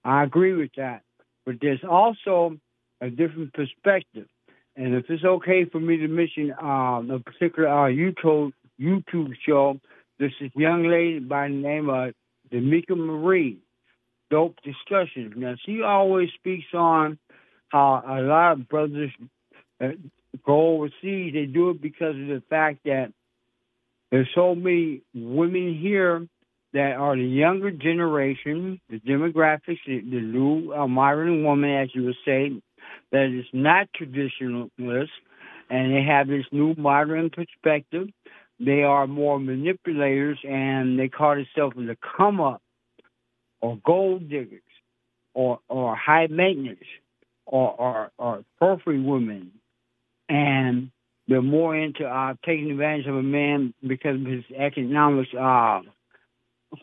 I 0.03 0.23
agree 0.23 0.53
with 0.53 0.71
that. 0.77 1.01
But 1.45 1.55
there's 1.61 1.83
also 1.89 2.57
a 3.01 3.09
different 3.09 3.53
perspective. 3.53 4.27
And 4.75 4.95
if 4.95 5.09
it's 5.09 5.23
okay 5.23 5.65
for 5.65 5.79
me 5.79 5.97
to 5.97 6.07
mention 6.07 6.53
um, 6.61 7.09
a 7.11 7.19
particular 7.19 7.69
uh, 7.69 7.89
YouTube 7.89 8.51
YouTube 8.79 9.33
show, 9.45 9.79
this 10.19 10.31
is 10.39 10.51
young 10.55 10.83
lady 10.83 11.19
by 11.19 11.47
the 11.47 11.53
name 11.53 11.89
of 11.89 12.13
Demika 12.51 12.95
Marie. 12.95 13.59
Dope 14.29 14.57
discussions. 14.63 15.33
Now 15.35 15.55
she 15.65 15.81
always 15.81 16.29
speaks 16.35 16.67
on 16.73 17.17
how 17.69 18.03
a 18.07 18.21
lot 18.21 18.53
of 18.53 18.69
brothers 18.69 19.11
uh, 19.81 19.89
go 20.45 20.75
overseas. 20.75 21.33
They 21.33 21.45
do 21.45 21.71
it 21.71 21.81
because 21.81 22.15
of 22.15 22.27
the 22.27 22.43
fact 22.49 22.79
that 22.85 23.11
there's 24.11 24.29
so 24.33 24.55
many 24.55 25.01
women 25.13 25.77
here 25.79 26.27
that 26.73 26.93
are 26.93 27.15
the 27.15 27.23
younger 27.23 27.71
generation, 27.71 28.79
the 28.89 28.99
demographics, 28.99 29.79
the, 29.85 30.01
the 30.01 30.21
new 30.21 30.73
uh, 30.73 30.87
modern 30.87 31.43
woman, 31.43 31.71
as 31.71 31.89
you 31.93 32.05
would 32.05 32.15
say, 32.25 32.51
that 33.11 33.25
is 33.25 33.45
not 33.53 33.87
traditionalist, 33.99 35.09
and 35.69 35.93
they 35.93 36.03
have 36.03 36.27
this 36.27 36.45
new 36.51 36.75
modern 36.77 37.29
perspective. 37.29 38.07
They 38.59 38.83
are 38.83 39.07
more 39.07 39.39
manipulators, 39.39 40.37
and 40.43 40.99
they 40.99 41.07
call 41.07 41.35
themselves 41.35 41.75
the 41.75 41.97
come 42.17 42.41
up, 42.41 42.61
or 43.61 43.79
gold 43.85 44.29
diggers, 44.29 44.61
or 45.33 45.59
or 45.69 45.95
high 45.95 46.27
maintenance, 46.27 46.79
or 47.45 47.71
or, 47.79 48.11
or 48.17 48.43
trophy 48.57 48.99
women, 48.99 49.51
and 50.29 50.91
they're 51.27 51.41
more 51.41 51.75
into 51.75 52.05
uh, 52.05 52.35
taking 52.45 52.71
advantage 52.71 53.07
of 53.07 53.15
a 53.15 53.23
man 53.23 53.73
because 53.85 54.15
of 54.15 54.25
his 54.25 54.43
economic 54.55 55.27
uh, 55.39 55.81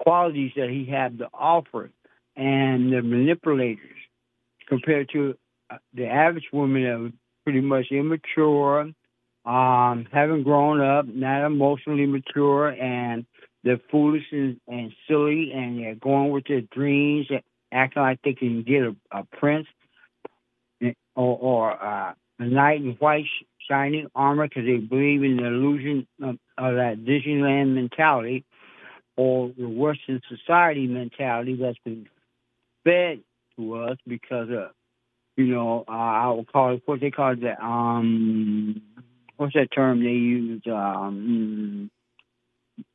qualities 0.00 0.52
that 0.56 0.68
he 0.68 0.84
had 0.84 1.18
to 1.18 1.28
offer, 1.32 1.90
and 2.36 2.92
the 2.92 3.02
manipulators 3.02 3.78
compared 4.68 5.08
to 5.10 5.36
uh, 5.70 5.78
the 5.94 6.06
average 6.06 6.48
woman 6.52 6.82
that 6.84 6.98
was 6.98 7.12
pretty 7.44 7.60
much 7.60 7.86
immature, 7.90 8.90
um, 9.44 10.06
haven't 10.12 10.42
grown 10.42 10.80
up, 10.80 11.06
not 11.06 11.46
emotionally 11.46 12.06
mature, 12.06 12.68
and 12.68 13.24
they're 13.62 13.80
foolish 13.90 14.24
and, 14.32 14.60
and 14.66 14.92
silly, 15.08 15.52
and 15.52 15.78
they're 15.78 15.94
going 15.94 16.30
with 16.30 16.44
their 16.48 16.62
dreams, 16.72 17.26
acting 17.72 18.02
like 18.02 18.20
they 18.22 18.34
can 18.34 18.62
get 18.62 18.82
a, 18.82 18.96
a 19.12 19.24
prince 19.38 19.66
or, 21.14 21.38
or 21.38 21.84
uh, 21.84 22.12
a 22.38 22.44
knight 22.44 22.80
in 22.82 22.92
white 22.92 23.24
sh- 23.24 23.44
shining 23.68 24.08
armor 24.14 24.48
because 24.48 24.64
they 24.64 24.76
believe 24.76 25.22
in 25.22 25.36
the 25.36 25.46
illusion 25.46 26.06
of, 26.22 26.36
of 26.58 26.74
that 26.76 27.04
Disneyland 27.04 27.74
mentality 27.74 28.44
or 29.16 29.52
the 29.58 29.68
Western 29.68 30.20
society 30.28 30.86
mentality 30.86 31.56
that's 31.60 31.78
been 31.84 32.06
fed 32.84 33.20
to 33.56 33.74
us 33.76 33.98
because 34.06 34.48
of 34.50 34.70
you 35.36 35.46
know, 35.46 35.84
uh, 35.86 35.92
I 35.92 36.30
would 36.30 36.50
call 36.50 36.74
it 36.74 36.82
what 36.86 37.00
they 37.00 37.10
call 37.10 37.32
it 37.32 37.40
the 37.40 37.62
um 37.62 38.80
what's 39.36 39.54
that 39.54 39.68
term 39.74 40.02
they 40.02 40.10
use? 40.10 40.62
Um 40.66 41.90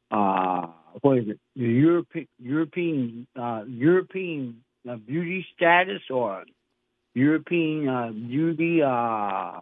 uh 0.10 0.68
what 1.02 1.20
is 1.20 1.30
it? 1.30 1.40
The 1.56 1.64
European 1.66 2.28
European 2.40 3.28
uh 3.40 3.64
European 3.68 4.64
uh, 4.90 4.96
beauty 4.96 5.46
status 5.56 6.02
or 6.10 6.44
European 7.14 7.88
uh, 7.88 8.12
beauty 8.12 8.82
uh, 8.82 9.60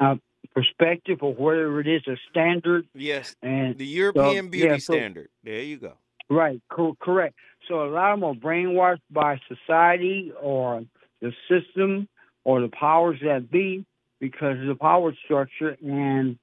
uh 0.00 0.16
perspective 0.54 1.18
or 1.22 1.34
whatever 1.34 1.80
it 1.80 1.88
is, 1.88 2.02
a 2.06 2.16
standard 2.30 2.86
Yes, 2.94 3.34
and 3.42 3.76
the 3.76 3.86
European 3.86 4.46
so- 4.46 4.50
beauty 4.50 4.68
yeah, 4.68 4.76
so- 4.78 4.92
standard. 4.94 5.28
There 5.42 5.62
you 5.62 5.78
go. 5.78 5.94
Right, 6.30 6.60
co- 6.70 6.96
correct. 7.00 7.34
So 7.68 7.84
a 7.84 7.88
lot 7.90 8.14
of 8.14 8.20
them 8.20 8.28
are 8.30 8.34
brainwashed 8.34 9.02
by 9.10 9.40
society 9.46 10.32
or 10.40 10.82
the 11.20 11.32
system 11.50 12.08
or 12.44 12.60
the 12.62 12.68
powers 12.68 13.18
that 13.22 13.50
be 13.50 13.84
because 14.20 14.58
of 14.58 14.66
the 14.66 14.74
power 14.74 15.14
structure 15.24 15.76
and 15.82 16.38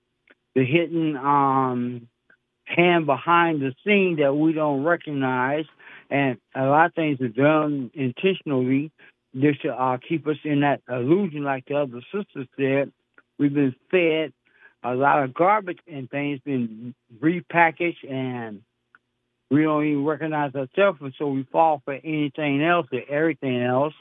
the 0.54 0.66
hidden 0.66 1.18
um, 1.18 2.08
hand 2.66 3.06
behind 3.06 3.62
the 3.62 3.74
scene 3.84 4.18
that 4.20 4.36
we 4.36 4.54
don't 4.54 4.84
recognize. 4.84 5.66
And 6.12 6.38
a 6.54 6.66
lot 6.66 6.88
of 6.88 6.94
things 6.94 7.20
are 7.22 7.30
done 7.30 7.90
intentionally 7.96 8.92
just 9.40 9.62
to 9.64 9.70
uh, 9.70 9.98
keep 9.98 10.28
us 10.28 10.38
in 10.44 10.60
that 10.60 10.82
illusion, 10.90 11.44
like 11.44 11.66
the 11.66 11.76
other 11.76 12.02
sister 12.14 12.46
said. 12.58 12.92
We've 13.40 13.54
been 13.54 13.76
fed 13.90 14.34
a 14.84 14.94
lot 14.94 15.24
of 15.24 15.34
garbage 15.34 15.80
and 15.88 16.10
things 16.10 16.40
been 16.46 16.94
repackaged 17.20 18.10
and 18.10 18.62
we 19.52 19.64
don't 19.64 19.86
even 19.86 20.06
recognize 20.06 20.56
ourselves, 20.56 21.00
and 21.02 21.14
so 21.20 21.28
we 21.28 21.44
fall 21.52 21.82
for 21.84 21.94
anything 21.94 22.64
else 22.64 22.88
or 22.94 23.02
everything 23.10 23.62
else. 23.62 23.94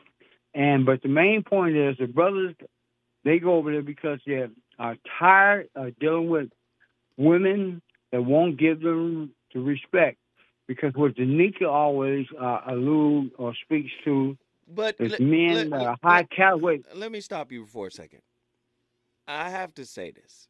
And 0.55 0.87
but 0.87 1.03
the 1.03 1.09
main 1.09 1.43
point 1.43 1.77
is 1.77 1.97
the 1.99 2.07
brothers 2.07 2.55
they 3.25 3.41
go 3.41 3.55
over 3.55 3.73
there 3.73 3.83
because 3.83 4.21
they're 4.25 4.51
are 4.79 4.97
tired 5.19 5.69
of 5.75 5.99
dealing 5.99 6.31
with 6.31 6.51
women 7.19 7.83
that 8.13 8.23
won't 8.23 8.59
give 8.59 8.81
them 8.81 9.33
the 9.53 9.61
respect. 9.61 10.17
Because 10.71 10.93
what 10.95 11.17
Danica 11.17 11.69
always 11.69 12.27
uh, 12.41 12.61
allude 12.69 13.33
or 13.39 13.53
speaks 13.65 13.91
to 14.05 14.39
But 14.69 14.95
is 15.01 15.11
let- 15.11 15.21
men 15.21 15.55
let- 15.57 15.71
that 15.71 15.85
are 15.85 15.97
high 16.01 16.23
caliber. 16.23 16.77
let 16.95 17.11
me 17.11 17.21
stop 17.21 17.51
you 17.51 17.67
for 17.67 17.89
a 17.89 17.91
second. 17.91 18.21
I 19.27 19.51
have 19.51 19.75
to 19.75 19.85
say 19.85 20.13
this. 20.13 20.47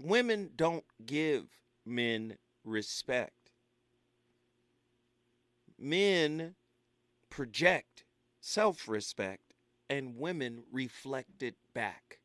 Women 0.00 0.50
don't 0.54 0.84
give 1.04 1.46
men 1.84 2.36
respect. 2.64 3.50
Men 5.76 6.54
project 7.28 8.04
self 8.40 8.86
respect, 8.88 9.54
and 9.90 10.16
women 10.16 10.62
reflect 10.70 11.42
it 11.42 11.56
back. 11.74 12.20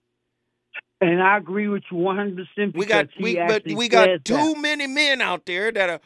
And 1.01 1.19
I 1.19 1.37
agree 1.37 1.67
with 1.67 1.81
you 1.91 1.97
100% 1.97 2.35
because 2.73 2.73
We 2.75 2.85
got 2.85 3.07
we 3.19 3.33
but 3.35 3.63
we 3.65 3.89
got 3.89 4.05
says 4.05 4.21
too 4.23 4.35
that. 4.53 4.57
many 4.61 4.85
men 4.85 5.19
out 5.19 5.47
there 5.47 5.71
that 5.71 5.89
are 5.89 5.99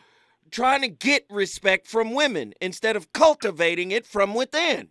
trying 0.52 0.82
to 0.82 0.88
get 0.88 1.26
respect 1.30 1.88
from 1.88 2.14
women 2.14 2.54
instead 2.62 2.96
of 2.96 3.14
cultivating 3.14 3.92
it 3.92 4.06
from 4.06 4.34
within. 4.34 4.90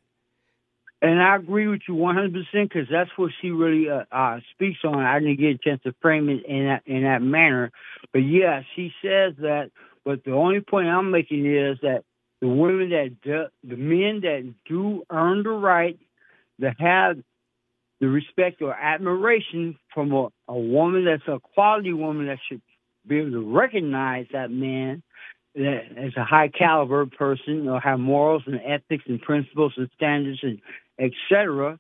And 1.03 1.23
I 1.23 1.37
agree 1.37 1.69
with 1.69 1.83
you 1.87 1.95
100% 1.95 2.33
because 2.53 2.89
that's 2.91 3.11
what 3.17 3.31
she 3.41 3.51
really 3.51 3.89
uh, 3.89 4.05
uh, 4.11 4.41
speaks 4.53 4.79
on. 4.83 4.99
I 4.99 5.19
didn't 5.19 5.39
get 5.39 5.51
a 5.51 5.59
chance 5.59 5.83
to 5.83 5.95
frame 6.01 6.29
it 6.31 6.47
in 6.47 6.67
that 6.67 6.83
in 6.87 7.03
that 7.03 7.21
manner, 7.21 7.71
but 8.13 8.21
yeah, 8.21 8.63
she 8.75 8.93
says 9.03 9.35
that. 9.39 9.71
But 10.05 10.25
the 10.25 10.33
only 10.33 10.61
point 10.61 10.87
I'm 10.87 11.11
making 11.11 11.45
is 11.45 11.79
that 11.83 12.05
the 12.41 12.49
women 12.49 12.91
that 12.91 13.17
do, 13.23 13.47
the 13.63 13.77
men 13.77 14.21
that 14.23 14.55
do 14.67 15.05
earn 15.11 15.43
the 15.43 15.51
right 15.51 15.99
to 16.61 16.75
have 16.79 17.19
the 18.01 18.09
respect 18.09 18.63
or 18.63 18.75
admiration 18.75 19.79
from 19.93 20.13
a, 20.13 20.29
a 20.49 20.59
woman 20.59 21.05
that's 21.05 21.27
a 21.29 21.41
quality 21.55 21.93
woman 21.93 22.27
that 22.27 22.39
should 22.49 22.63
be 23.07 23.19
able 23.19 23.33
to 23.33 23.55
recognize 23.55 24.27
that 24.33 24.51
man 24.51 25.03
that 25.57 25.97
as 25.97 26.13
a 26.17 26.25
high 26.25 26.49
caliber 26.49 27.07
person 27.07 27.69
or 27.69 27.81
have 27.81 27.99
morals 27.99 28.43
and 28.47 28.61
ethics 28.65 29.05
and 29.09 29.21
principles 29.21 29.73
and 29.77 29.89
standards 29.97 30.41
and 30.43 30.61
etc. 30.99 31.79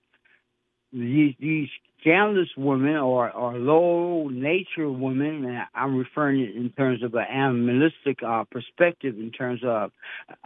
These 0.92 1.34
these 1.38 1.68
scandalous 2.00 2.48
women 2.56 2.96
or, 2.96 3.30
or 3.30 3.54
low 3.54 4.28
nature 4.28 4.90
women, 4.90 5.44
and 5.44 5.62
I'm 5.74 5.96
referring 5.96 6.40
it 6.40 6.54
in 6.54 6.70
terms 6.70 7.02
of 7.02 7.14
an 7.14 7.26
animalistic 7.30 8.22
uh, 8.26 8.44
perspective, 8.50 9.16
in 9.18 9.30
terms 9.30 9.60
of 9.64 9.90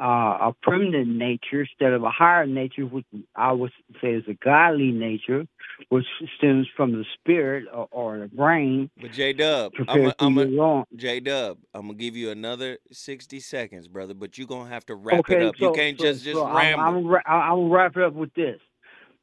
uh, 0.00 0.04
a 0.04 0.54
primitive 0.62 1.06
nature 1.06 1.62
instead 1.62 1.92
of 1.92 2.02
a 2.02 2.10
higher 2.10 2.46
nature, 2.46 2.82
which 2.86 3.06
I 3.34 3.52
would 3.52 3.72
say 4.00 4.12
is 4.12 4.24
a 4.28 4.34
godly 4.34 4.92
nature, 4.92 5.46
which 5.88 6.06
stems 6.38 6.66
from 6.76 6.92
the 6.92 7.04
spirit 7.18 7.64
or, 7.72 7.88
or 7.90 8.18
the 8.18 8.28
brain. 8.28 8.90
But 9.00 9.12
J 9.12 9.32
Dub, 9.32 9.72
I'm 9.86 9.86
Compared 9.86 10.06
a, 10.06 10.08
to 10.10 10.24
I'm 10.24 10.38
a, 10.38 10.46
your 10.46 10.64
own. 10.64 10.84
J 10.96 11.20
Dub, 11.20 11.58
I'm 11.74 11.82
gonna 11.82 11.94
give 11.94 12.16
you 12.16 12.30
another 12.30 12.78
60 12.92 13.40
seconds, 13.40 13.88
brother. 13.88 14.14
But 14.14 14.38
you're 14.38 14.46
gonna 14.46 14.70
have 14.70 14.86
to 14.86 14.94
wrap 14.94 15.20
okay, 15.20 15.34
it 15.34 15.42
up. 15.42 15.56
so, 15.58 15.66
you 15.66 15.72
can't 15.72 15.98
so, 15.98 16.04
just 16.04 16.24
just 16.24 16.40
so 16.40 16.46
I'm, 16.46 16.78
ramble. 16.78 16.84
I'm, 16.84 17.06
ra- 17.06 17.22
I- 17.26 17.50
I'm 17.52 17.70
wrap 17.70 17.96
it 17.96 18.02
up 18.02 18.14
with 18.14 18.32
this. 18.34 18.60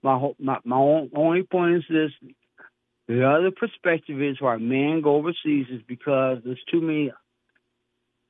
My 0.03 0.31
my 0.39 0.59
my 0.63 0.77
only 1.15 1.43
point 1.43 1.77
is 1.77 1.83
this: 1.89 2.11
the 3.07 3.27
other 3.27 3.51
perspective 3.51 4.21
is 4.21 4.39
why 4.39 4.57
men 4.57 5.01
go 5.01 5.15
overseas 5.15 5.67
is 5.71 5.81
because 5.87 6.39
there's 6.43 6.63
too 6.71 6.81
many 6.81 7.11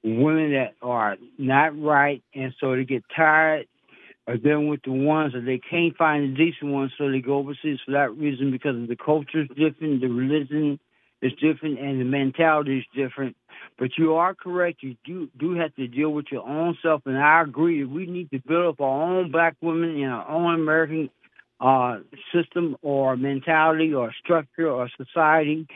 women 0.04 0.54
that 0.54 0.76
are 0.82 1.18
not 1.38 1.80
right, 1.80 2.24
and 2.34 2.54
so 2.60 2.76
they 2.76 2.86
get 2.86 3.04
tired 3.16 3.68
of 4.28 4.44
dealing 4.44 4.68
with 4.68 4.82
the 4.84 4.92
ones 4.92 5.34
that 5.34 5.46
they 5.46 5.60
can't 5.60 5.96
find 5.98 6.24
the 6.24 6.38
decent 6.38 6.72
ones, 6.72 6.92
so 6.98 7.10
they 7.10 7.20
go 7.20 7.38
overseas 7.38 7.80
for 7.86 7.94
that 7.94 8.16
reason 8.18 8.52
because 8.52 8.76
the 8.88 8.96
culture 8.96 9.42
is 9.42 9.48
different, 9.50 10.02
the 10.02 10.08
religion 10.08 10.80
is 11.22 11.32
different, 11.42 11.80
and 11.80 12.00
the 12.00 12.06
mentality 12.06 12.80
is 12.80 12.86
different. 12.96 13.36
But 13.80 13.92
you 13.98 14.16
are 14.16 14.36
correct. 14.36 14.84
You 14.84 14.96
do 15.06 15.30
do 15.38 15.56
have 15.56 15.74
to 15.76 15.88
deal 15.88 16.10
with 16.10 16.26
your 16.32 16.48
own 16.48 16.78
self, 16.82 17.02
and 17.06 17.18
I 17.18 17.42
agree. 17.42 17.84
We 17.86 18.06
need 18.06 18.30
to 18.32 18.40
build 18.46 18.76
up 18.76 18.82
our 18.82 19.04
own 19.04 19.32
black 19.32 19.56
women 19.62 19.96
in 19.98 20.06
our 20.06 20.30
own 20.30 20.56
American 20.56 21.10
uh, 21.60 22.00
system 22.34 22.76
or 22.82 23.16
mentality 23.18 23.94
or 23.94 24.14
structure 24.24 24.70
or 24.70 24.90
society, 24.98 25.68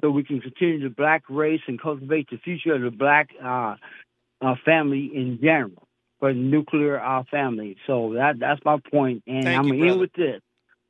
so 0.00 0.10
we 0.10 0.24
can 0.24 0.40
continue 0.40 0.82
the 0.82 0.94
black 0.94 1.22
race 1.28 1.60
and 1.66 1.80
cultivate 1.80 2.28
the 2.30 2.38
future 2.38 2.74
of 2.74 2.82
the 2.82 2.90
black 2.90 3.30
uh, 3.42 3.76
uh, 4.40 4.54
family 4.64 5.10
in 5.14 5.38
general, 5.42 5.86
for 6.18 6.32
nuclear 6.32 7.00
uh, 7.00 7.22
family. 7.30 7.76
So 7.86 8.14
that 8.14 8.38
that's 8.40 8.60
my 8.64 8.78
point, 8.90 9.22
and 9.26 9.44
Thank 9.44 9.58
I'm 9.58 9.66
you, 9.66 9.72
gonna 9.72 9.78
brother. 9.78 9.90
end 9.92 10.00
with 10.00 10.12
this. 10.14 10.40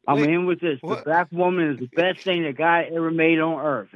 I'm 0.07 0.17
Wait, 0.17 0.23
gonna 0.25 0.39
end 0.39 0.47
with 0.47 0.61
this. 0.61 0.79
what- 0.81 0.99
The 0.99 1.05
black 1.05 1.29
woman 1.33 1.73
is 1.73 1.79
the 1.81 1.87
best 1.95 2.25
thing 2.25 2.45
that 2.45 2.57
God 2.57 2.87
ever 2.93 3.11
made 3.11 3.39
on 3.41 3.61
earth. 3.65 3.91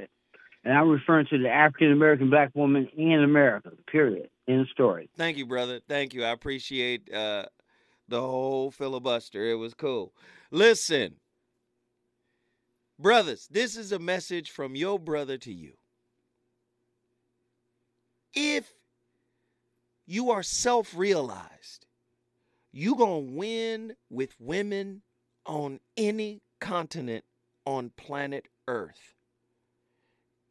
And 0.64 0.72
I'm 0.78 0.88
referring 0.90 1.26
to 1.30 1.38
the 1.38 1.48
African 1.48 1.90
American 1.90 2.30
black 2.30 2.50
woman 2.55 2.88
in 2.96 3.24
America, 3.24 3.72
period. 3.90 4.28
End 4.46 4.66
story. 4.72 5.09
Thank 5.16 5.36
you, 5.36 5.46
brother. 5.46 5.80
Thank 5.88 6.14
you. 6.14 6.22
I 6.24 6.30
appreciate 6.30 7.12
uh, 7.12 7.46
the 8.12 8.20
whole 8.20 8.70
filibuster. 8.70 9.50
It 9.50 9.54
was 9.54 9.72
cool. 9.72 10.12
Listen, 10.50 11.16
brothers, 12.98 13.48
this 13.50 13.74
is 13.74 13.90
a 13.90 13.98
message 13.98 14.50
from 14.50 14.76
your 14.76 14.98
brother 14.98 15.38
to 15.38 15.52
you. 15.52 15.72
If 18.34 18.70
you 20.06 20.30
are 20.30 20.42
self 20.42 20.94
realized, 20.94 21.86
you're 22.70 22.96
going 22.96 23.28
to 23.28 23.32
win 23.32 23.96
with 24.10 24.34
women 24.38 25.00
on 25.46 25.80
any 25.96 26.42
continent 26.60 27.24
on 27.64 27.92
planet 27.96 28.46
Earth. 28.68 29.14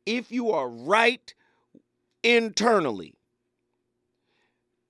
If 0.07 0.31
you 0.31 0.49
are 0.49 0.67
right 0.67 1.31
internally, 2.23 3.20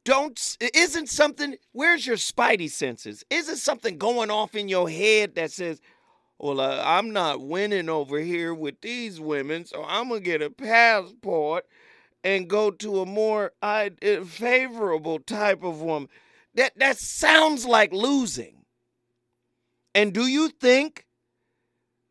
don't 0.03 0.57
isn't 0.73 1.09
something 1.09 1.55
where's 1.71 2.05
your 2.05 2.17
spidey 2.17 2.69
senses? 2.69 3.23
Isn't 3.29 3.57
something 3.57 3.97
going 3.97 4.31
off 4.31 4.55
in 4.55 4.67
your 4.67 4.89
head 4.89 5.35
that 5.35 5.51
says 5.51 5.81
well 6.39 6.59
uh, 6.59 6.81
i'm 6.83 7.11
not 7.11 7.39
winning 7.39 7.87
over 7.87 8.19
here 8.19 8.51
with 8.51 8.81
these 8.81 9.19
women 9.19 9.63
so 9.63 9.85
i'm 9.87 10.09
gonna 10.09 10.19
get 10.19 10.41
a 10.41 10.49
passport 10.49 11.65
and 12.23 12.47
go 12.47 12.71
to 12.71 13.01
a 13.01 13.05
more 13.05 13.51
uh, 13.61 13.89
favorable 14.25 15.19
type 15.19 15.63
of 15.63 15.81
woman. 15.81 16.09
That 16.55 16.77
that 16.77 16.97
sounds 16.97 17.65
like 17.65 17.93
losing. 17.93 18.65
And 19.95 20.13
do 20.13 20.27
you 20.27 20.49
think 20.49 21.05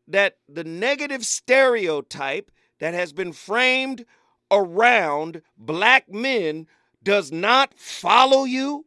that 0.07 0.37
the 0.49 0.63
negative 0.63 1.25
stereotype 1.25 2.51
that 2.79 2.93
has 2.93 3.13
been 3.13 3.33
framed 3.33 4.05
around 4.49 5.41
black 5.57 6.11
men 6.11 6.67
does 7.03 7.31
not 7.31 7.73
follow 7.77 8.43
you 8.43 8.85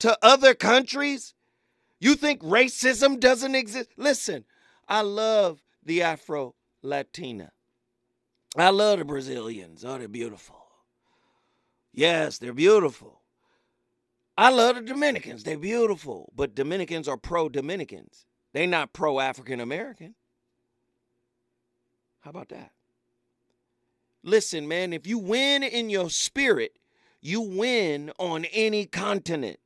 to 0.00 0.16
other 0.22 0.54
countries? 0.54 1.34
You 2.00 2.14
think 2.14 2.42
racism 2.42 3.18
doesn't 3.18 3.54
exist? 3.54 3.90
Listen, 3.96 4.44
I 4.88 5.00
love 5.00 5.62
the 5.84 6.02
Afro 6.02 6.54
Latina. 6.82 7.52
I 8.56 8.70
love 8.70 8.98
the 8.98 9.04
Brazilians. 9.04 9.84
Oh, 9.84 9.98
they're 9.98 10.08
beautiful. 10.08 10.56
Yes, 11.92 12.38
they're 12.38 12.52
beautiful. 12.52 13.22
I 14.38 14.50
love 14.50 14.76
the 14.76 14.82
Dominicans. 14.82 15.44
They're 15.44 15.58
beautiful. 15.58 16.32
But 16.34 16.54
Dominicans 16.54 17.08
are 17.08 17.16
pro 17.16 17.48
Dominicans. 17.48 18.26
They're 18.52 18.66
not 18.66 18.92
pro 18.92 19.20
African 19.20 19.60
American. 19.60 20.14
How 22.20 22.30
about 22.30 22.48
that? 22.50 22.72
Listen, 24.22 24.66
man, 24.66 24.92
if 24.92 25.06
you 25.06 25.18
win 25.18 25.62
in 25.62 25.88
your 25.88 26.10
spirit, 26.10 26.72
you 27.20 27.40
win 27.40 28.12
on 28.18 28.44
any 28.46 28.86
continent. 28.86 29.58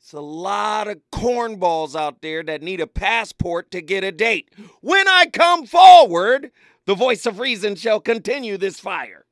It's 0.00 0.12
a 0.12 0.20
lot 0.20 0.88
of 0.88 1.00
cornballs 1.12 1.94
out 1.94 2.22
there 2.22 2.42
that 2.42 2.60
need 2.60 2.80
a 2.80 2.86
passport 2.86 3.70
to 3.70 3.80
get 3.80 4.02
a 4.02 4.10
date. 4.10 4.50
When 4.80 5.06
I 5.06 5.26
come 5.26 5.64
forward, 5.64 6.50
the 6.86 6.94
voice 6.94 7.24
of 7.24 7.38
reason 7.38 7.76
shall 7.76 8.00
continue 8.00 8.58
this 8.58 8.80
fire. 8.80 9.26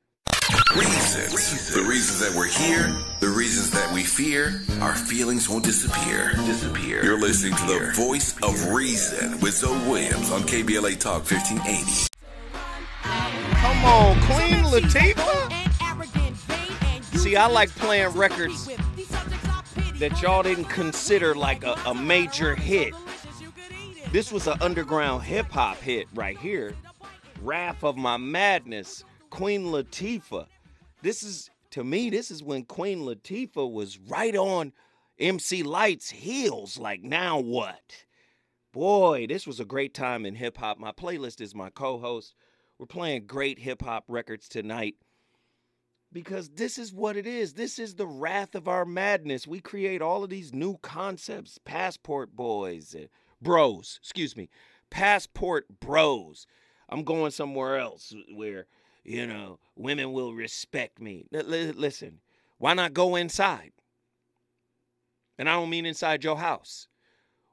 Reasons. 0.75 1.73
The 1.73 1.81
reasons 1.81 2.19
that 2.21 2.33
we're 2.37 2.47
here, 2.47 2.87
the 3.19 3.27
reasons 3.27 3.71
that 3.71 3.93
we 3.93 4.03
fear, 4.03 4.61
our 4.79 4.95
feelings 4.95 5.49
won't 5.49 5.65
disappear. 5.65 6.31
Disappear. 6.45 7.03
You're 7.03 7.19
listening 7.19 7.55
to 7.55 7.65
the 7.65 7.91
voice 7.93 8.37
of 8.41 8.69
reason 8.69 9.39
with 9.41 9.53
Zoe 9.53 9.77
Williams 9.89 10.31
on 10.31 10.43
KBLA 10.43 10.97
Talk 10.97 11.29
1580. 11.29 12.07
Come 13.03 13.85
on, 13.85 14.15
Queen 14.21 14.63
Latifah. 14.63 15.50
See, 17.21 17.35
I 17.35 17.45
like 17.45 17.69
playing 17.75 18.13
records 18.13 18.65
that 19.99 20.19
y'all 20.23 20.41
didn't 20.41 20.65
consider 20.65 21.35
like 21.35 21.63
a, 21.63 21.73
a 21.85 21.93
major 21.93 22.55
hit. 22.55 22.95
This 24.11 24.31
was 24.31 24.47
an 24.47 24.57
underground 24.59 25.21
hip 25.21 25.45
hop 25.51 25.77
hit 25.77 26.07
right 26.15 26.35
here. 26.35 26.73
Wrath 27.39 27.83
of 27.83 27.95
My 27.95 28.17
Madness, 28.17 29.03
Queen 29.29 29.65
Latifah. 29.65 30.47
This 31.03 31.21
is, 31.21 31.51
to 31.69 31.83
me, 31.83 32.09
this 32.09 32.31
is 32.31 32.41
when 32.41 32.65
Queen 32.65 33.01
Latifah 33.01 33.71
was 33.71 33.99
right 33.99 34.35
on 34.35 34.73
MC 35.19 35.61
Lyte's 35.61 36.09
heels. 36.09 36.79
Like, 36.79 37.03
now 37.03 37.37
what? 37.37 38.03
Boy, 38.73 39.27
this 39.27 39.45
was 39.45 39.59
a 39.59 39.65
great 39.65 39.93
time 39.93 40.25
in 40.25 40.33
hip 40.33 40.57
hop. 40.57 40.79
My 40.79 40.91
playlist 40.91 41.39
is 41.39 41.53
my 41.53 41.69
co 41.69 41.99
host. 41.99 42.33
We're 42.79 42.87
playing 42.87 43.27
great 43.27 43.59
hip 43.59 43.83
hop 43.83 44.05
records 44.07 44.49
tonight 44.49 44.95
because 46.13 46.49
this 46.49 46.77
is 46.77 46.93
what 46.93 47.15
it 47.15 47.25
is. 47.25 47.53
This 47.53 47.79
is 47.79 47.95
the 47.95 48.07
wrath 48.07 48.55
of 48.55 48.67
our 48.67 48.85
madness. 48.85 49.47
We 49.47 49.59
create 49.59 50.01
all 50.01 50.23
of 50.23 50.29
these 50.29 50.53
new 50.53 50.77
concepts, 50.81 51.57
passport 51.63 52.35
boys, 52.35 52.95
uh, 52.95 53.05
bros, 53.41 53.99
excuse 54.01 54.35
me, 54.35 54.49
passport 54.89 55.79
bros. 55.79 56.45
I'm 56.89 57.03
going 57.03 57.31
somewhere 57.31 57.77
else 57.77 58.13
where, 58.33 58.65
you 59.03 59.25
know, 59.25 59.59
women 59.75 60.11
will 60.11 60.33
respect 60.33 60.99
me. 60.99 61.27
Listen, 61.31 62.19
why 62.57 62.73
not 62.73 62.93
go 62.93 63.15
inside? 63.15 63.71
And 65.37 65.49
I 65.49 65.53
don't 65.53 65.69
mean 65.69 65.85
inside 65.85 66.23
your 66.23 66.37
house. 66.37 66.87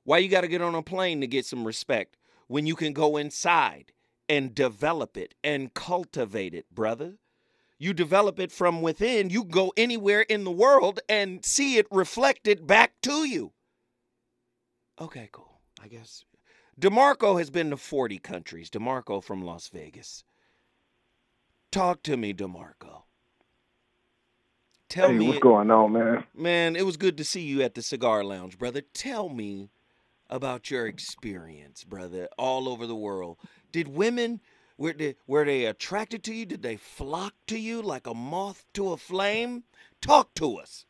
Why 0.05 0.19
you 0.19 0.29
got 0.29 0.41
to 0.41 0.49
get 0.49 0.63
on 0.63 0.75
a 0.75 0.83
plane 0.83 1.21
to 1.21 1.27
get 1.27 1.47
some 1.47 1.67
respect 1.67 2.17
when 2.49 2.67
you 2.67 2.75
can 2.75 2.93
go 2.93 3.17
inside 3.17 3.93
and 4.29 4.55
develop 4.55 5.17
it 5.17 5.35
and 5.45 5.73
cultivate 5.73 6.55
it, 6.55 6.67
brother. 6.75 7.15
You 7.79 7.95
develop 7.95 8.41
it 8.41 8.51
from 8.51 8.83
within. 8.83 9.31
You 9.31 9.45
go 9.45 9.73
anywhere 9.77 10.23
in 10.23 10.45
the 10.45 10.51
world 10.51 11.01
and 11.09 11.45
see 11.45 11.77
it 11.77 11.87
reflected 11.91 12.67
back 12.67 12.95
to 13.03 13.25
you. 13.25 13.53
Okay, 15.01 15.29
cool. 15.31 15.61
I 15.81 15.87
guess 15.87 16.25
DeMarco 16.81 17.39
has 17.39 17.51
been 17.51 17.71
to 17.71 17.77
40 17.77 18.19
countries. 18.19 18.69
DeMarco 18.69 19.23
from 19.23 19.45
Las 19.45 19.69
Vegas. 19.69 20.25
Talk 21.71 22.03
to 22.03 22.17
me, 22.17 22.35
DeMarco. 22.35 23.03
Tell 24.89 25.09
hey, 25.09 25.19
me 25.19 25.29
what's 25.29 25.41
going 25.41 25.71
on, 25.71 25.93
man? 25.93 26.25
Man, 26.35 26.75
it 26.75 26.87
was 26.87 26.97
good 26.97 27.19
to 27.19 27.25
see 27.25 27.43
you 27.43 27.63
at 27.63 27.75
the 27.75 27.83
cigar 27.83 28.25
lounge, 28.25 28.59
brother. 28.59 28.81
Tell 28.81 29.29
me 29.29 29.71
about 30.31 30.71
your 30.71 30.87
experience, 30.87 31.85
brother, 31.85 32.29
all 32.39 32.69
over 32.69 32.87
the 32.87 32.97
world. 32.97 33.39
Did 33.71 33.89
women 33.89 34.41
were 34.79 34.93
they, 34.93 35.17
were 35.27 35.45
they 35.45 35.67
attracted 35.67 36.23
to 36.25 36.33
you? 36.33 36.47
Did 36.47 36.63
they 36.63 36.77
flock 36.77 37.35
to 37.49 37.59
you 37.59 37.83
like 37.83 38.07
a 38.07 38.15
moth 38.15 38.65
to 38.75 38.93
a 38.93 38.97
flame? 38.97 39.65
Talk 40.01 40.33
to 40.35 40.57
us. 40.57 40.87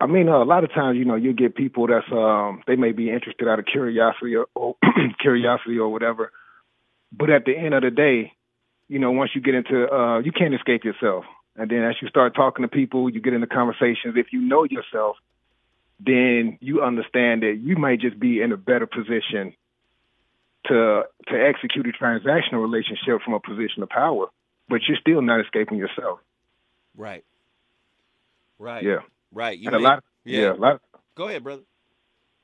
I 0.00 0.06
mean, 0.06 0.28
uh, 0.28 0.42
a 0.42 0.44
lot 0.44 0.64
of 0.64 0.74
times, 0.74 0.98
you 0.98 1.04
know, 1.04 1.14
you 1.14 1.32
get 1.32 1.54
people 1.54 1.86
that's 1.86 2.10
um, 2.10 2.64
they 2.66 2.74
may 2.74 2.90
be 2.90 3.08
interested 3.08 3.46
out 3.46 3.60
of 3.60 3.66
curiosity 3.66 4.34
or, 4.34 4.46
or 4.56 4.74
curiosity 5.20 5.78
or 5.78 5.90
whatever, 5.92 6.32
but 7.12 7.30
at 7.30 7.44
the 7.44 7.56
end 7.56 7.72
of 7.72 7.82
the 7.82 7.90
day, 7.90 8.32
you 8.88 8.98
know, 8.98 9.12
once 9.12 9.30
you 9.34 9.40
get 9.40 9.54
into, 9.54 9.86
uh, 9.88 10.18
you 10.18 10.32
can't 10.32 10.54
escape 10.54 10.82
yourself. 10.84 11.24
And 11.54 11.70
then 11.70 11.84
as 11.84 11.94
you 12.02 12.08
start 12.08 12.34
talking 12.34 12.62
to 12.62 12.68
people, 12.68 13.10
you 13.10 13.20
get 13.20 13.32
into 13.32 13.46
conversations. 13.46 14.16
If 14.16 14.32
you 14.32 14.40
know 14.40 14.64
yourself, 14.64 15.16
then 16.00 16.58
you 16.60 16.82
understand 16.82 17.42
that 17.42 17.60
you 17.62 17.76
might 17.76 18.00
just 18.00 18.18
be 18.18 18.40
in 18.40 18.50
a 18.50 18.56
better 18.56 18.86
position 18.86 19.54
to 20.66 21.02
to 21.28 21.34
execute 21.34 21.86
a 21.86 22.04
transactional 22.04 22.62
relationship 22.62 23.20
from 23.24 23.34
a 23.34 23.40
position 23.40 23.82
of 23.82 23.88
power, 23.88 24.26
but 24.68 24.80
you're 24.88 24.98
still 25.00 25.22
not 25.22 25.40
escaping 25.40 25.78
yourself. 25.78 26.20
Right. 26.96 27.24
Right. 28.58 28.84
Yeah. 28.84 28.98
Right. 29.32 29.58
You 29.58 29.68
and 29.68 29.76
a 29.76 29.80
lot. 29.80 29.98
Of, 29.98 30.04
yeah. 30.24 30.40
yeah. 30.40 30.52
A 30.52 30.54
lot. 30.54 30.80
Go 31.14 31.28
ahead, 31.28 31.42
brother. 31.42 31.62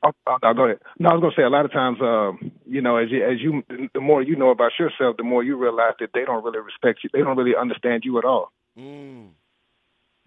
Oh, 0.03 0.13
oh, 0.29 0.37
no, 0.43 0.55
go 0.55 0.65
ahead. 0.65 0.79
No, 0.99 1.09
I 1.09 1.15
was 1.15 1.23
gonna 1.23 1.35
say 1.37 1.43
a 1.43 1.49
lot 1.49 1.65
of 1.65 1.73
times, 1.73 1.99
um, 2.01 2.53
you 2.67 2.81
know, 2.81 2.97
as 2.97 3.11
you, 3.11 3.25
as 3.25 3.41
you, 3.41 3.65
the 3.95 4.01
more 4.01 4.23
you 4.23 4.37
know 4.37 4.51
about 4.51 4.73
yourself, 4.79 5.17
the 5.17 5.25
more 5.25 5.43
you 5.43 5.57
realize 5.57 5.95
that 5.99 6.11
they 6.15 6.25
don't 6.25 6.45
really 6.45 6.61
respect 6.61 7.01
you. 7.03 7.11
They 7.13 7.19
don't 7.19 7.37
really 7.37 7.57
understand 7.57 8.05
you 8.05 8.17
at 8.19 8.25
all. 8.25 8.53
Mm. 8.79 9.31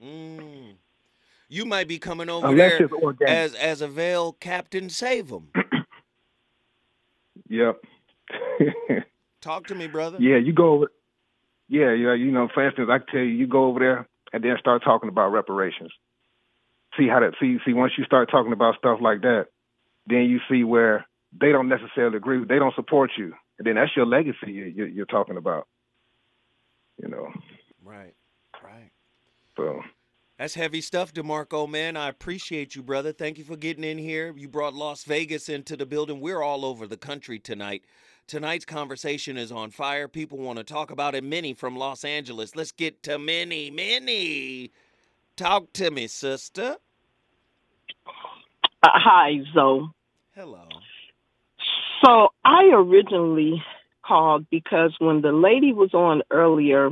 Mm. 0.03 0.73
You 1.47 1.65
might 1.65 1.87
be 1.87 1.99
coming 1.99 2.29
over 2.29 2.47
Unless 2.47 2.79
there 2.79 3.27
as 3.27 3.53
as 3.55 3.81
a 3.81 3.87
veil 3.87 4.33
captain 4.33 4.89
save 4.89 5.31
'em. 5.31 5.49
Yep. 7.49 7.83
Talk 9.41 9.67
to 9.67 9.75
me, 9.75 9.87
brother. 9.87 10.17
yeah, 10.19 10.37
you 10.37 10.53
go 10.53 10.73
over. 10.73 10.91
Yeah, 11.67 11.93
yeah. 11.93 12.13
You 12.13 12.31
know, 12.31 12.47
for 12.53 12.65
instance, 12.65 12.89
I 12.91 12.99
can 12.99 13.07
tell 13.07 13.21
you, 13.21 13.27
you 13.27 13.47
go 13.47 13.65
over 13.65 13.79
there 13.79 14.07
and 14.33 14.43
then 14.43 14.55
start 14.59 14.83
talking 14.83 15.09
about 15.09 15.29
reparations. 15.29 15.91
See 16.97 17.07
how 17.07 17.21
that. 17.21 17.33
See, 17.39 17.57
see. 17.65 17.73
Once 17.73 17.93
you 17.97 18.03
start 18.03 18.29
talking 18.29 18.53
about 18.53 18.75
stuff 18.77 18.99
like 19.01 19.21
that, 19.21 19.47
then 20.07 20.23
you 20.23 20.39
see 20.49 20.63
where 20.63 21.05
they 21.39 21.51
don't 21.51 21.69
necessarily 21.69 22.17
agree. 22.17 22.43
They 22.43 22.59
don't 22.59 22.75
support 22.75 23.11
you, 23.17 23.33
and 23.57 23.65
then 23.65 23.75
that's 23.75 23.95
your 23.95 24.05
legacy 24.05 24.51
you, 24.51 24.65
you, 24.65 24.85
you're 24.85 25.05
talking 25.05 25.37
about. 25.37 25.67
You 27.01 27.09
know. 27.09 27.31
Right. 27.83 28.13
Right. 28.63 28.91
So. 29.57 29.81
That's 30.41 30.55
heavy 30.55 30.81
stuff, 30.81 31.13
DeMarco, 31.13 31.69
man. 31.69 31.95
I 31.95 32.09
appreciate 32.09 32.75
you, 32.75 32.81
brother. 32.81 33.13
Thank 33.13 33.37
you 33.37 33.43
for 33.43 33.55
getting 33.55 33.83
in 33.83 33.99
here. 33.99 34.33
You 34.35 34.47
brought 34.47 34.73
Las 34.73 35.03
Vegas 35.03 35.49
into 35.49 35.77
the 35.77 35.85
building. 35.85 36.19
We're 36.19 36.41
all 36.41 36.65
over 36.65 36.87
the 36.87 36.97
country 36.97 37.37
tonight. 37.37 37.85
Tonight's 38.25 38.65
conversation 38.65 39.37
is 39.37 39.51
on 39.51 39.69
fire. 39.69 40.07
People 40.07 40.39
want 40.39 40.57
to 40.57 40.63
talk 40.63 40.89
about 40.89 41.13
it. 41.13 41.23
Minnie 41.23 41.53
from 41.53 41.77
Los 41.77 42.03
Angeles. 42.03 42.55
Let's 42.55 42.71
get 42.71 43.03
to 43.03 43.19
Minnie. 43.19 43.69
Minnie, 43.69 44.71
talk 45.35 45.71
to 45.73 45.91
me, 45.91 46.07
sister. 46.07 46.77
Uh, 48.07 48.89
hi, 48.95 49.41
Zoe. 49.53 49.91
Hello. 50.33 50.67
So 52.03 52.29
I 52.43 52.63
originally 52.73 53.63
called 54.03 54.47
because 54.49 54.95
when 54.97 55.21
the 55.21 55.33
lady 55.33 55.71
was 55.71 55.93
on 55.93 56.23
earlier, 56.31 56.89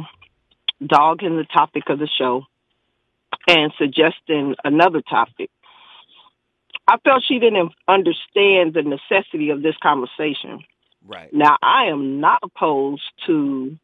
dogging 0.86 1.36
the 1.36 1.48
topic 1.52 1.86
of 1.90 1.98
the 1.98 2.10
show 2.16 2.44
and 3.50 3.74
suggesting 3.80 4.56
another 4.64 5.02
topic, 5.02 5.50
I 6.88 6.98
felt 7.04 7.24
she 7.28 7.40
didn't 7.40 7.72
understand 7.88 8.76
the 8.76 8.84
necessity 8.84 9.50
of 9.50 9.64
this 9.64 9.76
conversation. 9.82 10.64
Right. 11.06 11.34
Now, 11.34 11.58
I 11.62 11.86
am 11.86 12.20
not 12.20 12.40
opposed 12.44 13.02
to 13.26 13.76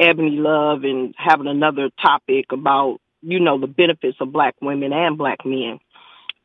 Ebony 0.00 0.36
Love 0.36 0.84
and 0.84 1.14
having 1.18 1.46
another 1.46 1.90
topic 2.00 2.46
about, 2.52 3.00
you 3.20 3.38
know, 3.38 3.60
the 3.60 3.66
benefits 3.66 4.16
of 4.20 4.32
black 4.32 4.54
women 4.62 4.94
and 4.94 5.18
black 5.18 5.44
men. 5.44 5.78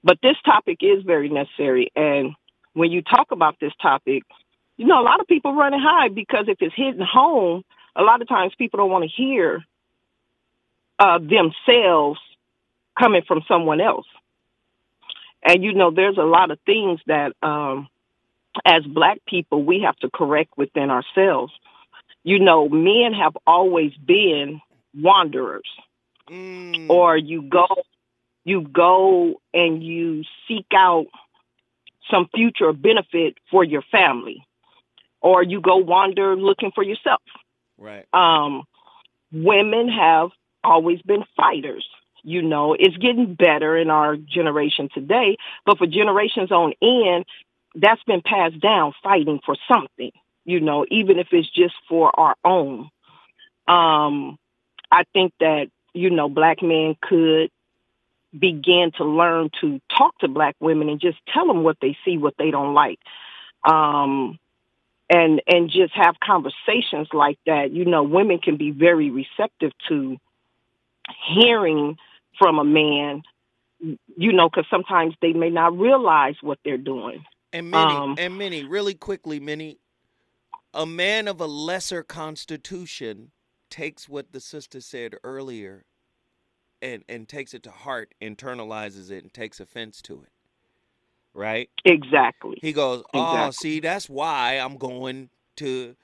But 0.04 0.20
this 0.22 0.36
topic 0.46 0.80
is 0.82 1.04
very 1.04 1.30
necessary. 1.30 1.90
And 1.96 2.34
when 2.74 2.92
you 2.92 3.02
talk 3.02 3.32
about 3.32 3.56
this 3.62 3.74
topic, 3.82 4.24
you 4.76 4.86
know, 4.86 5.00
a 5.00 5.04
lot 5.04 5.22
of 5.22 5.28
people 5.28 5.56
run 5.56 5.74
and 5.74 5.82
hide 5.82 6.14
because 6.14 6.46
if 6.50 6.58
it's 6.60 6.76
hitting 6.76 7.00
home, 7.02 7.64
a 7.96 8.02
lot 8.02 8.22
of 8.22 8.28
times 8.28 8.54
people 8.58 8.78
don't 8.78 8.92
want 8.92 9.06
to 9.06 9.24
hear 9.24 9.64
uh, 11.00 11.20
themselves 11.20 12.20
coming 12.98 13.22
from 13.28 13.44
someone 13.48 13.82
else. 13.82 14.08
And, 15.44 15.64
you 15.64 15.74
know, 15.74 15.92
there's 15.92 16.18
a 16.18 16.24
lot 16.24 16.52
of 16.52 16.60
things 16.66 17.00
that, 17.06 17.34
um, 17.42 17.88
as 18.66 18.84
black 18.84 19.20
people, 19.28 19.64
we 19.64 19.82
have 19.82 19.96
to 19.98 20.10
correct 20.10 20.58
within 20.58 20.90
ourselves. 20.90 21.54
You 22.24 22.40
know, 22.40 22.68
men 22.68 23.14
have 23.14 23.38
always 23.46 23.94
been 23.96 24.62
wanderers, 25.00 25.70
Mm. 26.28 26.90
or 26.90 27.16
you 27.16 27.44
go, 27.44 27.68
you 28.44 28.62
go 28.62 29.40
and 29.54 29.84
you 29.84 30.24
seek 30.48 30.66
out 30.76 31.06
some 32.10 32.28
future 32.36 32.74
benefit 32.74 33.38
for 33.52 33.64
your 33.64 33.84
family, 33.84 34.46
or 35.22 35.44
you 35.44 35.62
go 35.62 35.78
wander 35.78 36.36
looking 36.36 36.72
for 36.72 36.84
yourself. 36.84 37.22
Right. 37.78 38.06
Um, 38.14 38.64
women 39.32 39.88
have 39.90 40.32
always 40.68 41.02
been 41.02 41.24
fighters. 41.36 41.88
You 42.24 42.42
know, 42.42 42.76
it's 42.78 42.98
getting 42.98 43.36
better 43.36 43.78
in 43.78 43.90
our 43.90 44.18
generation 44.18 44.90
today, 44.94 45.38
but 45.66 45.78
for 45.78 45.88
generations 45.88 46.52
on 46.52 46.74
end, 46.82 47.26
that's 47.76 48.04
been 48.04 48.22
passed 48.22 48.60
down 48.60 48.94
fighting 49.02 49.40
for 49.46 49.56
something, 49.72 50.12
you 50.44 50.60
know, 50.60 50.86
even 50.92 51.20
if 51.20 51.28
it's 51.32 51.50
just 51.50 51.76
for 51.88 52.12
our 52.20 52.36
own. 52.44 52.90
Um, 53.68 54.38
I 54.92 55.04
think 55.14 55.34
that, 55.40 55.68
you 55.94 56.10
know, 56.10 56.28
black 56.28 56.62
men 56.62 56.98
could 57.02 57.50
begin 58.38 58.92
to 58.98 59.06
learn 59.06 59.50
to 59.62 59.80
talk 59.98 60.18
to 60.20 60.28
black 60.28 60.56
women 60.60 60.90
and 60.90 61.00
just 61.00 61.18
tell 61.34 61.48
them 61.48 61.64
what 61.64 61.78
they 61.82 61.98
see, 62.04 62.18
what 62.18 62.36
they 62.38 62.52
don't 62.52 62.74
like. 62.74 63.00
Um, 63.64 64.38
and, 65.10 65.42
and 65.48 65.70
just 65.70 65.94
have 65.94 66.16
conversations 66.22 67.08
like 67.14 67.40
that. 67.46 67.72
You 67.72 67.86
know, 67.86 68.04
women 68.04 68.40
can 68.40 68.58
be 68.58 68.72
very 68.72 69.10
receptive 69.12 69.72
to 69.88 70.18
hearing 71.34 71.98
from 72.38 72.60
a 72.60 72.64
man, 72.64 73.24
you 73.80 74.34
know, 74.34 74.50
because 74.50 74.66
sometimes 74.70 75.16
they 75.22 75.34
may 75.34 75.50
not 75.50 75.78
realize 75.78 76.36
what 76.42 76.60
they're 76.64 76.78
doing. 76.78 77.24
And 77.54 77.72
many, 77.72 77.96
Um, 77.96 78.16
and 78.18 78.38
many, 78.38 78.64
really 78.64 78.94
quickly, 78.94 79.40
many, 79.40 79.80
a 80.74 80.86
man 80.86 81.28
of 81.28 81.40
a 81.40 81.46
lesser 81.46 82.04
constitution 82.04 83.32
takes 83.70 84.08
what 84.08 84.32
the 84.32 84.40
sister 84.40 84.82
said 84.82 85.16
earlier 85.24 85.86
and, 86.82 87.04
and 87.10 87.28
takes 87.28 87.54
it 87.54 87.64
to 87.64 87.72
heart, 87.72 88.14
internalizes 88.22 89.10
it, 89.10 89.24
and 89.24 89.34
takes 89.34 89.60
offense 89.60 90.02
to 90.04 90.22
it. 90.24 90.32
Right? 91.34 91.70
Exactly. 91.86 92.58
He 92.62 92.74
goes, 92.74 93.04
Oh, 93.14 93.48
Exactly. 93.48 93.52
see, 93.54 93.80
that's 93.80 94.10
why 94.10 94.56
I'm 94.56 94.78
going 94.78 95.30
to 95.58 95.96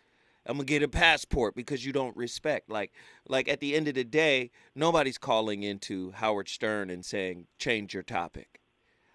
I'm 0.45 0.57
gonna 0.57 0.65
get 0.65 0.83
a 0.83 0.87
passport 0.87 1.55
because 1.55 1.85
you 1.85 1.93
don't 1.93 2.15
respect. 2.17 2.69
Like 2.69 2.91
like 3.27 3.47
at 3.47 3.59
the 3.59 3.75
end 3.75 3.87
of 3.87 3.95
the 3.95 4.03
day, 4.03 4.51
nobody's 4.75 5.17
calling 5.17 5.63
into 5.63 6.11
Howard 6.11 6.49
Stern 6.49 6.89
and 6.89 7.05
saying, 7.05 7.47
change 7.57 7.93
your 7.93 8.03
topic. 8.03 8.59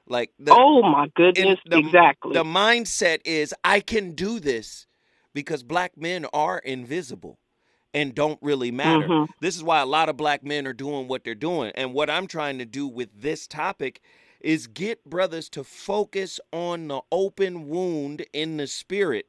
Like 0.07 0.33
the, 0.39 0.55
oh 0.55 0.83
my 0.83 1.09
goodness, 1.15 1.59
the, 1.67 1.79
exactly. 1.79 2.33
The 2.33 2.45
mindset 2.45 3.21
is 3.25 3.55
I 3.63 3.81
can 3.81 4.13
do 4.13 4.41
this 4.41 4.87
because 5.35 5.63
black 5.63 5.99
men 5.99 6.25
are 6.33 6.59
invisible 6.59 7.39
and 7.93 8.15
don't 8.15 8.39
really 8.43 8.71
matter. 8.71 9.07
Mhm. 9.07 9.29
This 9.41 9.57
is 9.57 9.63
why 9.63 9.81
a 9.81 9.87
lot 9.87 10.09
of 10.09 10.17
black 10.17 10.43
men 10.43 10.67
are 10.67 10.73
doing 10.73 11.09
what 11.09 11.25
they're 11.25 11.35
doing. 11.35 11.73
And 11.75 11.93
what 11.93 12.09
I'm 12.09 12.27
trying 12.27 12.59
to 12.59 12.65
do 12.65 12.87
with 12.87 13.11
this 13.21 13.47
topic 13.47 14.01
is 14.41 14.67
get 14.67 15.05
brothers 15.05 15.49
to 15.51 15.65
focus 15.65 16.41
on 16.53 16.89
the 16.89 17.01
open 17.13 17.69
wound 17.69 18.25
in 18.33 18.57
the 18.57 18.67
spirit 18.67 19.27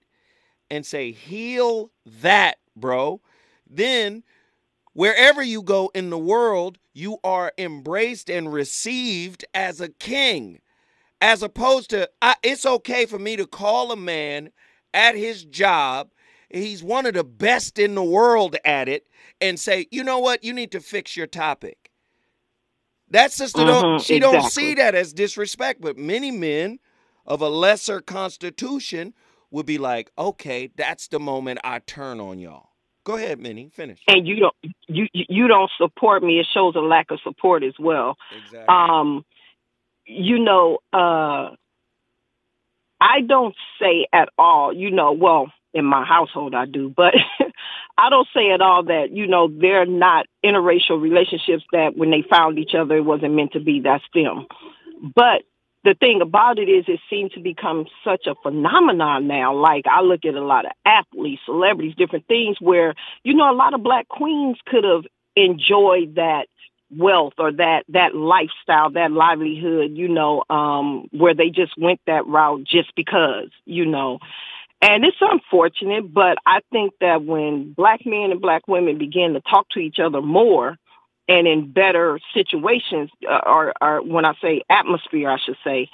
and 0.69 0.85
say, 0.85 1.11
heal 1.11 1.91
that, 2.05 2.57
bro. 2.75 3.21
Then 3.69 4.23
wherever 4.93 5.41
you 5.41 5.61
go 5.61 5.91
in 5.93 6.09
the 6.09 6.17
world, 6.17 6.77
you 6.93 7.17
are 7.23 7.53
embraced 7.57 8.29
and 8.29 8.51
received 8.51 9.45
as 9.53 9.81
a 9.81 9.89
king 9.89 10.61
as 11.21 11.43
opposed 11.43 11.89
to 11.91 12.09
I, 12.21 12.35
it's 12.43 12.65
okay 12.65 13.05
for 13.05 13.19
me 13.19 13.35
to 13.35 13.45
call 13.45 13.91
a 13.91 13.95
man 13.97 14.51
at 14.93 15.15
his 15.15 15.43
job, 15.43 16.11
he's 16.49 16.83
one 16.83 17.05
of 17.05 17.13
the 17.13 17.23
best 17.23 17.77
in 17.77 17.95
the 17.95 18.03
world 18.03 18.55
at 18.65 18.89
it, 18.89 19.07
and 19.41 19.59
say, 19.59 19.87
you 19.91 20.03
know 20.03 20.19
what, 20.19 20.43
you 20.43 20.53
need 20.53 20.71
to 20.71 20.79
fix 20.79 21.15
your 21.15 21.27
topic. 21.27 21.91
That 23.09 23.31
sister 23.31 23.65
don't 23.65 23.89
Mhm, 23.89 24.03
she 24.03 24.19
don't 24.19 24.43
see 24.43 24.73
that 24.75 24.95
as 24.95 25.13
disrespect, 25.13 25.81
but 25.81 25.97
many 25.97 26.31
men 26.31 26.79
of 27.25 27.41
a 27.41 27.49
lesser 27.49 28.01
constitution 28.01 29.13
would 29.51 29.65
be 29.65 29.77
like, 29.77 30.11
okay, 30.17 30.69
that's 30.75 31.07
the 31.07 31.19
moment 31.19 31.59
I 31.63 31.79
turn 31.79 32.19
on 32.19 32.39
y'all. 32.39 32.69
Go 33.03 33.15
ahead, 33.15 33.39
Minnie, 33.39 33.71
finish. 33.73 33.99
and 34.07 34.27
you 34.27 34.35
don't 34.35 34.55
you 34.87 35.07
you 35.13 35.47
don't 35.47 35.71
support 35.77 36.21
me, 36.21 36.39
it 36.39 36.47
shows 36.53 36.75
a 36.75 36.79
lack 36.79 37.11
of 37.11 37.19
support 37.23 37.63
as 37.63 37.73
well. 37.79 38.17
Exactly. 38.37 38.65
Um, 38.67 39.25
you 40.05 40.39
know, 40.39 40.79
uh, 40.93 41.51
I 43.01 43.21
don't 43.25 43.55
say 43.81 44.05
at 44.11 44.29
all. 44.37 44.73
You 44.73 44.91
know, 44.91 45.13
well, 45.13 45.51
in 45.73 45.85
my 45.85 46.05
household 46.05 46.53
I 46.53 46.65
do, 46.65 46.93
but 46.95 47.13
I 47.97 48.09
don't 48.09 48.27
say 48.33 48.51
at 48.51 48.61
all 48.61 48.83
that 48.83 49.11
you 49.11 49.27
know 49.27 49.47
they're 49.47 49.85
not 49.85 50.27
interracial 50.45 51.01
relationships 51.01 51.63
that 51.71 51.95
when 51.95 52.11
they 52.11 52.23
found 52.29 52.59
each 52.59 52.75
other 52.77 52.97
it 52.97 53.05
wasn't 53.05 53.33
meant 53.33 53.53
to 53.53 53.59
be. 53.59 53.81
That's 53.81 54.03
them. 54.13 54.45
But 55.15 55.43
the 55.83 55.93
thing 55.93 56.21
about 56.21 56.59
it 56.59 56.67
is, 56.67 56.85
it 56.87 56.99
seems 57.09 57.31
to 57.33 57.39
become 57.39 57.85
such 58.03 58.27
a 58.27 58.35
phenomenon 58.43 59.27
now. 59.27 59.55
Like 59.55 59.85
I 59.87 60.01
look 60.01 60.25
at 60.25 60.35
a 60.35 60.43
lot 60.43 60.65
of 60.65 60.71
athletes, 60.85 61.41
celebrities, 61.45 61.95
different 61.95 62.27
things 62.27 62.57
where 62.59 62.95
you 63.23 63.33
know 63.33 63.51
a 63.51 63.55
lot 63.55 63.73
of 63.73 63.83
black 63.83 64.07
queens 64.07 64.57
could 64.65 64.83
have 64.83 65.05
enjoyed 65.35 66.15
that 66.15 66.47
wealth 66.91 67.33
or 67.37 67.51
that 67.53 67.85
that 67.89 68.15
lifestyle, 68.15 68.91
that 68.91 69.11
livelihood, 69.11 69.91
you 69.93 70.09
know, 70.09 70.43
um, 70.49 71.07
where 71.11 71.33
they 71.33 71.49
just 71.49 71.77
went 71.77 72.01
that 72.07 72.27
route 72.27 72.63
just 72.63 72.93
because, 72.95 73.49
you 73.65 73.85
know. 73.85 74.19
And 74.81 75.03
it's 75.03 75.17
unfortunate, 75.19 76.13
but 76.13 76.37
I 76.45 76.61
think 76.71 76.93
that 77.01 77.23
when 77.23 77.73
black 77.73 78.05
men 78.05 78.31
and 78.31 78.41
black 78.41 78.67
women 78.67 78.97
begin 78.97 79.33
to 79.33 79.41
talk 79.41 79.67
to 79.71 79.79
each 79.79 79.99
other 79.99 80.21
more 80.21 80.77
and 81.29 81.47
in 81.47 81.71
better 81.71 82.19
situations, 82.33 83.11
uh, 83.29 83.39
or, 83.45 83.73
or 83.79 84.01
when 84.01 84.25
I 84.25 84.33
say 84.41 84.63
atmosphere, 84.67 85.29
I 85.29 85.37
should 85.37 85.57
say, 85.63 85.87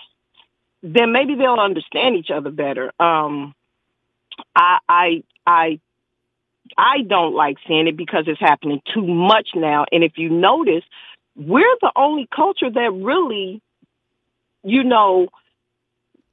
then 0.81 1.11
maybe 1.11 1.35
they'll 1.35 1.59
understand 1.59 2.15
each 2.15 2.31
other 2.31 2.51
better. 2.51 2.91
Um, 2.99 3.53
I, 4.55 4.77
I, 4.87 5.23
I, 5.45 5.79
I 6.77 7.01
don't 7.01 7.35
like 7.35 7.57
seeing 7.67 7.87
it 7.87 7.97
because 7.97 8.23
it's 8.27 8.39
happening 8.39 8.81
too 8.93 9.05
much 9.05 9.49
now. 9.55 9.85
And 9.91 10.05
if 10.05 10.13
you 10.17 10.29
notice, 10.29 10.83
we're 11.35 11.75
the 11.81 11.91
only 11.97 12.27
culture 12.33 12.69
that 12.69 12.93
really, 12.93 13.61
you 14.63 14.85
know, 14.85 15.27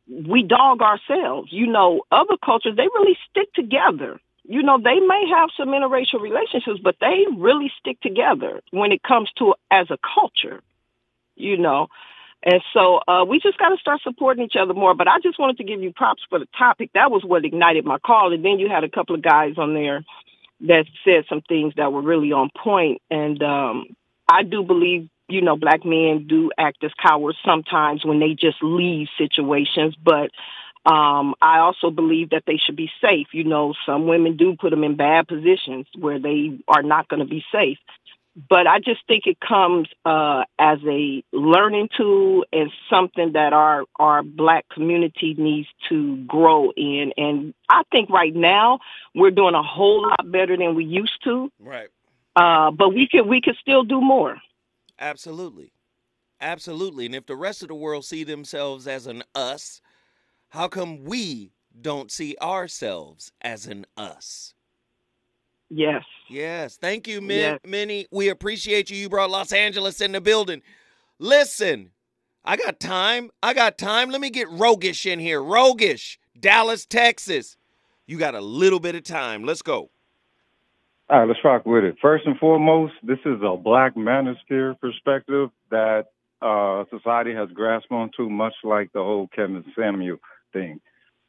we 0.06 0.44
dog 0.44 0.80
ourselves. 0.80 1.48
You 1.50 1.66
know, 1.66 2.02
other 2.12 2.36
cultures, 2.42 2.76
they 2.76 2.84
really 2.94 3.18
stick 3.30 3.52
together. 3.52 4.20
You 4.44 4.62
know, 4.62 4.78
they 4.78 4.98
may 4.98 5.24
have 5.36 5.50
some 5.56 5.68
interracial 5.68 6.20
relationships, 6.20 6.80
but 6.82 6.96
they 7.00 7.26
really 7.36 7.70
stick 7.78 8.00
together 8.00 8.60
when 8.70 8.90
it 8.92 9.02
comes 9.02 9.30
to 9.38 9.54
as 9.70 9.88
a 9.90 9.98
culture, 10.14 10.60
you 11.36 11.56
know. 11.56 11.88
And 12.44 12.60
so 12.72 13.00
uh, 13.06 13.24
we 13.24 13.38
just 13.38 13.56
got 13.58 13.68
to 13.68 13.76
start 13.76 14.00
supporting 14.02 14.44
each 14.44 14.56
other 14.60 14.74
more. 14.74 14.94
But 14.94 15.06
I 15.06 15.20
just 15.22 15.38
wanted 15.38 15.58
to 15.58 15.64
give 15.64 15.80
you 15.80 15.92
props 15.92 16.22
for 16.28 16.40
the 16.40 16.48
topic. 16.58 16.90
That 16.94 17.10
was 17.10 17.24
what 17.24 17.44
ignited 17.44 17.84
my 17.84 17.98
call. 17.98 18.32
And 18.32 18.44
then 18.44 18.58
you 18.58 18.68
had 18.68 18.82
a 18.82 18.88
couple 18.88 19.14
of 19.14 19.22
guys 19.22 19.54
on 19.58 19.74
there 19.74 20.04
that 20.62 20.86
said 21.04 21.24
some 21.28 21.42
things 21.42 21.74
that 21.76 21.92
were 21.92 22.02
really 22.02 22.32
on 22.32 22.50
point. 22.56 23.00
And 23.10 23.40
um, 23.42 23.86
I 24.28 24.42
do 24.42 24.64
believe, 24.64 25.08
you 25.28 25.40
know, 25.40 25.56
black 25.56 25.84
men 25.84 26.26
do 26.28 26.50
act 26.58 26.82
as 26.82 26.90
cowards 27.00 27.38
sometimes 27.44 28.04
when 28.04 28.18
they 28.18 28.34
just 28.34 28.56
leave 28.60 29.06
situations. 29.16 29.94
But 30.02 30.30
um, 30.84 31.34
I 31.40 31.58
also 31.58 31.90
believe 31.90 32.30
that 32.30 32.42
they 32.46 32.56
should 32.56 32.76
be 32.76 32.90
safe. 33.00 33.28
You 33.32 33.44
know, 33.44 33.74
some 33.86 34.06
women 34.06 34.36
do 34.36 34.56
put 34.58 34.70
them 34.70 34.82
in 34.82 34.96
bad 34.96 35.28
positions 35.28 35.86
where 35.98 36.18
they 36.18 36.58
are 36.66 36.82
not 36.82 37.08
going 37.08 37.20
to 37.20 37.26
be 37.26 37.44
safe. 37.52 37.78
But 38.48 38.66
I 38.66 38.78
just 38.78 39.00
think 39.06 39.26
it 39.26 39.38
comes 39.40 39.88
uh, 40.06 40.44
as 40.58 40.78
a 40.88 41.22
learning 41.32 41.90
tool 41.94 42.46
and 42.50 42.70
something 42.88 43.32
that 43.32 43.52
our 43.52 43.84
our 43.96 44.22
black 44.22 44.64
community 44.70 45.34
needs 45.36 45.68
to 45.90 46.16
grow 46.24 46.72
in. 46.74 47.12
And 47.18 47.52
I 47.68 47.82
think 47.92 48.08
right 48.08 48.34
now 48.34 48.78
we're 49.14 49.32
doing 49.32 49.54
a 49.54 49.62
whole 49.62 50.08
lot 50.08 50.32
better 50.32 50.56
than 50.56 50.74
we 50.74 50.84
used 50.84 51.22
to. 51.24 51.52
Right. 51.60 51.88
Uh, 52.34 52.70
but 52.70 52.94
we 52.94 53.06
could 53.06 53.26
we 53.26 53.42
could 53.42 53.56
still 53.60 53.84
do 53.84 54.00
more. 54.00 54.38
Absolutely. 54.98 55.72
Absolutely. 56.40 57.06
And 57.06 57.14
if 57.14 57.26
the 57.26 57.36
rest 57.36 57.60
of 57.62 57.68
the 57.68 57.74
world 57.74 58.04
see 58.04 58.24
themselves 58.24 58.88
as 58.88 59.06
an 59.06 59.22
us, 59.34 59.82
how 60.52 60.68
come 60.68 61.02
we 61.04 61.50
don't 61.80 62.12
see 62.12 62.36
ourselves 62.42 63.32
as 63.40 63.66
an 63.66 63.86
us? 63.96 64.52
Yes. 65.70 66.04
Yes. 66.28 66.76
Thank 66.76 67.08
you, 67.08 67.22
Min- 67.22 67.38
Yes. 67.38 67.60
Minnie. 67.64 68.06
We 68.10 68.28
appreciate 68.28 68.90
you. 68.90 68.98
You 68.98 69.08
brought 69.08 69.30
Los 69.30 69.50
Angeles 69.50 70.02
in 70.02 70.12
the 70.12 70.20
building. 70.20 70.60
Listen, 71.18 71.92
I 72.44 72.58
got 72.58 72.80
time. 72.80 73.30
I 73.42 73.54
got 73.54 73.78
time. 73.78 74.10
Let 74.10 74.20
me 74.20 74.28
get 74.28 74.46
roguish 74.50 75.06
in 75.06 75.20
here. 75.20 75.42
Roguish, 75.42 76.18
Dallas, 76.38 76.84
Texas. 76.84 77.56
You 78.06 78.18
got 78.18 78.34
a 78.34 78.42
little 78.42 78.80
bit 78.80 78.94
of 78.94 79.04
time. 79.04 79.44
Let's 79.44 79.62
go. 79.62 79.88
All 81.08 81.20
right, 81.20 81.28
let's 81.28 81.40
rock 81.42 81.64
with 81.64 81.84
it. 81.84 81.96
First 82.02 82.26
and 82.26 82.38
foremost, 82.38 82.92
this 83.02 83.18
is 83.24 83.40
a 83.42 83.56
black 83.56 83.94
manosphere 83.94 84.78
perspective 84.78 85.48
that 85.70 86.08
uh, 86.42 86.84
society 86.90 87.32
has 87.32 87.48
grasped 87.54 87.90
onto, 87.90 88.28
much 88.28 88.54
like 88.64 88.92
the 88.92 89.00
whole 89.00 89.28
Kevin 89.28 89.64
Samuels 89.74 90.20
thing. 90.52 90.80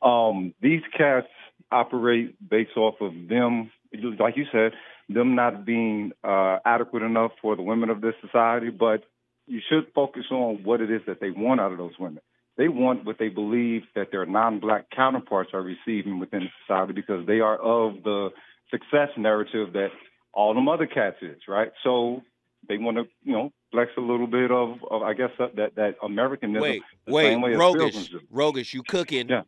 Um, 0.01 0.53
these 0.61 0.81
cats 0.95 1.27
operate 1.71 2.35
based 2.47 2.77
off 2.77 2.95
of 3.01 3.13
them, 3.29 3.71
like 4.19 4.37
you 4.37 4.45
said, 4.51 4.73
them 5.09 5.35
not 5.35 5.65
being 5.65 6.11
uh, 6.23 6.59
adequate 6.65 7.03
enough 7.03 7.31
for 7.41 7.55
the 7.55 7.61
women 7.61 7.89
of 7.89 8.01
this 8.01 8.15
society, 8.21 8.69
but 8.69 9.03
you 9.47 9.59
should 9.69 9.87
focus 9.93 10.23
on 10.31 10.63
what 10.63 10.81
it 10.81 10.89
is 10.89 11.01
that 11.07 11.19
they 11.19 11.31
want 11.31 11.59
out 11.59 11.71
of 11.71 11.77
those 11.77 11.97
women. 11.99 12.21
They 12.57 12.67
want 12.67 13.05
what 13.05 13.17
they 13.17 13.29
believe 13.29 13.83
that 13.95 14.11
their 14.11 14.25
non-black 14.25 14.89
counterparts 14.91 15.51
are 15.53 15.61
receiving 15.61 16.19
within 16.19 16.49
society 16.65 16.93
because 16.93 17.25
they 17.25 17.39
are 17.39 17.57
of 17.57 18.03
the 18.03 18.29
success 18.69 19.09
narrative 19.17 19.73
that 19.73 19.89
all 20.33 20.53
them 20.53 20.69
other 20.69 20.85
cats 20.85 21.17
is, 21.21 21.41
right? 21.47 21.71
So 21.83 22.21
they 22.67 22.77
want 22.77 22.97
to, 22.97 23.03
you 23.23 23.33
know, 23.33 23.51
flex 23.73 23.91
a 23.97 24.01
little 24.01 24.27
bit 24.27 24.51
of, 24.51 24.77
of 24.89 25.01
I 25.01 25.13
guess, 25.13 25.31
uh, 25.39 25.47
that 25.55 25.75
that 25.75 25.95
Americanism. 26.03 26.61
Wait, 26.61 26.83
the 27.05 27.13
wait, 27.13 27.23
same 27.31 27.41
way 27.41 27.53
as 27.53 27.57
Rogish, 27.59 28.09
Rogish, 28.31 28.73
you 28.73 28.83
cooking, 28.83 29.27
Yeah. 29.27 29.41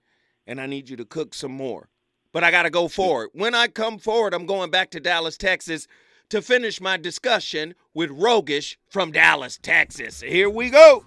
and 0.47 0.59
I 0.59 0.65
need 0.65 0.89
you 0.89 0.97
to 0.97 1.05
cook 1.05 1.33
some 1.33 1.51
more. 1.51 1.87
But 2.33 2.43
I 2.43 2.51
got 2.51 2.63
to 2.63 2.69
go 2.69 2.89
forward. 2.89 3.29
When 3.33 3.55
I 3.55 3.67
come 3.67 3.97
forward, 3.99 4.33
I'm 4.33 4.45
going 4.45 4.69
back 4.71 4.89
to 4.91 4.99
Dallas, 4.99 5.37
Texas, 5.37 5.87
to 6.29 6.41
finish 6.41 6.81
my 6.81 6.97
discussion 6.97 7.75
with 7.93 8.09
Rogish 8.09 8.75
from 8.89 9.11
Dallas, 9.11 9.57
Texas. 9.61 10.21
Here 10.21 10.49
we 10.49 10.69
go. 10.69 11.05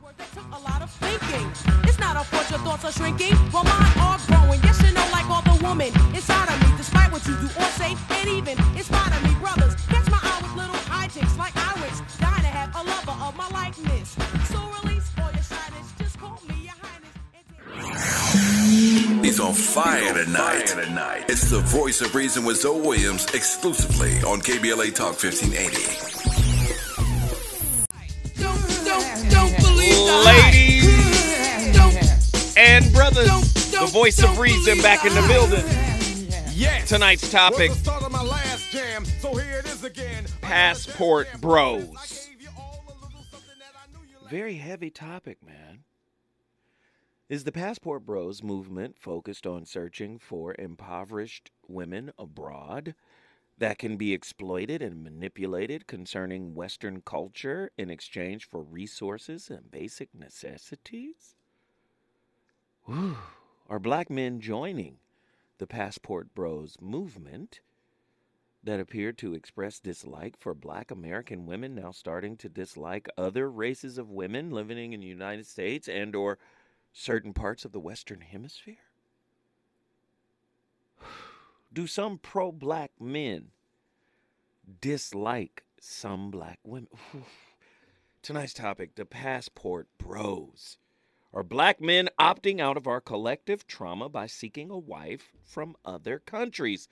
thinking. 0.86 1.50
It's 1.84 1.98
not 1.98 2.16
a 2.16 2.24
fault 2.24 2.48
your 2.50 2.60
thoughts 2.60 2.84
are 2.84 2.92
shrinking, 2.92 3.34
while 3.52 3.64
mine 3.64 3.92
are 3.98 4.18
growing. 4.26 4.60
Yes, 4.62 4.80
you 4.82 4.94
know, 4.94 5.06
like 5.12 5.28
all 5.28 5.42
the 5.42 5.62
woman 5.64 5.88
inside 6.14 6.48
of 6.48 6.60
me, 6.62 6.77
despite 7.08 7.12
what 7.12 7.26
you 7.26 7.48
do 7.48 7.54
or 7.60 7.70
say, 7.72 7.96
and 8.10 8.28
even 8.28 8.58
in 8.76 8.82
spite 8.82 9.16
of 9.16 9.22
me, 9.22 9.34
brothers. 9.40 9.74
Catch 9.86 10.10
my 10.10 10.18
eye 10.22 10.40
with 10.42 10.56
little 10.56 10.74
hijinks 10.74 11.38
like 11.38 11.56
I 11.56 11.72
wish. 11.80 12.00
Dying 12.18 12.42
to 12.42 12.48
have 12.48 12.74
a 12.74 12.82
lover 12.82 13.16
of 13.24 13.36
my 13.36 13.48
likeness. 13.50 14.16
So 14.50 14.58
release 14.82 15.10
all 15.18 15.30
your 15.32 15.42
shyness, 15.42 15.92
just 15.98 16.18
call 16.18 16.40
me 16.48 16.54
your 16.64 16.74
highness. 16.80 17.14
He's 19.24 19.40
on 19.40 19.54
fire 19.54 20.12
tonight. 20.24 21.24
It's 21.28 21.50
the 21.50 21.60
voice 21.60 22.00
of 22.00 22.14
reason 22.14 22.44
with 22.44 22.60
Zoe 22.60 22.80
Williams 22.80 23.26
exclusively 23.34 24.18
on 24.22 24.40
KBLA 24.40 24.94
Talk 24.94 25.16
1580. 25.22 26.08
Ladies 30.24 30.86
and 32.56 32.92
brothers, 32.92 33.28
the 33.70 33.86
voice 33.86 34.22
of 34.22 34.38
reason 34.38 34.80
back 34.82 35.04
in 35.04 35.14
the 35.14 35.22
building. 35.28 35.87
Tonight's 36.88 37.30
topic 37.30 37.70
Passport 40.40 41.28
Bros. 41.40 42.30
Very 44.28 44.54
heavy 44.54 44.90
topic, 44.90 45.38
man. 45.46 45.84
Is 47.28 47.44
the 47.44 47.52
Passport 47.52 48.04
Bros 48.04 48.42
movement 48.42 48.96
focused 48.98 49.46
on 49.46 49.66
searching 49.66 50.18
for 50.18 50.56
impoverished 50.58 51.52
women 51.68 52.10
abroad 52.18 52.96
that 53.58 53.78
can 53.78 53.96
be 53.96 54.12
exploited 54.12 54.82
and 54.82 55.04
manipulated 55.04 55.86
concerning 55.86 56.56
Western 56.56 57.02
culture 57.02 57.70
in 57.78 57.88
exchange 57.88 58.48
for 58.48 58.64
resources 58.64 59.48
and 59.48 59.70
basic 59.70 60.12
necessities? 60.12 61.36
Whew. 62.86 63.16
Are 63.68 63.78
black 63.78 64.10
men 64.10 64.40
joining 64.40 64.96
the 65.58 65.66
Passport 65.66 66.34
Bros 66.34 66.76
movement 66.80 67.60
that 68.62 68.80
appeared 68.80 69.18
to 69.18 69.34
express 69.34 69.78
dislike 69.78 70.36
for 70.38 70.54
black 70.54 70.90
American 70.90 71.46
women 71.46 71.74
now 71.74 71.90
starting 71.90 72.36
to 72.36 72.48
dislike 72.48 73.08
other 73.16 73.50
races 73.50 73.98
of 73.98 74.10
women 74.10 74.50
living 74.50 74.92
in 74.92 75.00
the 75.00 75.06
United 75.06 75.46
States 75.46 75.88
and 75.88 76.14
or 76.14 76.38
certain 76.92 77.32
parts 77.32 77.64
of 77.64 77.72
the 77.72 77.80
Western 77.80 78.20
Hemisphere? 78.20 78.76
Do 81.72 81.86
some 81.86 82.18
pro 82.18 82.50
black 82.50 82.92
men 83.00 83.48
dislike 84.80 85.64
some 85.80 86.30
black 86.30 86.58
women? 86.64 86.88
Tonight's 88.22 88.54
topic 88.54 88.96
the 88.96 89.06
passport 89.06 89.88
bros. 89.98 90.78
Are 91.34 91.42
black 91.42 91.80
men 91.80 92.08
opting 92.18 92.58
out 92.58 92.76
of 92.76 92.86
our 92.86 93.00
collective 93.00 93.66
trauma 93.66 94.08
by 94.08 94.26
seeking 94.26 94.70
a 94.70 94.78
wife 94.78 95.28
from 95.44 95.76
other 95.84 96.18
countries? 96.18 96.88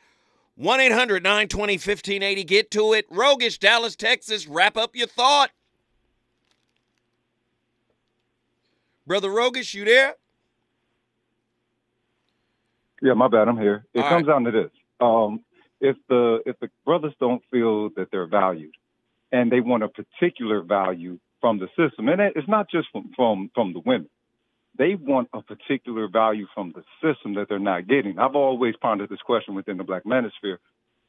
1 0.57 0.81
800 0.81 1.23
920 1.23 1.75
1580. 1.75 2.45
Get 2.45 2.71
to 2.73 2.93
it. 2.93 3.07
Roguish, 3.11 3.59
Dallas, 3.59 3.97
Texas. 3.97 4.47
Wrap 4.47 4.77
up 4.77 4.95
your 4.95 5.07
thought. 5.07 5.51
Brother 9.07 9.31
Roguish, 9.31 9.73
you 9.75 9.85
there? 9.85 10.15
Yeah, 13.03 13.15
my 13.15 13.29
bad. 13.29 13.49
I'm 13.49 13.59
here. 13.59 13.87
It 13.95 14.01
All 14.01 14.09
comes 14.09 14.27
down 14.27 14.45
to 14.45 14.51
this: 14.51 14.71
um, 15.01 15.41
if 15.81 15.97
the 16.09 16.41
if 16.47 16.59
the 16.61 16.71
brothers 16.85 17.13
don't 17.21 17.43
feel 17.51 17.91
that 17.91 18.09
they're 18.11 18.27
valued, 18.27 18.75
and 19.33 19.53
they 19.53 19.61
want 19.61 19.83
a 19.83 19.89
particular 19.89 20.63
value 20.63 21.19
from 21.41 21.59
the 21.59 21.69
system, 21.77 22.09
and 22.09 22.21
it's 22.21 22.49
not 22.49 22.71
just 22.71 22.89
from 22.91 23.11
from 23.15 23.51
from 23.55 23.75
the 23.75 23.81
women, 23.81 24.09
they 24.79 24.95
want 24.95 25.29
a 25.33 25.43
particular 25.43 26.09
value 26.09 26.47
from 26.55 26.73
the 26.73 26.85
system 27.03 27.35
that 27.35 27.49
they're 27.49 27.59
not 27.59 27.87
getting. 27.87 28.19
I've 28.19 28.37
always 28.37 28.75
pondered 28.81 29.09
this 29.09 29.21
question 29.21 29.55
within 29.55 29.77
the 29.77 29.85
black 29.85 30.05
manosphere 30.05 30.59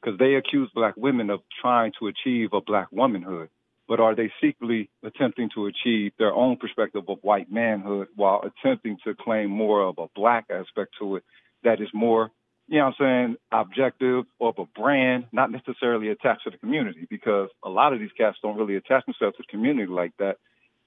because 0.00 0.18
they 0.18 0.34
accuse 0.34 0.70
black 0.74 0.94
women 0.96 1.30
of 1.30 1.40
trying 1.60 1.92
to 1.98 2.06
achieve 2.06 2.50
a 2.52 2.60
black 2.60 2.88
womanhood, 2.92 3.48
but 3.88 4.00
are 4.00 4.14
they 4.14 4.30
secretly 4.40 4.90
attempting 5.02 5.50
to 5.54 5.66
achieve 5.66 6.12
their 6.18 6.32
own 6.32 6.56
perspective 6.56 7.02
of 7.08 7.18
white 7.22 7.50
manhood 7.50 8.08
while 8.14 8.42
attempting 8.42 8.96
to 9.04 9.14
claim 9.14 9.50
more 9.50 9.82
of 9.82 9.98
a 9.98 10.06
black 10.14 10.46
aspect 10.50 10.94
to 11.00 11.16
it 11.16 11.24
that 11.64 11.80
is 11.80 11.88
more, 11.92 12.30
you 12.68 12.78
know 12.78 12.86
what 12.86 12.94
I'm 13.00 13.34
saying, 13.34 13.36
objective 13.50 14.24
or 14.38 14.50
of 14.50 14.58
a 14.58 14.80
brand, 14.80 15.24
not 15.32 15.50
necessarily 15.50 16.08
attached 16.10 16.44
to 16.44 16.50
the 16.50 16.58
community 16.58 17.06
because 17.10 17.48
a 17.64 17.68
lot 17.68 17.92
of 17.92 17.98
these 17.98 18.12
cats 18.16 18.38
don't 18.42 18.56
really 18.56 18.76
attach 18.76 19.04
themselves 19.06 19.36
to 19.36 19.42
the 19.42 19.50
community 19.50 19.90
like 19.90 20.12
that. 20.18 20.36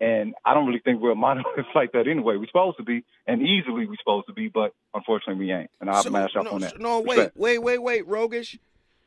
And 0.01 0.33
I 0.43 0.55
don't 0.55 0.65
really 0.65 0.79
think 0.79 0.99
we're 0.99 1.13
monoliths 1.13 1.69
like 1.75 1.91
that 1.91 2.07
anyway. 2.07 2.35
We're 2.35 2.47
supposed 2.47 2.77
to 2.77 2.83
be, 2.83 3.05
and 3.27 3.41
easily 3.41 3.85
we're 3.85 3.97
supposed 3.99 4.25
to 4.27 4.33
be, 4.33 4.47
but 4.47 4.73
unfortunately 4.95 5.45
we 5.45 5.51
ain't. 5.51 5.69
And 5.79 5.91
I'll 5.91 6.09
mash 6.09 6.35
up 6.35 6.45
no, 6.45 6.51
on 6.53 6.61
that. 6.61 6.79
No, 6.79 7.01
wait, 7.01 7.17
Respect. 7.17 7.37
wait, 7.37 7.59
wait, 7.59 7.77
wait, 7.77 8.07
Roguish. 8.07 8.57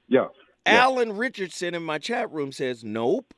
Yeah. 0.07 0.27
Alan 0.65 1.17
Richardson 1.17 1.75
in 1.75 1.83
my 1.83 1.99
chat 1.99 2.31
room 2.31 2.53
says, 2.53 2.85
"Nope, 2.85 3.35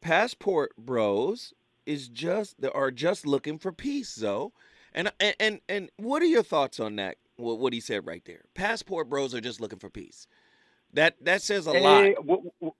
passport 0.00 0.74
bros 0.78 1.52
is 1.84 2.08
just 2.08 2.60
they 2.60 2.68
are 2.68 2.92
just 2.92 3.26
looking 3.26 3.58
for 3.58 3.72
peace, 3.72 4.14
though." 4.14 4.52
And 4.94 5.12
and 5.18 5.34
and, 5.40 5.60
and 5.68 5.90
what 5.96 6.22
are 6.22 6.26
your 6.26 6.44
thoughts 6.44 6.78
on 6.78 6.96
that? 6.96 7.16
What, 7.36 7.58
what 7.58 7.72
he 7.72 7.80
said 7.80 8.06
right 8.06 8.24
there. 8.24 8.42
Passport 8.54 9.10
bros 9.10 9.34
are 9.34 9.40
just 9.40 9.60
looking 9.60 9.80
for 9.80 9.90
peace. 9.90 10.28
That 10.92 11.16
that 11.24 11.42
says 11.42 11.66
a 11.66 11.72
lot. 11.72 12.04
Eh, 12.04 12.14
well, 12.22 12.76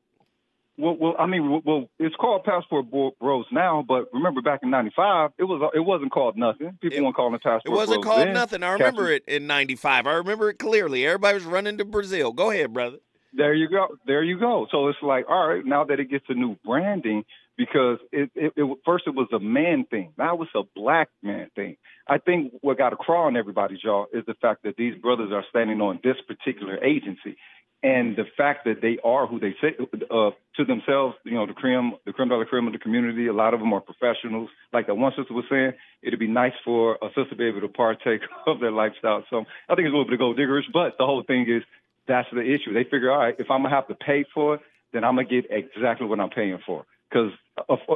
well, 0.76 0.96
well, 0.98 1.14
I 1.18 1.26
mean, 1.26 1.62
well, 1.64 1.88
it's 1.98 2.16
called 2.16 2.44
Passport 2.44 2.90
Bro- 2.90 3.14
Bros 3.20 3.46
now, 3.52 3.84
but 3.86 4.06
remember 4.12 4.42
back 4.42 4.60
in 4.62 4.70
'95, 4.70 5.30
it 5.38 5.44
was 5.44 5.70
it 5.74 5.80
wasn't 5.80 6.12
called 6.12 6.36
nothing. 6.36 6.76
People 6.80 7.02
weren't 7.04 7.16
calling 7.16 7.34
it 7.34 7.42
Passport 7.42 7.66
It 7.66 7.70
wasn't 7.70 8.02
Bros 8.02 8.14
called 8.14 8.26
then. 8.28 8.34
nothing. 8.34 8.62
I 8.62 8.72
remember 8.72 9.02
was- 9.02 9.10
it 9.12 9.24
in 9.28 9.46
'95. 9.46 10.06
I 10.06 10.12
remember 10.14 10.50
it 10.50 10.58
clearly. 10.58 11.06
Everybody 11.06 11.34
was 11.34 11.44
running 11.44 11.78
to 11.78 11.84
Brazil. 11.84 12.32
Go 12.32 12.50
ahead, 12.50 12.72
brother. 12.72 12.98
There 13.36 13.54
you 13.54 13.68
go. 13.68 13.88
There 14.06 14.22
you 14.22 14.38
go. 14.38 14.66
So 14.70 14.88
it's 14.88 14.98
like, 15.02 15.26
all 15.28 15.48
right, 15.48 15.64
now 15.64 15.84
that 15.84 15.98
it 15.98 16.10
gets 16.10 16.24
a 16.28 16.34
new 16.34 16.56
branding, 16.64 17.24
because 17.56 17.98
it, 18.12 18.30
it, 18.34 18.52
it 18.56 18.78
first 18.84 19.04
it 19.06 19.14
was 19.14 19.28
a 19.32 19.38
man 19.38 19.84
thing, 19.90 20.12
now 20.18 20.40
it's 20.42 20.50
a 20.54 20.62
black 20.74 21.08
man 21.22 21.50
thing. 21.54 21.76
I 22.08 22.18
think 22.18 22.52
what 22.60 22.78
got 22.78 22.92
a 22.92 22.96
crawl 22.96 23.26
on 23.26 23.36
everybody's 23.36 23.80
jaw 23.80 24.06
is 24.12 24.24
the 24.26 24.34
fact 24.34 24.64
that 24.64 24.76
these 24.76 24.94
brothers 25.00 25.30
are 25.32 25.44
standing 25.50 25.80
on 25.80 26.00
this 26.02 26.16
particular 26.26 26.82
agency, 26.82 27.36
and 27.82 28.16
the 28.16 28.24
fact 28.36 28.64
that 28.64 28.80
they 28.80 28.98
are 29.04 29.26
who 29.26 29.38
they 29.38 29.54
say 29.60 29.76
uh, 30.10 30.30
to 30.56 30.64
themselves. 30.64 31.16
You 31.24 31.34
know, 31.34 31.46
the 31.46 31.52
creme, 31.52 31.92
the 32.06 32.12
creme 32.12 32.28
de 32.28 32.36
la 32.36 32.44
creme 32.44 32.66
of 32.66 32.72
the 32.72 32.78
community. 32.78 33.26
A 33.26 33.32
lot 33.32 33.52
of 33.52 33.60
them 33.60 33.72
are 33.72 33.80
professionals. 33.80 34.48
Like 34.72 34.86
that 34.86 34.94
one 34.94 35.12
sister 35.16 35.34
was 35.34 35.44
saying, 35.50 35.72
it'd 36.02 36.18
be 36.18 36.26
nice 36.26 36.54
for 36.64 36.98
a 37.02 37.08
sister 37.08 37.30
to 37.30 37.36
be 37.36 37.46
able 37.46 37.60
to 37.60 37.68
partake 37.68 38.22
of 38.46 38.60
their 38.60 38.72
lifestyle. 38.72 39.24
So 39.28 39.44
I 39.68 39.74
think 39.74 39.86
it's 39.86 39.92
a 39.92 39.96
little 39.96 40.06
bit 40.06 40.14
of 40.14 40.18
gold 40.18 40.38
diggerish, 40.38 40.72
but 40.72 40.96
the 40.98 41.04
whole 41.04 41.22
thing 41.26 41.46
is 41.48 41.62
that's 42.06 42.28
the 42.32 42.42
issue. 42.42 42.72
They 42.72 42.84
figure, 42.84 43.10
all 43.10 43.18
right, 43.18 43.34
if 43.38 43.50
I'm 43.50 43.62
gonna 43.62 43.74
have 43.74 43.88
to 43.88 43.94
pay 43.94 44.24
for 44.34 44.56
it, 44.56 44.60
then 44.92 45.04
I'm 45.04 45.16
gonna 45.16 45.28
get 45.28 45.46
exactly 45.50 46.06
what 46.06 46.20
I'm 46.20 46.30
paying 46.30 46.58
for. 46.64 46.84
Because 47.10 47.32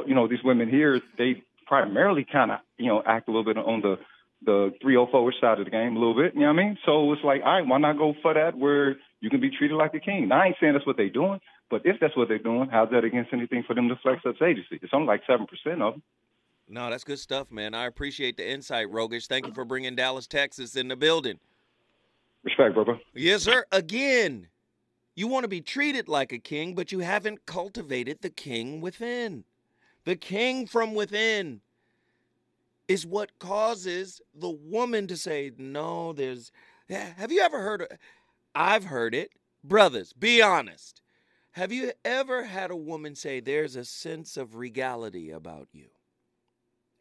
you 0.07 0.15
know 0.15 0.27
these 0.27 0.43
women 0.43 0.69
here, 0.69 1.01
they 1.17 1.43
primarily 1.67 2.25
kind 2.29 2.51
of 2.51 2.59
you 2.77 2.87
know 2.87 3.03
act 3.05 3.27
a 3.27 3.31
little 3.31 3.45
bit 3.45 3.57
on 3.57 3.81
the 3.81 3.97
the 4.45 4.71
304 4.81 5.33
side 5.41 5.59
of 5.59 5.65
the 5.65 5.71
game 5.71 5.97
a 5.97 5.99
little 5.99 6.15
bit. 6.15 6.33
You 6.33 6.41
know 6.41 6.53
what 6.53 6.59
I 6.59 6.63
mean? 6.63 6.77
So 6.85 7.11
it's 7.11 7.23
like, 7.23 7.41
all 7.43 7.59
right, 7.59 7.67
why 7.67 7.77
not 7.77 7.97
go 7.97 8.13
for 8.21 8.33
that 8.33 8.57
where 8.57 8.95
you 9.19 9.29
can 9.29 9.41
be 9.41 9.49
treated 9.49 9.75
like 9.75 9.93
a 9.93 9.99
king? 9.99 10.29
Now, 10.29 10.41
I 10.41 10.47
ain't 10.47 10.55
saying 10.61 10.73
that's 10.73 10.87
what 10.87 10.95
they're 10.95 11.09
doing, 11.09 11.41
but 11.69 11.81
if 11.85 11.97
that's 11.99 12.15
what 12.15 12.29
they're 12.29 12.39
doing, 12.39 12.69
how's 12.71 12.89
that 12.91 13.03
against 13.03 13.33
anything 13.33 13.63
for 13.67 13.75
them 13.75 13.89
to 13.89 13.97
flex 13.97 14.21
up 14.25 14.41
agency? 14.41 14.79
It's 14.81 14.93
only 14.93 15.07
like 15.07 15.21
seven 15.27 15.45
percent 15.45 15.81
of 15.81 15.95
them. 15.95 16.03
No, 16.71 16.89
that's 16.89 17.03
good 17.03 17.19
stuff, 17.19 17.51
man. 17.51 17.73
I 17.73 17.85
appreciate 17.87 18.37
the 18.37 18.47
insight, 18.47 18.87
Rogish. 18.91 19.27
Thank 19.27 19.47
you 19.47 19.53
for 19.53 19.65
bringing 19.65 19.95
Dallas, 19.95 20.27
Texas 20.27 20.75
in 20.75 20.87
the 20.87 20.95
building. 20.95 21.39
Respect, 22.43 22.73
brother. 22.73 22.99
Yes, 23.13 23.43
sir. 23.43 23.65
Again, 23.71 24.47
you 25.15 25.27
want 25.27 25.43
to 25.43 25.49
be 25.49 25.61
treated 25.61 26.07
like 26.07 26.31
a 26.31 26.39
king, 26.39 26.73
but 26.73 26.91
you 26.91 26.99
haven't 26.99 27.45
cultivated 27.45 28.19
the 28.21 28.29
king 28.29 28.79
within. 28.81 29.43
The 30.05 30.15
king 30.15 30.65
from 30.65 30.93
within 30.93 31.61
is 32.87 33.05
what 33.05 33.37
causes 33.39 34.21
the 34.33 34.49
woman 34.49 35.07
to 35.07 35.17
say, 35.17 35.51
No, 35.57 36.13
there's. 36.13 36.51
Have 36.89 37.31
you 37.31 37.41
ever 37.41 37.61
heard? 37.61 37.99
I've 38.55 38.85
heard 38.85 39.13
it. 39.13 39.31
Brothers, 39.63 40.13
be 40.13 40.41
honest. 40.41 41.01
Have 41.51 41.71
you 41.71 41.91
ever 42.05 42.45
had 42.45 42.71
a 42.71 42.75
woman 42.75 43.15
say, 43.15 43.39
There's 43.39 43.75
a 43.75 43.85
sense 43.85 44.37
of 44.37 44.55
regality 44.55 45.29
about 45.29 45.67
you? 45.73 45.89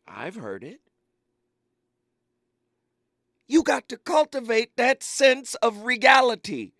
I've 0.06 0.36
heard 0.36 0.64
it. 0.64 0.80
You 3.48 3.62
got 3.62 3.88
to 3.88 3.96
cultivate 3.96 4.76
that 4.76 5.02
sense 5.02 5.54
of 5.56 5.84
regality, 5.84 6.74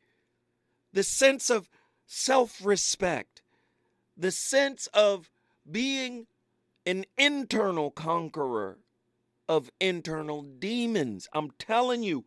the 0.93 1.03
sense 1.03 1.49
of 1.49 1.71
self 2.07 2.65
respect, 2.65 3.43
the 4.17 4.31
sense 4.31 4.87
of 4.89 5.31
being 5.71 6.27
an 6.85 7.07
internal 7.17 7.91
conqueror 7.91 8.79
of 9.49 9.71
internal 9.81 10.43
demons. 10.43 11.27
I'm 11.33 11.53
telling 11.59 12.03
you, 12.03 12.27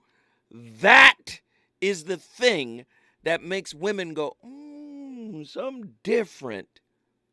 that 0.51 1.41
is 1.79 2.05
the 2.05 2.17
thing 2.17 2.85
that 3.23 3.43
makes 3.43 3.75
women 3.75 4.15
go, 4.15 4.37
mm, 4.43 5.47
some 5.47 5.93
different 6.03 6.79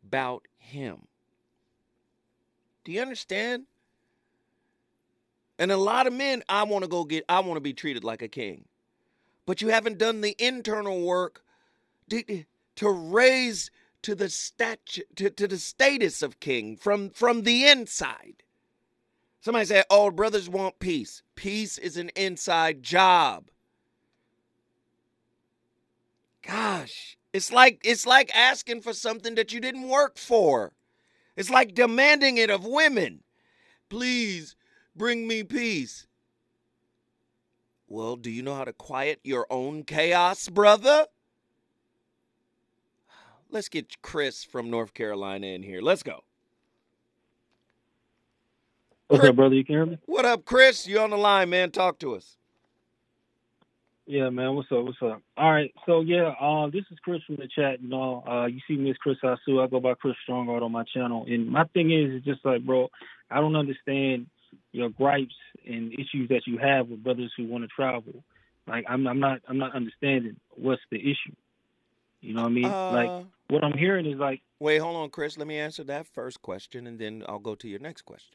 about 0.05 0.47
him. 0.59 1.07
Do 2.85 2.93
you 2.93 3.01
understand? 3.01 3.65
And 5.59 5.73
a 5.73 5.77
lot 5.77 6.07
of 6.07 6.13
men, 6.13 6.43
I 6.49 6.63
want 6.63 6.85
to 6.85 6.89
go 6.89 7.05
get, 7.05 7.25
I 7.29 7.41
want 7.41 7.57
to 7.57 7.61
be 7.61 7.73
treated 7.73 8.05
like 8.05 8.23
a 8.23 8.29
king. 8.29 8.65
But 9.45 9.61
you 9.61 9.69
haven't 9.69 9.99
done 9.99 10.21
the 10.21 10.37
internal 10.39 11.03
work 11.03 11.43
to, 12.11 12.45
to 12.77 12.91
raise 12.91 13.71
to 14.03 14.15
the 14.15 14.29
statue, 14.29 15.03
to, 15.17 15.31
to 15.31 15.49
the 15.49 15.59
status 15.59 16.23
of 16.23 16.39
king 16.39 16.77
from, 16.77 17.11
from 17.11 17.43
the 17.43 17.67
inside. 17.67 18.43
Somebody 19.41 19.67
say, 19.67 19.85
oh, 19.91 20.11
brothers 20.11 20.49
want 20.49 20.79
peace. 20.79 21.23
Peace 21.35 21.79
is 21.79 21.97
an 21.97 22.11
inside 22.11 22.83
job. 22.83 23.51
Gosh, 26.43 27.17
it's 27.33 27.53
like 27.53 27.81
it's 27.85 28.07
like 28.07 28.35
asking 28.35 28.81
for 28.81 28.95
something 28.95 29.35
that 29.35 29.53
you 29.53 29.61
didn't 29.61 29.89
work 29.89 30.17
for. 30.17 30.73
It's 31.37 31.51
like 31.51 31.75
demanding 31.75 32.39
it 32.39 32.49
of 32.49 32.65
women. 32.65 33.23
Please 33.91 34.57
bring 34.99 35.27
me 35.27 35.45
peace. 35.45 36.07
Well, 37.87 38.17
do 38.17 38.31
you 38.31 38.43
know 38.43 38.55
how 38.55 38.65
to 38.65 38.73
quiet 38.73 39.21
your 39.23 39.47
own 39.49 39.85
chaos, 39.85 40.49
brother? 40.49 41.07
Let's 43.51 43.71
get 43.71 44.03
Chris 44.03 44.45
from 44.45 44.69
North 44.69 44.93
Carolina 44.93 45.47
in 45.47 45.63
here. 45.63 45.81
Let's 45.81 46.03
go. 46.03 46.25
What's 49.07 49.25
up, 49.25 49.37
brother? 49.37 49.55
You 49.55 49.65
can 49.65 49.75
hear 49.75 49.87
me? 49.87 49.99
What 50.05 50.27
up, 50.27 50.45
Chris? 50.45 50.87
You 50.87 51.01
on 51.01 51.09
the 51.09 51.17
line, 51.17 51.49
man? 51.49 51.71
Talk 51.71 51.99
to 52.01 52.15
us. 52.15 52.37
Yeah, 54.05 54.29
man. 54.29 54.55
What's 54.55 54.71
up? 54.71 54.85
What's 54.85 54.99
up? 55.03 55.23
All 55.39 55.51
right. 55.51 55.73
So 55.87 56.01
yeah, 56.01 56.35
uh, 56.41 56.67
this 56.67 56.85
is 56.91 56.99
Chris 57.03 57.23
from 57.27 57.37
the 57.37 57.49
chat. 57.49 57.81
You 57.81 57.89
know, 57.89 58.23
uh, 58.29 58.47
you 58.47 58.61
see 58.69 58.77
me 58.77 58.91
as 58.91 58.97
Chris 58.99 59.17
Asu. 59.25 59.65
I 59.65 59.67
go 59.67 59.81
by 59.81 59.95
Chris 59.95 60.15
Strongard 60.29 60.63
on 60.63 60.73
my 60.73 60.85
channel. 60.85 61.25
And 61.27 61.49
my 61.49 61.65
thing 61.73 61.91
is, 61.91 62.17
it's 62.17 62.25
just 62.27 62.45
like, 62.45 62.65
bro, 62.67 62.89
I 63.31 63.41
don't 63.41 63.57
understand 63.57 64.27
your 64.73 64.91
gripes 64.91 65.35
and 65.67 65.93
issues 65.93 66.29
that 66.29 66.43
you 66.47 66.59
have 66.59 66.89
with 66.89 67.03
brothers 67.03 67.33
who 67.37 67.47
want 67.47 67.65
to 67.65 67.69
travel. 67.69 68.25
Like, 68.67 68.85
I'm, 68.89 69.07
I'm 69.07 69.21
not, 69.21 69.41
I'm 69.49 69.59
not 69.59 69.75
understanding 69.75 70.37
what's 70.51 70.83
the 70.91 70.99
issue. 70.99 71.35
You 72.21 72.35
know 72.35 72.43
what 72.43 72.49
I 72.49 72.53
mean? 72.53 72.65
Uh, 72.65 72.91
like, 72.93 73.27
what 73.49 73.65
I'm 73.65 73.77
hearing 73.79 74.07
is 74.07 74.19
like, 74.19 74.43
Wait, 74.61 74.79
hold 74.79 74.97
on, 74.97 75.11
Chris. 75.11 75.39
Let 75.39 75.47
me 75.47 75.59
answer 75.59 75.85
that 75.85 76.07
first 76.07 76.43
question 76.43 76.87
and 76.87 76.99
then 76.99 77.25
I'll 77.29 77.39
go 77.39 77.55
to 77.55 77.69
your 77.69 77.79
next 77.79 78.03
question. 78.03 78.35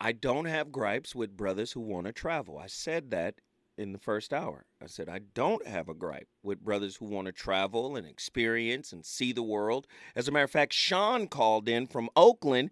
I 0.00 0.12
don't 0.12 0.46
have 0.46 0.72
gripes 0.72 1.14
with 1.14 1.36
brothers 1.36 1.72
who 1.72 1.80
want 1.80 2.06
to 2.06 2.12
travel. 2.12 2.58
I 2.58 2.66
said 2.66 3.10
that 3.10 3.36
in 3.78 3.92
the 3.92 3.98
first 3.98 4.32
hour. 4.32 4.64
I 4.82 4.86
said, 4.86 5.08
I 5.08 5.20
don't 5.34 5.66
have 5.66 5.88
a 5.88 5.94
gripe 5.94 6.28
with 6.42 6.64
brothers 6.64 6.96
who 6.96 7.06
want 7.06 7.26
to 7.26 7.32
travel 7.32 7.96
and 7.96 8.06
experience 8.06 8.92
and 8.92 9.04
see 9.04 9.32
the 9.32 9.42
world. 9.42 9.86
As 10.14 10.28
a 10.28 10.32
matter 10.32 10.44
of 10.44 10.50
fact, 10.50 10.72
Sean 10.72 11.28
called 11.28 11.68
in 11.68 11.86
from 11.86 12.08
Oakland 12.16 12.70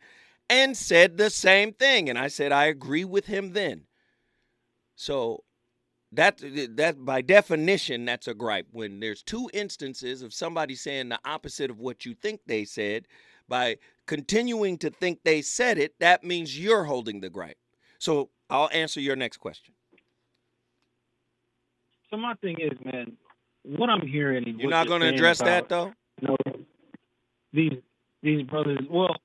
and 0.48 0.76
said 0.76 1.16
the 1.16 1.30
same 1.30 1.72
thing. 1.72 2.08
And 2.08 2.18
I 2.18 2.28
said, 2.28 2.52
I 2.52 2.66
agree 2.66 3.04
with 3.04 3.26
him 3.26 3.52
then. 3.52 3.82
So 4.96 5.44
that 6.12 6.40
that 6.76 7.04
by 7.04 7.20
definition 7.20 8.04
that's 8.04 8.28
a 8.28 8.34
gripe 8.34 8.66
when 8.70 9.00
there's 9.00 9.22
two 9.22 9.50
instances 9.52 10.22
of 10.22 10.32
somebody 10.32 10.74
saying 10.74 11.08
the 11.08 11.18
opposite 11.24 11.70
of 11.70 11.80
what 11.80 12.04
you 12.06 12.14
think 12.14 12.40
they 12.46 12.64
said 12.64 13.06
by 13.48 13.76
continuing 14.06 14.78
to 14.78 14.90
think 14.90 15.18
they 15.24 15.42
said 15.42 15.76
it 15.76 15.92
that 15.98 16.22
means 16.22 16.56
you're 16.58 16.84
holding 16.84 17.20
the 17.20 17.28
gripe 17.28 17.56
so 17.98 18.30
i'll 18.48 18.70
answer 18.72 19.00
your 19.00 19.16
next 19.16 19.38
question 19.38 19.74
So 22.10 22.16
my 22.16 22.34
thing 22.34 22.56
is, 22.60 22.78
man, 22.84 23.16
what 23.64 23.90
I'm 23.90 24.06
hearing. 24.06 24.56
you're 24.60 24.70
not 24.70 24.86
going 24.86 25.00
to 25.00 25.08
address 25.08 25.40
about, 25.40 25.68
that 25.68 25.68
though 25.68 25.92
You 26.20 26.28
know, 26.28 26.36
these 27.52 27.72
these 28.22 28.42
brothers. 28.44 28.78
Well, 28.88 29.16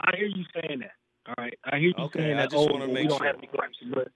I 0.00 0.16
hear 0.16 0.26
you 0.26 0.44
saying 0.54 0.80
that. 0.80 0.92
All 1.28 1.34
right, 1.38 1.58
I 1.64 1.78
hear 1.78 1.88
you 1.88 1.94
Okay, 2.04 2.20
saying 2.20 2.34
I 2.38 2.42
that. 2.42 2.50
just 2.50 2.68
oh, 2.68 2.86
we 2.86 3.06
don't 3.06 3.18
sure. 3.18 3.26
have 3.26 3.36
any 3.38 3.46
gripes, 3.48 3.76
but 3.92 4.08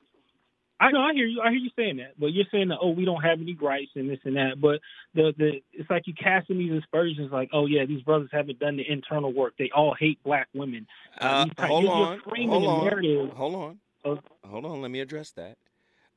I 0.80 0.90
know 0.90 1.00
I 1.00 1.12
hear 1.14 1.26
you. 1.26 1.40
I 1.40 1.50
hear 1.50 1.58
you 1.58 1.70
saying 1.76 1.98
that. 1.98 2.18
But 2.18 2.28
you're 2.32 2.46
saying 2.50 2.68
that 2.68 2.78
oh, 2.80 2.90
we 2.90 3.04
don't 3.04 3.20
have 3.22 3.40
any 3.40 3.52
gripes 3.52 3.90
and 3.94 4.08
this 4.10 4.18
and 4.24 4.36
that. 4.36 4.60
But 4.60 4.80
the 5.14 5.32
the 5.38 5.60
it's 5.72 5.88
like 5.90 6.06
you 6.06 6.14
casting 6.14 6.58
these 6.58 6.72
aspersions 6.82 7.30
like 7.32 7.50
oh 7.52 7.66
yeah, 7.66 7.84
these 7.86 8.02
brothers 8.02 8.30
haven't 8.32 8.58
done 8.58 8.76
the 8.76 8.90
internal 8.90 9.32
work. 9.32 9.54
They 9.58 9.70
all 9.74 9.94
hate 9.98 10.22
black 10.24 10.48
women. 10.54 10.86
uh, 11.20 11.46
type- 11.56 11.68
hold 11.68 11.86
on 11.86 12.20
hold 12.26 12.64
on 12.66 13.30
hold 13.30 13.54
on 13.54 13.78
of- 14.04 14.18
hold 14.44 14.64
on 14.66 14.82
let 14.82 14.90
me 14.90 15.00
address 15.00 15.30
that 15.30 15.56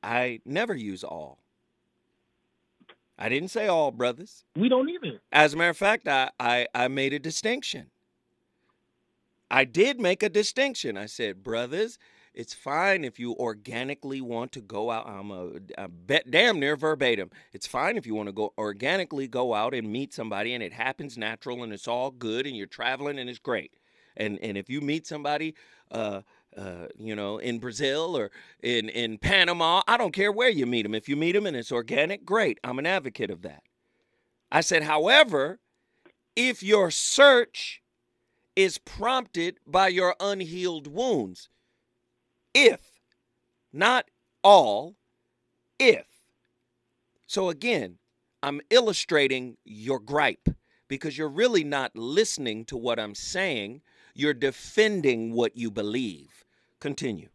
i 0.02 0.38
never 0.44 0.74
use 0.74 1.02
all 1.02 1.38
i 3.18 3.28
didn't 3.28 3.48
say 3.48 3.66
all 3.68 3.90
brothers 3.90 4.44
we 4.56 4.68
don't 4.68 4.88
either. 4.88 5.20
As 5.32 5.54
a 5.54 5.56
matter 5.56 5.70
of 5.70 5.76
fact, 5.76 6.08
I, 6.08 6.30
I, 6.40 6.66
I 6.74 6.88
made 6.88 7.12
a 7.12 7.18
distinction. 7.18 7.90
I 9.50 9.64
did 9.64 10.00
make 10.00 10.22
a 10.22 10.28
distinction. 10.28 10.96
I 10.96 11.06
said, 11.06 11.42
brothers, 11.42 11.98
it's 12.34 12.54
fine 12.54 13.04
if 13.04 13.18
you 13.18 13.34
organically 13.34 14.20
want 14.20 14.52
to 14.52 14.60
go 14.60 14.90
out. 14.90 15.08
I'm 15.08 15.30
a, 15.30 15.50
a 15.76 15.88
bet 15.88 16.30
damn 16.30 16.60
near 16.60 16.76
verbatim. 16.76 17.30
It's 17.52 17.66
fine 17.66 17.96
if 17.96 18.06
you 18.06 18.14
want 18.14 18.28
to 18.28 18.32
go 18.32 18.52
organically 18.58 19.26
go 19.26 19.54
out 19.54 19.74
and 19.74 19.90
meet 19.90 20.12
somebody 20.12 20.54
and 20.54 20.62
it 20.62 20.72
happens 20.72 21.18
natural 21.18 21.62
and 21.62 21.72
it's 21.72 21.88
all 21.88 22.10
good 22.10 22.46
and 22.46 22.56
you're 22.56 22.66
traveling 22.66 23.18
and 23.18 23.28
it's 23.28 23.38
great. 23.38 23.74
And 24.16 24.38
and 24.40 24.56
if 24.56 24.68
you 24.68 24.80
meet 24.80 25.06
somebody 25.06 25.54
uh 25.90 26.22
uh, 26.56 26.86
you 26.98 27.14
know, 27.14 27.38
in 27.38 27.58
Brazil 27.58 28.16
or 28.16 28.30
in, 28.62 28.88
in 28.88 29.18
Panama, 29.18 29.82
I 29.86 29.96
don't 29.96 30.12
care 30.12 30.32
where 30.32 30.48
you 30.48 30.66
meet 30.66 30.82
them. 30.82 30.94
If 30.94 31.08
you 31.08 31.14
meet 31.14 31.32
them 31.32 31.46
and 31.46 31.56
it's 31.56 31.70
organic, 31.70 32.24
great. 32.24 32.58
I'm 32.64 32.78
an 32.78 32.86
advocate 32.86 33.30
of 33.30 33.42
that. 33.42 33.62
I 34.50 34.62
said, 34.62 34.82
however, 34.82 35.60
if 36.34 36.62
your 36.62 36.90
search 36.90 37.82
is 38.58 38.76
prompted 38.76 39.60
by 39.68 39.86
your 39.86 40.16
unhealed 40.18 40.88
wounds, 40.88 41.48
if, 42.52 42.98
not 43.72 44.10
all, 44.42 44.96
if. 45.78 46.06
So 47.28 47.50
again, 47.50 47.98
I'm 48.42 48.60
illustrating 48.68 49.58
your 49.64 50.00
gripe 50.00 50.48
because 50.88 51.16
you're 51.16 51.28
really 51.28 51.62
not 51.62 51.94
listening 51.94 52.64
to 52.64 52.76
what 52.76 52.98
I'm 52.98 53.14
saying. 53.14 53.80
You're 54.12 54.34
defending 54.34 55.34
what 55.34 55.56
you 55.56 55.70
believe. 55.70 56.44
Continue. 56.80 57.28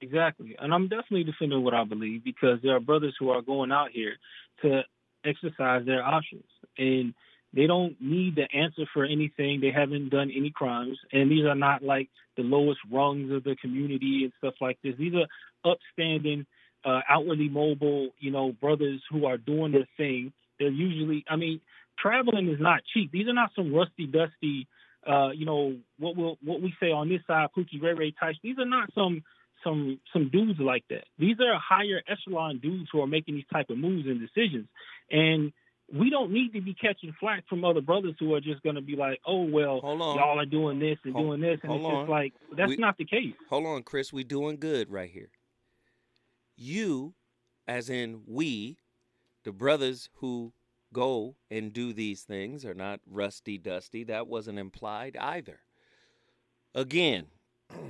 Exactly. 0.00 0.56
And 0.60 0.72
I'm 0.72 0.88
definitely 0.88 1.24
defending 1.24 1.62
what 1.62 1.74
I 1.74 1.84
believe 1.84 2.24
because 2.24 2.58
there 2.62 2.74
are 2.74 2.80
brothers 2.80 3.14
who 3.18 3.28
are 3.28 3.42
going 3.42 3.70
out 3.70 3.90
here 3.92 4.14
to 4.62 4.80
exercise 5.26 5.84
their 5.84 6.02
options. 6.02 6.46
And 6.78 7.12
they 7.54 7.66
don't 7.66 7.96
need 8.00 8.36
the 8.36 8.46
answer 8.56 8.84
for 8.92 9.04
anything. 9.04 9.60
They 9.60 9.70
haven't 9.70 10.08
done 10.08 10.30
any 10.34 10.50
crimes. 10.50 10.98
And 11.12 11.30
these 11.30 11.44
are 11.44 11.54
not 11.54 11.82
like 11.82 12.08
the 12.36 12.42
lowest 12.42 12.80
rungs 12.90 13.30
of 13.32 13.44
the 13.44 13.56
community 13.56 14.20
and 14.24 14.32
stuff 14.38 14.54
like 14.60 14.78
this. 14.82 14.94
These 14.98 15.14
are 15.14 15.70
upstanding, 15.70 16.46
uh, 16.84 17.00
outwardly 17.08 17.48
mobile, 17.48 18.10
you 18.18 18.30
know, 18.30 18.52
brothers 18.52 19.02
who 19.10 19.26
are 19.26 19.36
doing 19.36 19.72
their 19.72 19.88
thing. 19.96 20.32
They're 20.58 20.70
usually, 20.70 21.24
I 21.28 21.36
mean, 21.36 21.60
traveling 21.98 22.48
is 22.48 22.60
not 22.60 22.80
cheap. 22.92 23.12
These 23.12 23.28
are 23.28 23.34
not 23.34 23.50
some 23.54 23.74
rusty, 23.74 24.06
dusty, 24.06 24.66
uh, 25.06 25.30
you 25.30 25.44
know, 25.44 25.76
what 25.98 26.16
will 26.16 26.38
what 26.44 26.62
we 26.62 26.74
say 26.80 26.90
on 26.90 27.08
this 27.08 27.20
side, 27.26 27.48
Pookie 27.56 27.82
Ray 27.82 27.94
Ray 27.94 28.14
types. 28.18 28.38
These 28.42 28.58
are 28.58 28.66
not 28.66 28.90
some 28.94 29.22
some 29.64 30.00
some 30.12 30.28
dudes 30.30 30.60
like 30.60 30.84
that. 30.90 31.04
These 31.18 31.36
are 31.40 31.58
higher 31.58 32.02
echelon 32.08 32.58
dudes 32.58 32.88
who 32.92 33.00
are 33.00 33.06
making 33.06 33.34
these 33.34 33.44
type 33.52 33.70
of 33.70 33.78
moves 33.78 34.06
and 34.06 34.20
decisions. 34.20 34.68
And 35.10 35.52
we 35.92 36.08
don't 36.10 36.32
need 36.32 36.52
to 36.54 36.60
be 36.60 36.74
catching 36.74 37.14
flack 37.20 37.46
from 37.48 37.64
other 37.64 37.80
brothers 37.82 38.14
who 38.18 38.34
are 38.34 38.40
just 38.40 38.62
going 38.62 38.76
to 38.76 38.80
be 38.82 38.96
like, 38.96 39.20
"Oh 39.26 39.42
well, 39.44 39.80
y'all 39.82 40.38
are 40.40 40.46
doing 40.46 40.78
this 40.78 40.98
and 41.04 41.12
Hold- 41.12 41.26
doing 41.26 41.40
this," 41.40 41.60
and 41.62 41.72
it's 41.72 41.84
on. 41.84 42.00
just 42.02 42.10
like 42.10 42.32
that's 42.56 42.70
We- 42.70 42.76
not 42.76 42.96
the 42.98 43.04
case. 43.04 43.34
Hold 43.50 43.66
on, 43.66 43.82
Chris. 43.82 44.12
We 44.12 44.24
doing 44.24 44.56
good 44.58 44.90
right 44.90 45.10
here. 45.10 45.30
You, 46.56 47.14
as 47.66 47.90
in 47.90 48.22
we, 48.26 48.78
the 49.44 49.52
brothers 49.52 50.08
who 50.14 50.52
go 50.92 51.36
and 51.50 51.72
do 51.72 51.92
these 51.92 52.22
things 52.22 52.64
are 52.64 52.74
not 52.74 53.00
rusty 53.06 53.58
dusty. 53.58 54.04
That 54.04 54.26
wasn't 54.26 54.58
implied 54.58 55.16
either. 55.18 55.60
Again, 56.74 57.26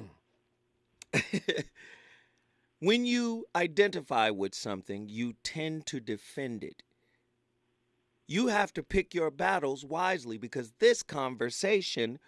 when 2.80 3.04
you 3.06 3.46
identify 3.54 4.30
with 4.30 4.54
something, 4.54 5.08
you 5.08 5.34
tend 5.44 5.86
to 5.86 6.00
defend 6.00 6.64
it. 6.64 6.82
You 8.26 8.48
have 8.48 8.72
to 8.74 8.82
pick 8.82 9.14
your 9.14 9.30
battles 9.30 9.84
wisely 9.84 10.38
because 10.38 10.72
this 10.78 11.02
conversation 11.02 12.18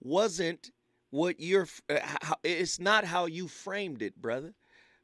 wasn't 0.00 0.70
what 1.10 1.38
you're 1.38 1.68
uh, 1.90 2.00
it's 2.42 2.80
not 2.80 3.04
how 3.04 3.26
you 3.26 3.48
framed 3.48 4.02
it 4.02 4.20
brother. 4.20 4.54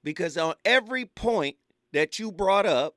Because 0.02 0.36
on 0.36 0.54
every 0.64 1.04
point 1.04 1.56
that 1.92 2.18
you 2.18 2.32
brought 2.32 2.66
up 2.66 2.96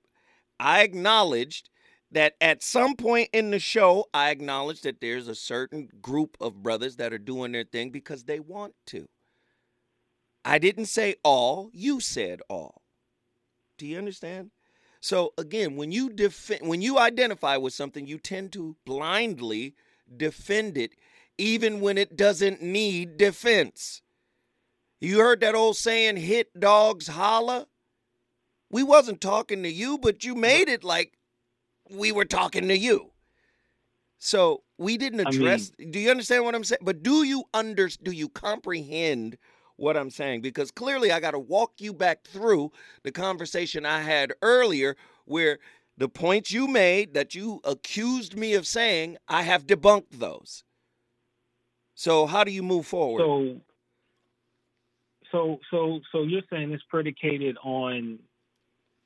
i 0.59 0.81
acknowledged 0.81 1.69
that 2.11 2.35
at 2.39 2.61
some 2.61 2.95
point 2.95 3.29
in 3.33 3.51
the 3.51 3.59
show 3.59 4.05
i 4.13 4.29
acknowledged 4.29 4.83
that 4.83 5.01
there's 5.01 5.27
a 5.27 5.35
certain 5.35 5.89
group 6.01 6.37
of 6.39 6.63
brothers 6.63 6.97
that 6.97 7.13
are 7.13 7.17
doing 7.17 7.51
their 7.51 7.63
thing 7.63 7.89
because 7.89 8.23
they 8.23 8.39
want 8.39 8.73
to. 8.87 9.07
I 10.43 10.57
didn't 10.57 10.85
say 10.85 11.15
all 11.23 11.69
you 11.73 11.99
said 11.99 12.41
all. 12.49 12.81
Do 13.77 13.85
you 13.85 13.97
understand 13.97 14.51
so 15.01 15.33
again 15.37 15.75
when 15.75 15.91
you 15.91 16.09
defend 16.09 16.61
when 16.67 16.81
you 16.81 16.97
identify 16.97 17.57
with 17.57 17.73
something 17.73 18.07
you 18.07 18.17
tend 18.17 18.53
to 18.53 18.75
blindly 18.85 19.75
defend 20.15 20.77
it 20.77 20.91
even 21.37 21.81
when 21.81 21.97
it 21.97 22.15
doesn't 22.15 22.61
need 22.61 23.17
defense. 23.17 24.01
You 24.99 25.17
heard 25.19 25.39
that 25.39 25.55
old 25.55 25.75
saying, 25.77 26.17
hit 26.17 26.59
dogs 26.59 27.07
holler? 27.07 27.65
We 28.69 28.83
wasn't 28.83 29.19
talking 29.21 29.63
to 29.63 29.69
you, 29.71 29.97
but 29.97 30.23
you 30.23 30.35
made 30.35 30.69
it 30.69 30.83
like 30.83 31.17
we 31.89 32.11
were 32.11 32.25
talking 32.25 32.67
to 32.67 32.77
you. 32.77 33.11
So 34.19 34.61
we 34.77 34.97
didn't 34.97 35.21
I 35.21 35.31
mean- 35.31 35.41
address 35.41 35.71
do 35.71 35.97
you 35.99 36.11
understand 36.11 36.45
what 36.45 36.53
I'm 36.53 36.63
saying? 36.63 36.81
But 36.83 37.01
do 37.01 37.23
you 37.23 37.45
under 37.53 37.87
do 37.87 38.11
you 38.11 38.29
comprehend 38.29 39.37
what 39.81 39.97
I'm 39.97 40.11
saying? 40.11 40.41
Because 40.41 40.69
clearly 40.69 41.11
I 41.11 41.19
gotta 41.19 41.39
walk 41.39 41.73
you 41.79 41.91
back 41.91 42.23
through 42.23 42.71
the 43.03 43.11
conversation 43.11 43.85
I 43.85 44.01
had 44.01 44.31
earlier 44.41 44.95
where 45.25 45.57
the 45.97 46.07
points 46.07 46.51
you 46.51 46.67
made 46.67 47.15
that 47.15 47.33
you 47.35 47.61
accused 47.63 48.37
me 48.37 48.53
of 48.53 48.67
saying, 48.67 49.17
I 49.27 49.41
have 49.41 49.65
debunked 49.65 50.11
those. 50.19 50.63
So 51.95 52.27
how 52.27 52.43
do 52.43 52.51
you 52.51 52.63
move 52.63 52.85
forward? 52.85 53.21
So, 53.21 53.61
so, 55.31 55.59
so, 55.71 55.99
so 56.11 56.23
you're 56.23 56.41
saying 56.49 56.71
it's 56.71 56.83
predicated 56.89 57.57
on, 57.63 58.19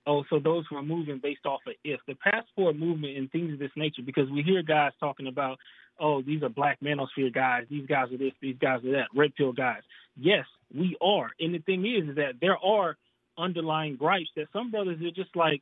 oh, 0.07 0.23
so 0.30 0.39
those 0.39 0.65
who 0.69 0.76
are 0.76 0.84
moving 0.84 1.19
based 1.22 1.45
off 1.45 1.61
of 1.68 1.73
if 1.84 1.99
the 2.07 2.15
passport 2.15 2.76
movement 2.76 3.18
and 3.18 3.31
things 3.31 3.53
of 3.53 3.60
this 3.60 3.72
nature, 3.76 4.02
because 4.06 4.30
we 4.30 4.41
hear 4.41 4.61
guys 4.61 4.91
talking 4.99 5.27
about, 5.27 5.57
oh, 5.99 6.22
these 6.22 6.43
are 6.43 6.49
black 6.49 6.80
manosphere 6.81 7.34
guys, 7.34 7.64
these 7.69 7.85
guys 7.88 8.11
are 8.11 8.18
this, 8.18 8.34
these 8.41 8.57
guys 8.60 8.84
are 8.84 8.91
that, 8.91 9.07
red 9.15 9.34
pill 9.35 9.53
guys. 9.53 9.81
Yes, 10.17 10.45
we 10.73 10.97
are, 11.01 11.29
and 11.39 11.53
the 11.53 11.59
thing 11.59 11.85
is, 11.85 12.09
is 12.09 12.15
that 12.15 12.35
there 12.41 12.57
are 12.57 12.97
underlying 13.37 13.95
gripes 13.97 14.29
that 14.35 14.47
some 14.53 14.71
brothers 14.71 15.01
are 15.01 15.11
just 15.11 15.35
like. 15.35 15.61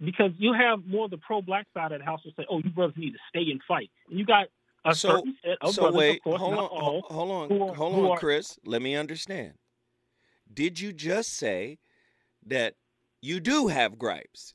Because 0.00 0.30
you 0.38 0.52
have 0.52 0.86
more 0.86 1.06
of 1.06 1.10
the 1.10 1.18
pro-black 1.18 1.66
side 1.74 1.90
of 1.90 1.98
the 1.98 2.04
house 2.04 2.20
will 2.24 2.32
say, 2.36 2.46
"Oh, 2.48 2.58
you 2.58 2.70
brothers 2.70 2.96
need 2.96 3.14
to 3.14 3.18
stay 3.30 3.50
and 3.50 3.60
fight." 3.66 3.90
And 4.08 4.16
you 4.16 4.24
got 4.24 4.46
a 4.84 4.94
so, 4.94 5.16
certain 5.16 5.36
set 5.44 5.58
of 5.60 5.74
so 5.74 5.82
brothers, 5.82 5.98
wait, 5.98 6.16
of 6.18 6.22
course, 6.22 6.40
hold 6.40 6.54
on, 6.54 6.58
all, 6.60 7.02
hold 7.08 7.30
on, 7.32 7.60
are- 7.70 7.74
hold 7.74 7.94
on, 7.94 8.10
are- 8.12 8.16
Chris. 8.18 8.60
Let 8.64 8.80
me 8.80 8.94
understand. 8.94 9.54
Did 10.54 10.78
you 10.78 10.92
just 10.92 11.30
say 11.32 11.78
that 12.46 12.76
you 13.20 13.40
do 13.40 13.66
have 13.66 13.98
gripes? 13.98 14.54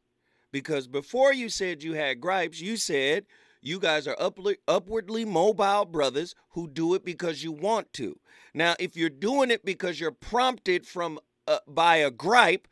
Because 0.53 0.87
before 0.87 1.33
you 1.33 1.49
said 1.49 1.83
you 1.83 1.93
had 1.93 2.21
gripes, 2.21 2.61
you 2.61 2.77
said 2.77 3.25
you 3.63 3.79
guys 3.79 4.07
are 4.07 4.15
upli- 4.17 4.57
upwardly 4.67 5.23
mobile 5.23 5.85
brothers 5.85 6.35
who 6.49 6.67
do 6.67 6.93
it 6.93 7.05
because 7.05 7.43
you 7.43 7.51
want 7.51 7.93
to. 7.93 8.19
Now, 8.53 8.75
if 8.77 8.97
you're 8.97 9.09
doing 9.09 9.49
it 9.51 9.65
because 9.65 9.99
you're 9.99 10.11
prompted 10.11 10.85
from 10.85 11.19
uh, 11.47 11.59
by 11.67 11.97
a 11.97 12.11
gripe, 12.11 12.67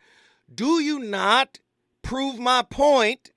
do 0.54 0.82
you 0.82 1.00
not 1.00 1.60
prove 2.02 2.38
my 2.38 2.62
point? 2.62 3.32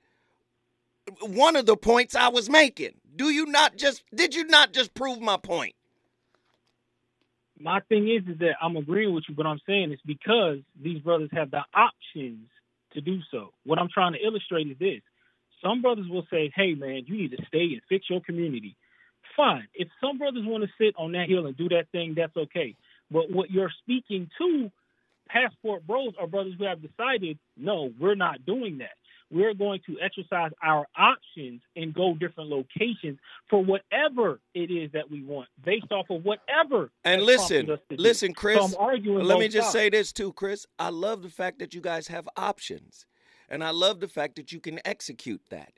One 1.20 1.54
of 1.54 1.66
the 1.66 1.76
points 1.76 2.14
I 2.14 2.28
was 2.28 2.50
making. 2.50 2.94
Do 3.14 3.30
you 3.30 3.46
not 3.46 3.76
just 3.76 4.02
did 4.14 4.34
you 4.34 4.44
not 4.44 4.72
just 4.72 4.94
prove 4.94 5.20
my 5.20 5.36
point? 5.36 5.74
My 7.58 7.80
thing 7.88 8.08
is, 8.10 8.28
is 8.28 8.38
that 8.40 8.54
I'm 8.60 8.76
agreeing 8.76 9.14
with 9.14 9.24
you, 9.28 9.34
but 9.34 9.46
I'm 9.46 9.60
saying 9.66 9.92
it's 9.92 10.02
because 10.02 10.58
these 10.82 10.98
brothers 10.98 11.30
have 11.32 11.52
the 11.52 11.62
options 11.72 12.48
to 12.94 13.00
do 13.00 13.20
so. 13.30 13.52
What 13.64 13.78
I'm 13.78 13.88
trying 13.92 14.14
to 14.14 14.18
illustrate 14.18 14.66
is 14.66 14.78
this: 14.78 15.02
some 15.64 15.82
brothers 15.82 16.06
will 16.08 16.26
say, 16.30 16.52
"Hey, 16.54 16.74
man, 16.74 17.04
you 17.06 17.16
need 17.16 17.30
to 17.32 17.44
stay 17.46 17.72
and 17.72 17.80
fix 17.88 18.08
your 18.10 18.20
community." 18.20 18.76
Fine. 19.36 19.66
If 19.74 19.88
some 20.00 20.18
brothers 20.18 20.44
want 20.44 20.62
to 20.62 20.70
sit 20.78 20.94
on 20.96 21.12
that 21.12 21.28
hill 21.28 21.46
and 21.46 21.56
do 21.56 21.68
that 21.70 21.88
thing, 21.90 22.14
that's 22.14 22.36
okay. 22.36 22.76
But 23.10 23.30
what 23.30 23.50
you're 23.50 23.72
speaking 23.82 24.30
to, 24.38 24.70
passport 25.28 25.86
bros 25.86 26.12
are 26.20 26.26
brothers 26.26 26.54
who 26.58 26.64
have 26.64 26.80
decided, 26.80 27.38
no, 27.56 27.92
we're 27.98 28.14
not 28.14 28.44
doing 28.44 28.78
that. 28.78 28.92
We're 29.30 29.54
going 29.54 29.80
to 29.86 29.96
exercise 30.00 30.52
our 30.62 30.86
options 30.96 31.62
and 31.74 31.92
go 31.92 32.14
different 32.14 32.50
locations 32.50 33.18
for 33.50 33.64
whatever 33.64 34.38
it 34.54 34.70
is 34.70 34.92
that 34.92 35.10
we 35.10 35.24
want, 35.24 35.48
based 35.64 35.90
off 35.90 36.06
of 36.10 36.24
whatever. 36.24 36.90
And 37.04 37.22
listen, 37.22 37.66
prompted 37.66 37.72
us 37.72 37.80
to 37.90 37.96
do. 37.96 38.02
listen, 38.02 38.34
Chris. 38.34 38.58
I'm 38.78 39.24
let 39.26 39.38
me 39.38 39.48
just 39.48 39.72
say 39.72 39.88
this 39.90 40.12
too, 40.12 40.32
Chris. 40.34 40.66
I 40.78 40.90
love 40.90 41.22
the 41.22 41.30
fact 41.30 41.58
that 41.58 41.74
you 41.74 41.80
guys 41.80 42.06
have 42.08 42.28
options, 42.36 43.06
and 43.54 43.62
I 43.62 43.70
love 43.70 44.00
the 44.00 44.08
fact 44.08 44.34
that 44.34 44.50
you 44.50 44.58
can 44.58 44.80
execute 44.84 45.42
that. 45.50 45.74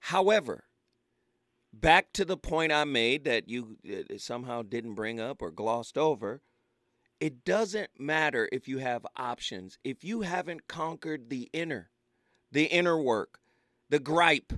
However, 0.00 0.64
back 1.72 2.12
to 2.14 2.24
the 2.24 2.36
point 2.36 2.72
I 2.72 2.82
made 2.82 3.22
that 3.22 3.48
you 3.48 3.76
uh, 3.88 4.18
somehow 4.18 4.62
didn't 4.62 4.94
bring 4.94 5.20
up 5.20 5.40
or 5.40 5.52
glossed 5.52 5.96
over. 5.96 6.42
It 7.20 7.44
doesn't 7.44 7.90
matter 8.00 8.48
if 8.50 8.66
you 8.66 8.78
have 8.78 9.06
options 9.16 9.78
if 9.84 10.02
you 10.02 10.22
haven't 10.22 10.66
conquered 10.66 11.30
the 11.30 11.48
inner, 11.52 11.90
the 12.50 12.64
inner 12.64 13.00
work, 13.00 13.38
the 13.90 14.00
gripe, 14.00 14.52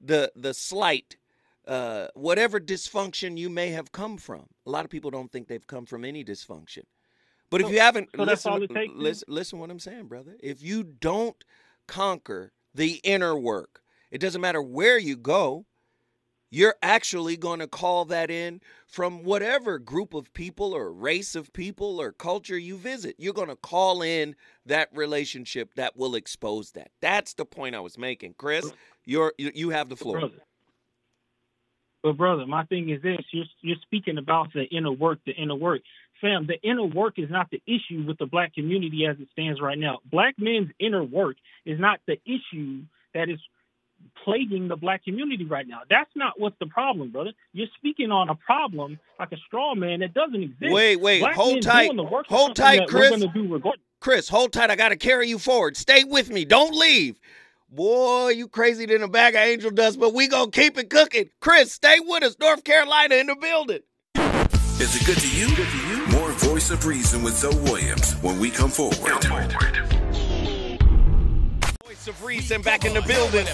the 0.00 0.32
the 0.34 0.54
slight, 0.54 1.18
uh, 1.68 2.06
whatever 2.14 2.58
dysfunction 2.58 3.36
you 3.36 3.50
may 3.50 3.72
have 3.72 3.92
come 3.92 4.16
from. 4.16 4.46
A 4.64 4.70
lot 4.70 4.86
of 4.86 4.90
people 4.90 5.10
don't 5.10 5.30
think 5.30 5.48
they've 5.48 5.66
come 5.66 5.84
from 5.84 6.06
any 6.06 6.24
dysfunction. 6.24 6.84
But 7.50 7.60
if 7.60 7.70
you 7.70 7.80
haven't, 7.80 8.08
so 8.16 8.22
listen, 8.22 8.52
all 8.52 8.62
it 8.62 8.70
takes, 8.70 8.92
then? 8.94 9.02
listen, 9.02 9.26
listen 9.28 9.58
what 9.58 9.70
I'm 9.70 9.80
saying, 9.80 10.06
brother. 10.06 10.36
If 10.40 10.62
you 10.62 10.82
don't 10.82 11.44
conquer 11.90 12.52
the 12.72 13.00
inner 13.02 13.36
work, 13.36 13.82
it 14.12 14.20
doesn't 14.20 14.40
matter 14.40 14.62
where 14.62 14.98
you 14.98 15.16
go, 15.16 15.66
you're 16.52 16.76
actually 16.82 17.36
going 17.36 17.60
to 17.60 17.66
call 17.66 18.04
that 18.06 18.30
in 18.30 18.60
from 18.86 19.22
whatever 19.24 19.78
group 19.78 20.14
of 20.14 20.32
people 20.32 20.72
or 20.74 20.92
race 20.92 21.34
of 21.34 21.52
people 21.52 22.00
or 22.00 22.12
culture 22.12 22.58
you 22.58 22.76
visit. 22.76 23.16
You're 23.18 23.34
going 23.34 23.48
to 23.48 23.56
call 23.56 24.02
in 24.02 24.34
that 24.66 24.88
relationship 24.92 25.74
that 25.74 25.96
will 25.96 26.14
expose 26.14 26.72
that. 26.72 26.90
That's 27.00 27.34
the 27.34 27.44
point 27.44 27.74
I 27.74 27.80
was 27.80 27.98
making, 27.98 28.34
Chris. 28.36 28.72
You're 29.04 29.32
you, 29.38 29.70
have 29.70 29.88
the 29.88 29.96
floor. 29.96 30.18
brother. 30.20 30.42
But 32.02 32.16
brother, 32.16 32.46
my 32.46 32.64
thing 32.64 32.90
is 32.90 33.02
this: 33.02 33.20
you're 33.32 33.44
you're 33.60 33.76
speaking 33.82 34.18
about 34.18 34.52
the 34.52 34.64
inner 34.64 34.92
work, 34.92 35.18
the 35.26 35.32
inner 35.32 35.54
work. 35.54 35.82
Fam, 36.20 36.46
the 36.46 36.60
inner 36.62 36.84
work 36.84 37.14
is 37.18 37.30
not 37.30 37.50
the 37.50 37.62
issue 37.66 38.04
with 38.06 38.18
the 38.18 38.26
black 38.26 38.54
community 38.54 39.06
as 39.06 39.16
it 39.20 39.28
stands 39.32 39.60
right 39.60 39.78
now. 39.78 39.98
Black 40.10 40.34
men's 40.38 40.70
inner 40.78 41.02
work 41.02 41.36
is 41.64 41.80
not 41.80 42.00
the 42.06 42.18
issue 42.24 42.82
that 43.14 43.28
is 43.28 43.38
plaguing 44.24 44.68
the 44.68 44.76
black 44.76 45.04
community 45.04 45.44
right 45.44 45.66
now. 45.66 45.80
That's 45.88 46.10
not 46.14 46.38
what's 46.38 46.58
the 46.58 46.66
problem, 46.66 47.10
brother. 47.10 47.32
You're 47.52 47.68
speaking 47.76 48.10
on 48.10 48.28
a 48.28 48.34
problem 48.34 48.98
like 49.18 49.32
a 49.32 49.36
straw 49.46 49.74
man 49.74 50.00
that 50.00 50.14
doesn't 50.14 50.42
exist. 50.42 50.72
Wait, 50.72 50.96
wait, 50.96 51.20
Black 51.20 51.34
hold 51.34 51.62
tight. 51.62 51.94
the 51.94 52.02
work 52.02 52.26
Hold 52.28 52.56
tight, 52.56 52.88
Chris. 52.88 53.10
We're 53.10 53.18
gonna 53.18 53.32
do 53.32 53.42
regardless. 53.42 53.80
Chris, 54.00 54.28
hold 54.28 54.52
tight. 54.52 54.70
I 54.70 54.76
got 54.76 54.88
to 54.90 54.96
carry 54.96 55.28
you 55.28 55.38
forward. 55.38 55.76
Stay 55.76 56.04
with 56.04 56.30
me. 56.30 56.46
Don't 56.46 56.74
leave. 56.74 57.20
Boy, 57.70 58.30
you 58.30 58.48
crazy 58.48 58.86
than 58.86 59.02
a 59.02 59.08
bag 59.08 59.34
of 59.34 59.42
angel 59.42 59.70
dust, 59.70 60.00
but 60.00 60.14
we 60.14 60.26
going 60.26 60.50
to 60.50 60.60
keep 60.60 60.76
it 60.78 60.90
cooking. 60.90 61.28
Chris, 61.40 61.72
stay 61.72 62.00
with 62.00 62.24
us. 62.24 62.36
North 62.40 62.64
Carolina 62.64 63.16
in 63.16 63.26
the 63.26 63.36
building. 63.36 63.80
Is 64.80 64.96
it 64.96 65.06
good 65.06 65.18
to 65.18 65.28
you? 65.28 65.48
More 65.48 65.89
Voice 66.60 66.70
of 66.72 66.84
Reason 66.84 67.22
with 67.22 67.38
Zoe 67.38 67.56
Williams 67.60 68.12
when 68.20 68.38
we 68.38 68.50
come 68.50 68.68
forward. 68.68 69.24
Voice 71.86 72.06
of 72.06 72.22
Reason 72.22 72.60
back 72.60 72.84
in 72.84 72.92
the 72.92 73.00
building. 73.00 73.46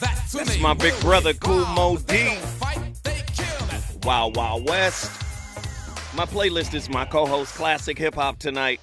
That's 0.00 0.58
my 0.60 0.72
big 0.72 0.98
brother, 1.02 1.34
Kool 1.34 1.66
Moe 1.66 1.98
Dee. 1.98 2.38
Wow, 4.02 4.28
wow, 4.28 4.56
West. 4.64 5.10
My 6.16 6.24
playlist 6.24 6.72
is 6.72 6.88
my 6.88 7.04
co 7.04 7.26
host, 7.26 7.54
Classic 7.54 7.98
Hip 7.98 8.14
Hop 8.14 8.38
Tonight. 8.38 8.80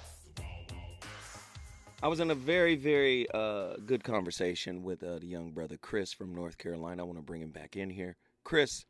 I 2.04 2.06
was 2.06 2.20
in 2.20 2.30
a 2.30 2.36
very, 2.36 2.76
very 2.76 3.26
uh, 3.34 3.78
good 3.84 4.04
conversation 4.04 4.84
with 4.84 5.02
uh, 5.02 5.18
the 5.18 5.26
young 5.26 5.50
brother, 5.50 5.76
Chris 5.76 6.12
from 6.12 6.36
North 6.36 6.56
Carolina. 6.56 7.02
I 7.02 7.04
want 7.04 7.18
to 7.18 7.24
bring 7.24 7.42
him 7.42 7.50
back 7.50 7.74
in 7.74 7.90
here. 7.90 8.14
Chris. 8.44 8.84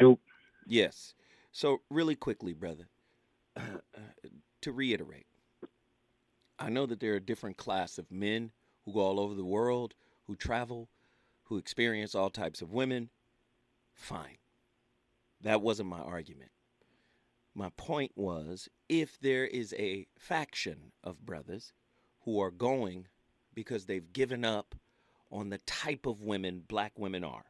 Nope. 0.00 0.20
Yes. 0.66 1.14
So, 1.58 1.80
really 1.88 2.16
quickly, 2.16 2.52
brother, 2.52 2.86
to 4.60 4.72
reiterate, 4.72 5.24
I 6.58 6.68
know 6.68 6.84
that 6.84 7.00
there 7.00 7.14
are 7.14 7.18
different 7.18 7.56
class 7.56 7.96
of 7.96 8.12
men 8.12 8.50
who 8.84 8.92
go 8.92 9.00
all 9.00 9.18
over 9.18 9.34
the 9.34 9.42
world, 9.42 9.94
who 10.26 10.36
travel, 10.36 10.90
who 11.44 11.56
experience 11.56 12.14
all 12.14 12.28
types 12.28 12.60
of 12.60 12.74
women. 12.74 13.08
Fine. 13.94 14.36
That 15.40 15.62
wasn't 15.62 15.88
my 15.88 16.00
argument. 16.00 16.50
My 17.54 17.70
point 17.78 18.12
was 18.16 18.68
if 18.90 19.18
there 19.18 19.46
is 19.46 19.74
a 19.78 20.08
faction 20.18 20.92
of 21.02 21.24
brothers 21.24 21.72
who 22.26 22.38
are 22.38 22.50
going 22.50 23.06
because 23.54 23.86
they've 23.86 24.12
given 24.12 24.44
up 24.44 24.74
on 25.32 25.48
the 25.48 25.58
type 25.64 26.04
of 26.04 26.20
women 26.20 26.64
black 26.68 26.98
women 26.98 27.24
are. 27.24 27.46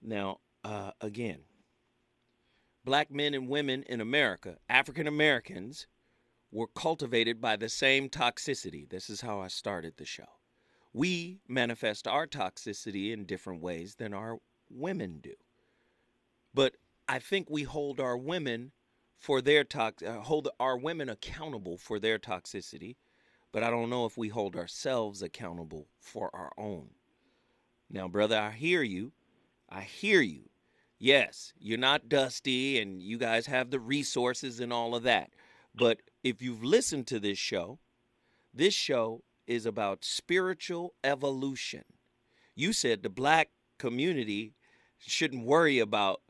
Now, 0.00 0.38
uh, 0.62 0.92
again, 1.00 1.40
black 2.88 3.10
men 3.10 3.34
and 3.34 3.50
women 3.50 3.82
in 3.82 4.00
America, 4.00 4.56
African 4.66 5.06
Americans, 5.06 5.86
were 6.50 6.68
cultivated 6.68 7.38
by 7.38 7.54
the 7.54 7.68
same 7.68 8.08
toxicity. 8.08 8.88
This 8.88 9.10
is 9.10 9.20
how 9.20 9.40
I 9.40 9.48
started 9.48 9.92
the 9.98 10.06
show. 10.06 10.38
We 10.94 11.40
manifest 11.46 12.08
our 12.08 12.26
toxicity 12.26 13.12
in 13.12 13.26
different 13.26 13.60
ways 13.60 13.96
than 13.96 14.14
our 14.14 14.38
women 14.70 15.18
do. 15.22 15.34
But 16.54 16.76
I 17.06 17.18
think 17.18 17.50
we 17.50 17.64
hold 17.64 18.00
our 18.00 18.16
women 18.16 18.72
for 19.18 19.42
their 19.42 19.64
tox 19.64 20.02
uh, 20.02 20.20
hold 20.20 20.48
our 20.58 20.78
women 20.78 21.10
accountable 21.10 21.76
for 21.76 21.98
their 21.98 22.18
toxicity, 22.18 22.96
but 23.52 23.62
I 23.62 23.68
don't 23.68 23.90
know 23.90 24.06
if 24.06 24.16
we 24.16 24.28
hold 24.28 24.56
ourselves 24.56 25.20
accountable 25.20 25.88
for 26.00 26.34
our 26.34 26.52
own. 26.56 26.88
Now, 27.90 28.08
brother, 28.08 28.38
I 28.38 28.52
hear 28.52 28.82
you. 28.82 29.12
I 29.68 29.82
hear 29.82 30.22
you. 30.22 30.48
Yes, 30.98 31.52
you're 31.58 31.78
not 31.78 32.08
dusty 32.08 32.80
and 32.80 33.00
you 33.00 33.18
guys 33.18 33.46
have 33.46 33.70
the 33.70 33.78
resources 33.78 34.60
and 34.60 34.72
all 34.72 34.94
of 34.94 35.04
that. 35.04 35.30
But 35.74 36.00
if 36.24 36.42
you've 36.42 36.64
listened 36.64 37.06
to 37.08 37.20
this 37.20 37.38
show, 37.38 37.78
this 38.52 38.74
show 38.74 39.22
is 39.46 39.64
about 39.64 40.04
spiritual 40.04 40.94
evolution. 41.04 41.84
You 42.54 42.72
said 42.72 43.02
the 43.02 43.10
black 43.10 43.50
community 43.78 44.54
shouldn't 44.98 45.44
worry 45.44 45.78
about 45.78 46.20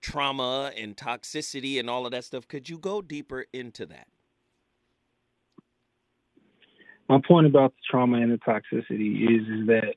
trauma 0.00 0.72
and 0.76 0.96
toxicity 0.96 1.78
and 1.78 1.88
all 1.88 2.04
of 2.04 2.12
that 2.12 2.24
stuff. 2.24 2.48
Could 2.48 2.68
you 2.68 2.78
go 2.78 3.00
deeper 3.00 3.46
into 3.52 3.86
that? 3.86 4.08
my 7.10 7.20
point 7.26 7.44
about 7.44 7.74
the 7.74 7.82
trauma 7.90 8.18
and 8.18 8.30
the 8.30 8.38
toxicity 8.38 9.24
is 9.24 9.42
is 9.48 9.66
that 9.66 9.94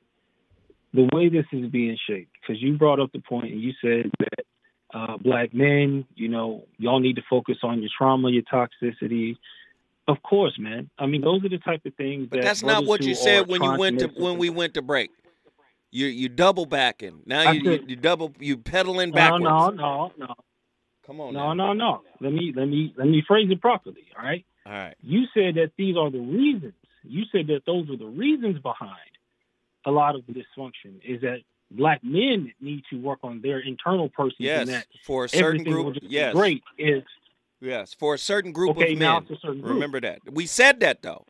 the 0.93 1.09
way 1.13 1.29
this 1.29 1.45
is 1.51 1.69
being 1.71 1.97
shaped, 2.07 2.31
because 2.41 2.61
you 2.61 2.77
brought 2.77 2.99
up 2.99 3.11
the 3.11 3.19
point 3.19 3.51
and 3.51 3.61
you 3.61 3.73
said 3.81 4.11
that 4.19 4.45
uh, 4.93 5.17
black 5.17 5.53
men, 5.53 6.05
you 6.15 6.27
know, 6.27 6.65
y'all 6.77 6.99
need 6.99 7.15
to 7.15 7.23
focus 7.29 7.57
on 7.63 7.81
your 7.81 7.89
trauma, 7.97 8.29
your 8.29 8.43
toxicity. 8.43 9.35
Of 10.07 10.21
course, 10.21 10.53
man. 10.59 10.89
I 10.99 11.05
mean, 11.07 11.21
those 11.21 11.43
are 11.45 11.49
the 11.49 11.57
type 11.57 11.85
of 11.85 11.95
things 11.95 12.27
But 12.29 12.37
that 12.37 12.43
that's 12.43 12.63
not 12.63 12.85
what 12.85 13.01
you 13.01 13.15
said 13.15 13.47
when 13.47 13.63
you 13.63 13.75
went 13.77 13.99
to 13.99 14.07
when 14.07 14.37
we 14.37 14.49
went 14.49 14.75
to 14.75 14.81
break. 14.81 15.11
You 15.91 16.07
you 16.07 16.29
double 16.29 16.65
backing. 16.65 17.21
Now 17.25 17.43
you, 17.51 17.61
you, 17.61 17.71
said- 17.77 17.89
you 17.89 17.95
double 17.95 18.33
you 18.39 18.57
pedaling 18.57 19.11
No, 19.11 19.15
backwards. 19.15 19.43
no, 19.43 19.69
no, 19.69 20.11
no. 20.17 20.33
Come 21.05 21.21
on. 21.21 21.33
No, 21.33 21.53
no, 21.53 21.73
no. 21.73 22.01
Let 22.21 22.33
me 22.33 22.53
let 22.55 22.65
me 22.67 22.93
let 22.97 23.07
me 23.07 23.23
phrase 23.27 23.49
it 23.51 23.61
properly. 23.61 24.03
All 24.17 24.23
right. 24.25 24.45
All 24.65 24.71
right. 24.71 24.95
You 25.01 25.23
said 25.33 25.55
that 25.55 25.71
these 25.77 25.95
are 25.97 26.09
the 26.09 26.19
reasons. 26.19 26.73
You 27.03 27.23
said 27.31 27.47
that 27.47 27.61
those 27.65 27.89
are 27.89 27.97
the 27.97 28.05
reasons 28.05 28.59
behind 28.59 29.12
a 29.85 29.91
lot 29.91 30.15
of 30.15 30.25
the 30.27 30.33
dysfunction. 30.33 30.99
Is 31.03 31.21
that 31.21 31.39
black 31.71 32.03
men 32.03 32.53
need 32.61 32.83
to 32.91 32.97
work 32.99 33.19
on 33.23 33.41
their 33.41 33.59
internal 33.59 34.09
person. 34.09 34.35
Yes, 34.39 34.67
that 34.67 34.87
for 35.03 35.25
a 35.25 35.29
certain 35.29 35.63
group. 35.63 35.97
Yes, 36.01 36.33
great 36.33 36.63
is 36.77 37.03
yes, 37.61 37.93
for 37.93 38.13
a 38.13 38.17
certain 38.17 38.51
group 38.51 38.77
Okay, 38.77 38.93
of 38.93 38.99
men. 38.99 39.21
it's 39.23 39.31
a 39.31 39.37
certain 39.41 39.61
group. 39.61 39.73
Remember 39.73 39.99
that. 40.01 40.19
We 40.31 40.45
said 40.45 40.79
that 40.81 41.01
though. 41.01 41.25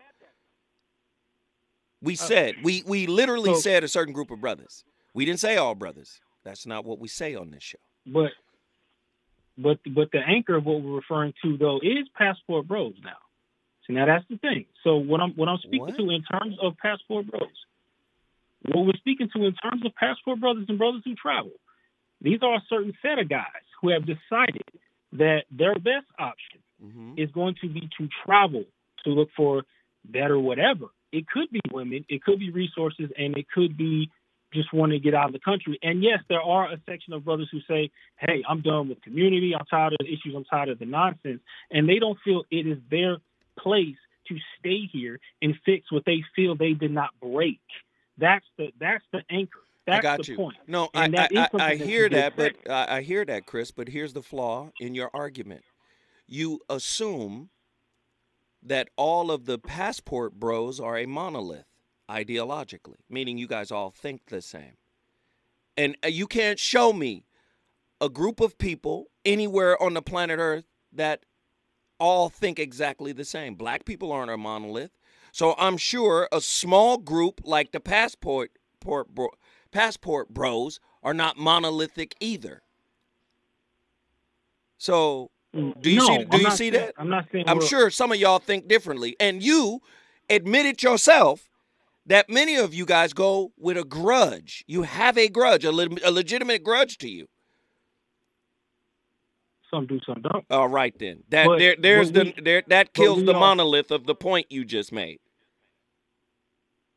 We 2.01 2.15
said 2.15 2.55
we 2.63 2.84
we 2.85 3.07
literally 3.07 3.51
Uh, 3.51 3.55
so- 3.55 3.59
said 3.61 3.84
a 3.84 3.88
certain 3.88 4.13
group 4.13 4.30
of 4.31 4.41
brothers. 4.41 4.84
We 5.13 5.25
didn't 5.25 5.39
say 5.39 5.57
all 5.57 5.75
brothers. 5.75 6.19
That's 6.43 6.65
not 6.65 6.84
what 6.84 6.99
we 6.99 7.07
say 7.07 7.35
on 7.35 7.51
this 7.51 7.63
show. 7.63 7.77
but 8.05 8.31
But 9.57 9.80
but 9.91 10.11
the 10.11 10.19
anchor 10.19 10.55
of 10.55 10.65
what 10.65 10.81
we're 10.81 10.95
referring 10.95 11.34
to 11.43 11.57
though 11.57 11.80
is 11.81 12.07
passport 12.17 12.67
bros 12.67 12.95
now. 13.03 13.17
See 13.88 13.93
now 13.93 14.05
that's 14.05 14.25
the 14.30 14.38
thing. 14.38 14.65
So 14.84 14.97
what 14.97 15.21
I'm 15.21 15.31
what 15.34 15.47
I'm 15.47 15.59
speaking 15.59 15.93
to 15.95 16.09
in 16.09 16.23
terms 16.23 16.57
of 16.61 16.75
passport 16.77 17.27
bros, 17.27 17.47
what 18.72 18.85
we're 18.85 18.94
speaking 18.98 19.30
to 19.35 19.45
in 19.45 19.53
terms 19.56 19.85
of 19.85 19.94
passport 19.95 20.40
brothers 20.40 20.65
and 20.69 20.77
brothers 20.77 21.02
who 21.06 21.15
travel, 21.15 21.52
these 22.22 22.40
are 22.41 22.56
a 22.56 22.64
certain 22.69 22.94
set 23.02 23.19
of 23.19 23.30
guys 23.30 23.65
who 23.81 23.90
have 23.90 24.06
decided 24.06 24.64
that 25.14 25.44
their 25.52 25.76
best 25.76 26.07
option 26.18 26.60
Mm-hmm. 26.84 27.14
is 27.18 27.31
going 27.31 27.56
to 27.61 27.69
be 27.69 27.88
to 27.98 28.10
travel 28.26 28.65
to 29.06 29.10
look 29.11 29.30
for 29.38 29.64
better 30.03 30.38
whatever. 30.38 30.88
It 31.14 31.26
could 31.27 31.49
be 31.49 31.61
women, 31.72 32.03
it 32.10 32.22
could 32.23 32.40
be 32.40 32.52
resources, 32.52 33.10
and 33.18 33.38
it 33.38 33.45
could 33.49 33.77
be 33.77 34.10
just 34.53 34.73
wanting 34.73 34.99
to 34.99 35.03
get 35.03 35.15
out 35.15 35.27
of 35.27 35.34
the 35.34 35.40
country. 35.40 35.80
And 35.81 36.03
yes, 36.03 36.19
there 36.27 36.41
are 36.41 36.72
a 36.72 36.77
section 36.85 37.14
of 37.14 37.23
brothers 37.23 37.48
who 37.52 37.60
say, 37.69 37.90
Hey, 38.18 38.44
I'm 38.48 38.61
done 38.61 38.90
with 38.90 39.02
community, 39.02 39.53
I'm 39.57 39.65
tired 39.65 39.94
of 39.94 39.99
the 39.99 40.07
issues, 40.07 40.34
I'm 40.35 40.44
tired 40.44 40.69
of 40.69 40.80
the 40.80 40.85
nonsense. 40.85 41.40
And 41.72 41.88
they 41.88 41.99
don't 41.99 42.19
feel 42.26 42.44
it 42.52 42.68
is 42.68 42.80
their 42.91 43.18
place 43.57 43.95
to 44.27 44.35
stay 44.60 44.90
here 44.91 45.19
and 45.41 45.56
fix 45.65 45.90
what 45.91 46.03
they 46.06 46.22
feel 46.35 46.56
they 46.56 46.73
did 46.73 46.91
not 46.91 47.11
break. 47.22 47.61
That's 48.18 48.45
the 48.57 48.72
that's 48.80 49.03
the 49.11 49.23
anchor. 49.30 49.60
That's 49.85 49.99
I 49.99 50.02
got 50.02 50.23
the 50.23 50.31
you. 50.31 50.38
point. 50.38 50.57
No, 50.68 50.90
I, 50.94 51.06
And 51.06 51.14
that 51.15 51.31
is 51.31 51.40
I, 51.40 51.49
I, 51.57 51.65
I 51.72 51.76
hear 51.76 52.07
that, 52.10 52.35
but. 52.38 52.56
I, 52.69 52.98
I 52.98 53.02
hear 53.02 53.26
that, 53.26 53.45
Chris. 53.45 53.72
But 53.72 53.90
here's 53.90 54.14
the 54.14 54.22
flaw 54.22 54.72
in 54.80 54.95
your 54.95 55.10
argument. 55.14 55.64
You 56.27 56.61
assume 56.69 57.49
that 58.61 58.90
all 58.95 59.30
of 59.30 59.45
the 59.45 59.60
passport 59.60 60.40
bros 60.40 60.80
are 60.80 60.98
a 60.98 61.06
monolith 61.06 61.65
ideologically, 62.10 62.98
meaning 63.10 63.38
you 63.38 63.48
guys 63.48 63.72
all 63.72 63.91
think 63.91 64.22
the 64.27 64.41
same. 64.41 64.77
And 65.76 65.98
uh, 66.03 66.07
you 66.07 66.27
can't 66.27 66.60
show 66.60 66.94
me 66.94 67.26
a 67.99 68.10
group 68.10 68.40
of 68.40 68.57
people 68.57 69.07
anywhere 69.26 69.81
on 69.81 69.94
the 69.94 70.02
planet 70.02 70.40
Earth 70.40 70.65
that 70.91 71.26
all 71.99 72.30
think 72.30 72.60
exactly 72.60 73.11
the 73.11 73.26
same. 73.26 73.56
Black 73.56 73.85
people 73.85 74.11
aren't 74.11 74.31
a 74.31 74.38
monolith. 74.38 74.91
So 75.34 75.55
I'm 75.57 75.77
sure 75.77 76.30
a 76.31 76.39
small 76.39 76.97
group 76.99 77.41
like 77.43 77.72
the 77.72 77.80
passport 77.80 78.51
port 78.80 79.14
bro, 79.15 79.30
passport 79.72 80.30
bros 80.30 80.80
are 81.01 81.14
not 81.15 81.38
monolithic 81.38 82.14
either. 82.19 82.61
So 84.77 85.31
mm, 85.55 85.80
do 85.81 85.89
you 85.89 85.97
No, 85.97 86.05
see 86.05 86.18
do 86.19 86.27
I'm 86.31 86.38
you 86.39 86.43
not 86.43 86.51
see 86.53 86.57
saying- 86.57 86.73
that? 86.73 86.93
I'm 86.97 87.10
not 87.10 87.26
saying 87.31 87.45
I'm 87.47 87.61
sure 87.65 87.89
some 87.89 88.11
of 88.11 88.19
y'all 88.19 88.38
think 88.38 88.68
differently. 88.68 89.15
And 89.19 89.41
you 89.41 89.81
admitted 90.30 90.84
yourself 90.84 91.49
that 92.05 92.30
many 92.30 92.55
of 92.55 92.73
you 92.76 92.85
guys 92.85 93.11
go 93.14 93.53
with 93.57 93.76
a 93.77 93.84
grudge. 93.84 94.64
You 94.68 94.84
have 94.84 95.18
a 95.18 95.30
grudge, 95.30 95.65
a, 95.65 95.72
le- 95.72 95.97
a 96.05 96.11
legitimate 96.11 96.64
grudge 96.64 96.99
to 96.99 97.10
you. 97.10 97.27
Some 99.73 99.87
do, 99.87 99.99
some 100.05 100.21
don't. 100.21 100.45
All 100.51 100.67
right 100.67 100.93
then. 100.99 101.23
That 101.29 101.47
But- 101.47 101.57
there 101.59 101.75
there's 101.77 102.11
the 102.11 102.25
we- 102.35 102.41
there 102.43 102.63
that 102.67 102.93
kills 102.93 103.23
the 103.25 103.33
are- 103.33 103.39
monolith 103.39 103.89
of 103.91 104.05
the 104.05 104.13
point 104.15 104.51
you 104.51 104.63
just 104.65 104.91
made. 104.91 105.19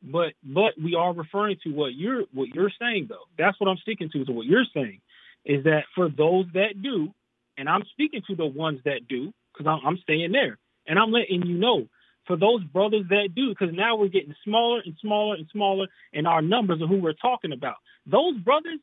But 0.03 0.33
but 0.43 0.73
we 0.81 0.93
are 0.95 1.11
referring 1.11 1.57
to 1.63 1.71
what 1.71 1.95
you're 1.95 2.23
what 2.31 2.49
you're 2.49 2.71
saying 2.79 3.07
though. 3.09 3.25
That's 3.37 3.59
what 3.59 3.67
I'm 3.67 3.77
sticking 3.77 4.09
to. 4.11 4.25
So 4.25 4.31
what 4.33 4.45
you're 4.45 4.65
saying 4.73 5.01
is 5.43 5.63
that 5.63 5.85
for 5.95 6.07
those 6.07 6.45
that 6.53 6.81
do, 6.83 7.13
and 7.57 7.67
I'm 7.67 7.83
speaking 7.91 8.21
to 8.27 8.35
the 8.35 8.45
ones 8.45 8.79
that 8.85 9.07
do, 9.07 9.33
because 9.53 9.65
I'm, 9.65 9.85
I'm 9.85 9.97
staying 10.03 10.31
there, 10.31 10.59
and 10.85 10.99
I'm 10.99 11.11
letting 11.11 11.45
you 11.47 11.57
know 11.57 11.87
for 12.27 12.35
those 12.37 12.63
brothers 12.65 13.05
that 13.09 13.29
do, 13.35 13.49
because 13.49 13.73
now 13.73 13.95
we're 13.95 14.09
getting 14.09 14.35
smaller 14.43 14.81
and 14.85 14.95
smaller 15.01 15.35
and 15.35 15.47
smaller 15.51 15.87
in 16.13 16.27
our 16.27 16.41
numbers 16.43 16.81
of 16.81 16.89
who 16.89 16.97
we're 16.99 17.13
talking 17.13 17.53
about. 17.53 17.77
Those 18.05 18.37
brothers, 18.37 18.79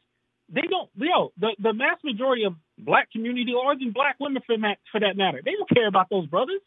they 0.49 0.63
don't, 0.63 0.89
yo, 0.97 1.33
the, 1.39 1.55
the 1.63 1.73
mass 1.75 1.99
majority 2.03 2.45
of 2.45 2.55
black 2.79 3.11
community 3.13 3.53
or 3.55 3.73
even 3.75 3.93
black 3.93 4.17
women 4.21 4.43
for 4.47 4.57
that, 4.59 4.79
for 4.91 5.01
that 5.01 5.17
matter, 5.17 5.41
they 5.45 5.53
don't 5.53 5.71
care 5.71 5.87
about 5.89 6.09
those 6.11 6.27
brothers. 6.27 6.61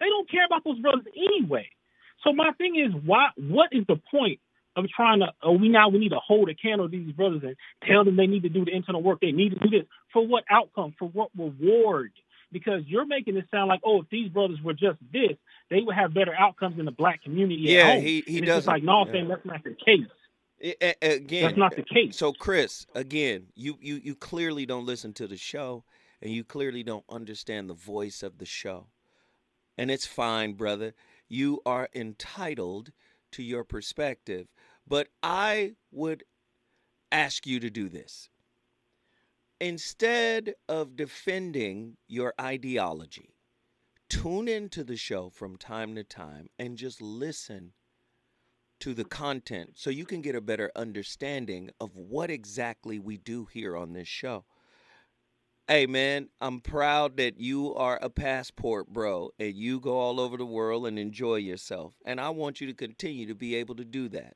They 0.00 0.06
don't 0.06 0.28
care 0.30 0.44
about 0.46 0.64
those 0.64 0.78
brothers 0.80 1.04
anyway. 1.16 1.68
So 2.24 2.32
my 2.32 2.50
thing 2.58 2.76
is, 2.76 2.92
why? 3.04 3.28
What 3.36 3.68
is 3.72 3.84
the 3.86 4.00
point 4.10 4.40
of 4.76 4.86
trying 4.88 5.20
to? 5.20 5.32
Oh, 5.42 5.52
we 5.52 5.68
now 5.68 5.88
we 5.88 5.98
need 5.98 6.10
to 6.10 6.20
hold 6.24 6.48
a 6.48 6.54
candle 6.54 6.88
to 6.88 6.96
these 6.96 7.12
brothers 7.12 7.42
and 7.44 7.56
tell 7.86 8.04
them 8.04 8.16
they 8.16 8.26
need 8.26 8.42
to 8.44 8.48
do 8.48 8.64
the 8.64 8.74
internal 8.74 9.02
work. 9.02 9.20
They 9.20 9.32
need 9.32 9.50
to 9.50 9.58
do 9.58 9.68
this 9.70 9.86
for 10.12 10.26
what 10.26 10.44
outcome? 10.50 10.94
For 10.98 11.08
what 11.08 11.30
reward? 11.36 12.12
Because 12.50 12.82
you're 12.86 13.06
making 13.06 13.36
it 13.36 13.46
sound 13.50 13.68
like, 13.68 13.80
oh, 13.84 14.02
if 14.02 14.10
these 14.10 14.28
brothers 14.28 14.58
were 14.62 14.74
just 14.74 14.98
this, 15.12 15.32
they 15.70 15.80
would 15.80 15.94
have 15.94 16.12
better 16.12 16.34
outcomes 16.38 16.78
in 16.78 16.84
the 16.84 16.90
black 16.90 17.22
community. 17.22 17.62
Yeah, 17.62 17.80
at 17.88 17.94
home. 17.94 18.02
he- 18.04 18.20
he 18.26 18.38
and 18.38 18.44
it's 18.44 18.46
just 18.46 18.46
doesn't- 18.66 18.72
like, 18.72 18.82
no, 18.82 19.06
yeah. 19.06 19.12
saying 19.12 19.28
that's 19.28 19.44
not 19.46 19.64
the 19.64 19.74
case. 19.74 20.06
Again, 20.62 21.42
That's 21.42 21.56
not 21.56 21.74
the 21.74 21.82
case. 21.82 22.16
So, 22.16 22.32
Chris, 22.32 22.86
again, 22.94 23.48
you 23.56 23.76
you 23.80 23.96
you 23.96 24.14
clearly 24.14 24.64
don't 24.64 24.86
listen 24.86 25.12
to 25.14 25.26
the 25.26 25.36
show, 25.36 25.84
and 26.20 26.32
you 26.32 26.44
clearly 26.44 26.84
don't 26.84 27.04
understand 27.08 27.68
the 27.68 27.74
voice 27.74 28.22
of 28.22 28.38
the 28.38 28.46
show, 28.46 28.86
and 29.76 29.90
it's 29.90 30.06
fine, 30.06 30.52
brother. 30.52 30.94
You 31.28 31.60
are 31.66 31.88
entitled 31.94 32.92
to 33.32 33.42
your 33.42 33.64
perspective, 33.64 34.46
but 34.86 35.08
I 35.20 35.74
would 35.90 36.22
ask 37.10 37.44
you 37.44 37.58
to 37.58 37.70
do 37.70 37.88
this. 37.88 38.28
Instead 39.60 40.54
of 40.68 40.96
defending 40.96 41.96
your 42.06 42.34
ideology, 42.40 43.34
tune 44.08 44.46
into 44.46 44.84
the 44.84 44.96
show 44.96 45.28
from 45.28 45.56
time 45.56 45.94
to 45.96 46.04
time 46.04 46.48
and 46.58 46.76
just 46.76 47.00
listen 47.00 47.72
to 48.82 48.94
the 48.94 49.04
content 49.04 49.70
so 49.76 49.90
you 49.90 50.04
can 50.04 50.20
get 50.20 50.34
a 50.34 50.40
better 50.40 50.72
understanding 50.74 51.70
of 51.80 51.94
what 51.94 52.30
exactly 52.30 52.98
we 52.98 53.16
do 53.16 53.46
here 53.52 53.76
on 53.76 53.92
this 53.92 54.08
show. 54.08 54.44
Hey 55.68 55.86
man, 55.86 56.30
I'm 56.40 56.60
proud 56.60 57.16
that 57.18 57.38
you 57.38 57.72
are 57.76 58.00
a 58.02 58.10
passport 58.10 58.88
bro 58.88 59.30
and 59.38 59.54
you 59.54 59.78
go 59.78 59.96
all 60.00 60.18
over 60.18 60.36
the 60.36 60.44
world 60.44 60.88
and 60.88 60.98
enjoy 60.98 61.36
yourself. 61.36 61.94
And 62.04 62.20
I 62.20 62.30
want 62.30 62.60
you 62.60 62.66
to 62.66 62.74
continue 62.74 63.24
to 63.28 63.36
be 63.36 63.54
able 63.54 63.76
to 63.76 63.84
do 63.84 64.08
that. 64.08 64.34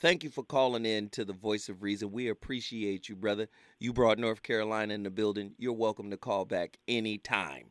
Thank 0.00 0.24
you 0.24 0.30
for 0.30 0.42
calling 0.42 0.86
in 0.86 1.10
to 1.10 1.26
the 1.26 1.34
Voice 1.34 1.68
of 1.68 1.82
Reason. 1.82 2.10
We 2.10 2.28
appreciate 2.28 3.10
you, 3.10 3.14
brother. 3.14 3.48
You 3.78 3.92
brought 3.92 4.18
North 4.18 4.42
Carolina 4.42 4.94
in 4.94 5.02
the 5.02 5.10
building. 5.10 5.52
You're 5.58 5.74
welcome 5.74 6.10
to 6.12 6.16
call 6.16 6.46
back 6.46 6.78
anytime. 6.88 7.66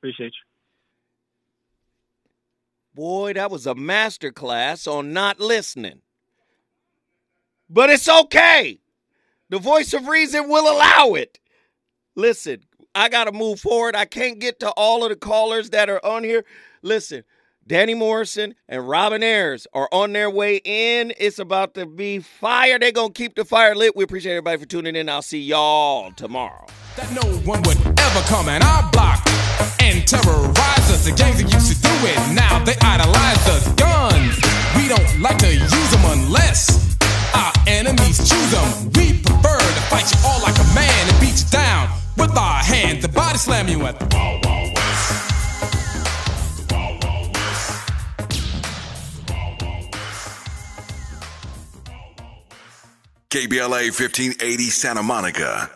Appreciate 0.00 0.32
you. 0.32 0.49
Boy, 2.94 3.32
that 3.34 3.50
was 3.50 3.66
a 3.66 3.74
master 3.74 4.32
class 4.32 4.86
on 4.86 5.12
not 5.12 5.38
listening. 5.40 6.00
But 7.68 7.90
it's 7.90 8.08
okay. 8.08 8.80
The 9.48 9.58
voice 9.58 9.92
of 9.94 10.08
reason 10.08 10.48
will 10.48 10.72
allow 10.72 11.14
it. 11.14 11.38
Listen, 12.16 12.64
I 12.94 13.08
got 13.08 13.24
to 13.24 13.32
move 13.32 13.60
forward. 13.60 13.94
I 13.94 14.04
can't 14.04 14.40
get 14.40 14.60
to 14.60 14.70
all 14.70 15.04
of 15.04 15.10
the 15.10 15.16
callers 15.16 15.70
that 15.70 15.88
are 15.88 16.04
on 16.04 16.24
here. 16.24 16.44
Listen, 16.82 17.22
Danny 17.66 17.94
Morrison 17.94 18.56
and 18.68 18.88
Robin 18.88 19.22
Ayers 19.22 19.68
are 19.72 19.88
on 19.92 20.12
their 20.12 20.28
way 20.28 20.60
in. 20.64 21.12
It's 21.16 21.38
about 21.38 21.74
to 21.74 21.86
be 21.86 22.18
fire. 22.18 22.78
They're 22.80 22.90
going 22.90 23.12
to 23.12 23.18
keep 23.22 23.36
the 23.36 23.44
fire 23.44 23.76
lit. 23.76 23.94
We 23.94 24.02
appreciate 24.02 24.32
everybody 24.32 24.58
for 24.58 24.66
tuning 24.66 24.96
in. 24.96 25.08
I'll 25.08 25.22
see 25.22 25.40
y'all 25.40 26.10
tomorrow. 26.12 26.66
that 26.96 27.12
no 27.12 27.28
one 27.40 27.62
would 27.62 27.78
ever 28.00 28.20
come 28.26 28.48
in 28.48 28.62
our 28.62 28.90
block 28.90 29.24
and 29.80 30.06
terrorize 30.06 30.86
us. 30.90 31.04
The 31.04 31.12
gangs 31.12 31.42
that 31.42 31.52
used 31.52 31.70
to 31.72 31.78
do 31.80 31.94
it, 32.06 32.18
now 32.34 32.62
they 32.64 32.76
idolize 32.82 33.44
us. 33.48 33.64
Guns, 33.74 34.36
we 34.76 34.88
don't 34.88 35.20
like 35.20 35.38
to 35.38 35.52
use 35.52 35.90
them 35.90 36.04
unless 36.16 36.96
our 37.34 37.52
enemies 37.66 38.18
choose 38.18 38.50
them. 38.50 38.68
We 38.96 39.20
prefer 39.22 39.58
to 39.58 39.82
fight 39.92 40.06
you 40.12 40.18
all 40.26 40.40
like 40.42 40.58
a 40.58 40.68
man 40.74 41.02
and 41.08 41.20
beat 41.20 41.38
you 41.40 41.48
down 41.50 41.88
with 42.16 42.36
our 42.36 42.62
hands 42.62 43.02
The 43.02 43.08
body 43.08 43.38
slam 43.38 43.68
you 43.68 43.86
at 43.86 43.98
the 43.98 44.06
wall, 44.14 44.40
west. 44.42 45.30
KBLA 53.30 53.94
1580 53.94 54.70
Santa 54.70 55.02
Monica 55.04 55.70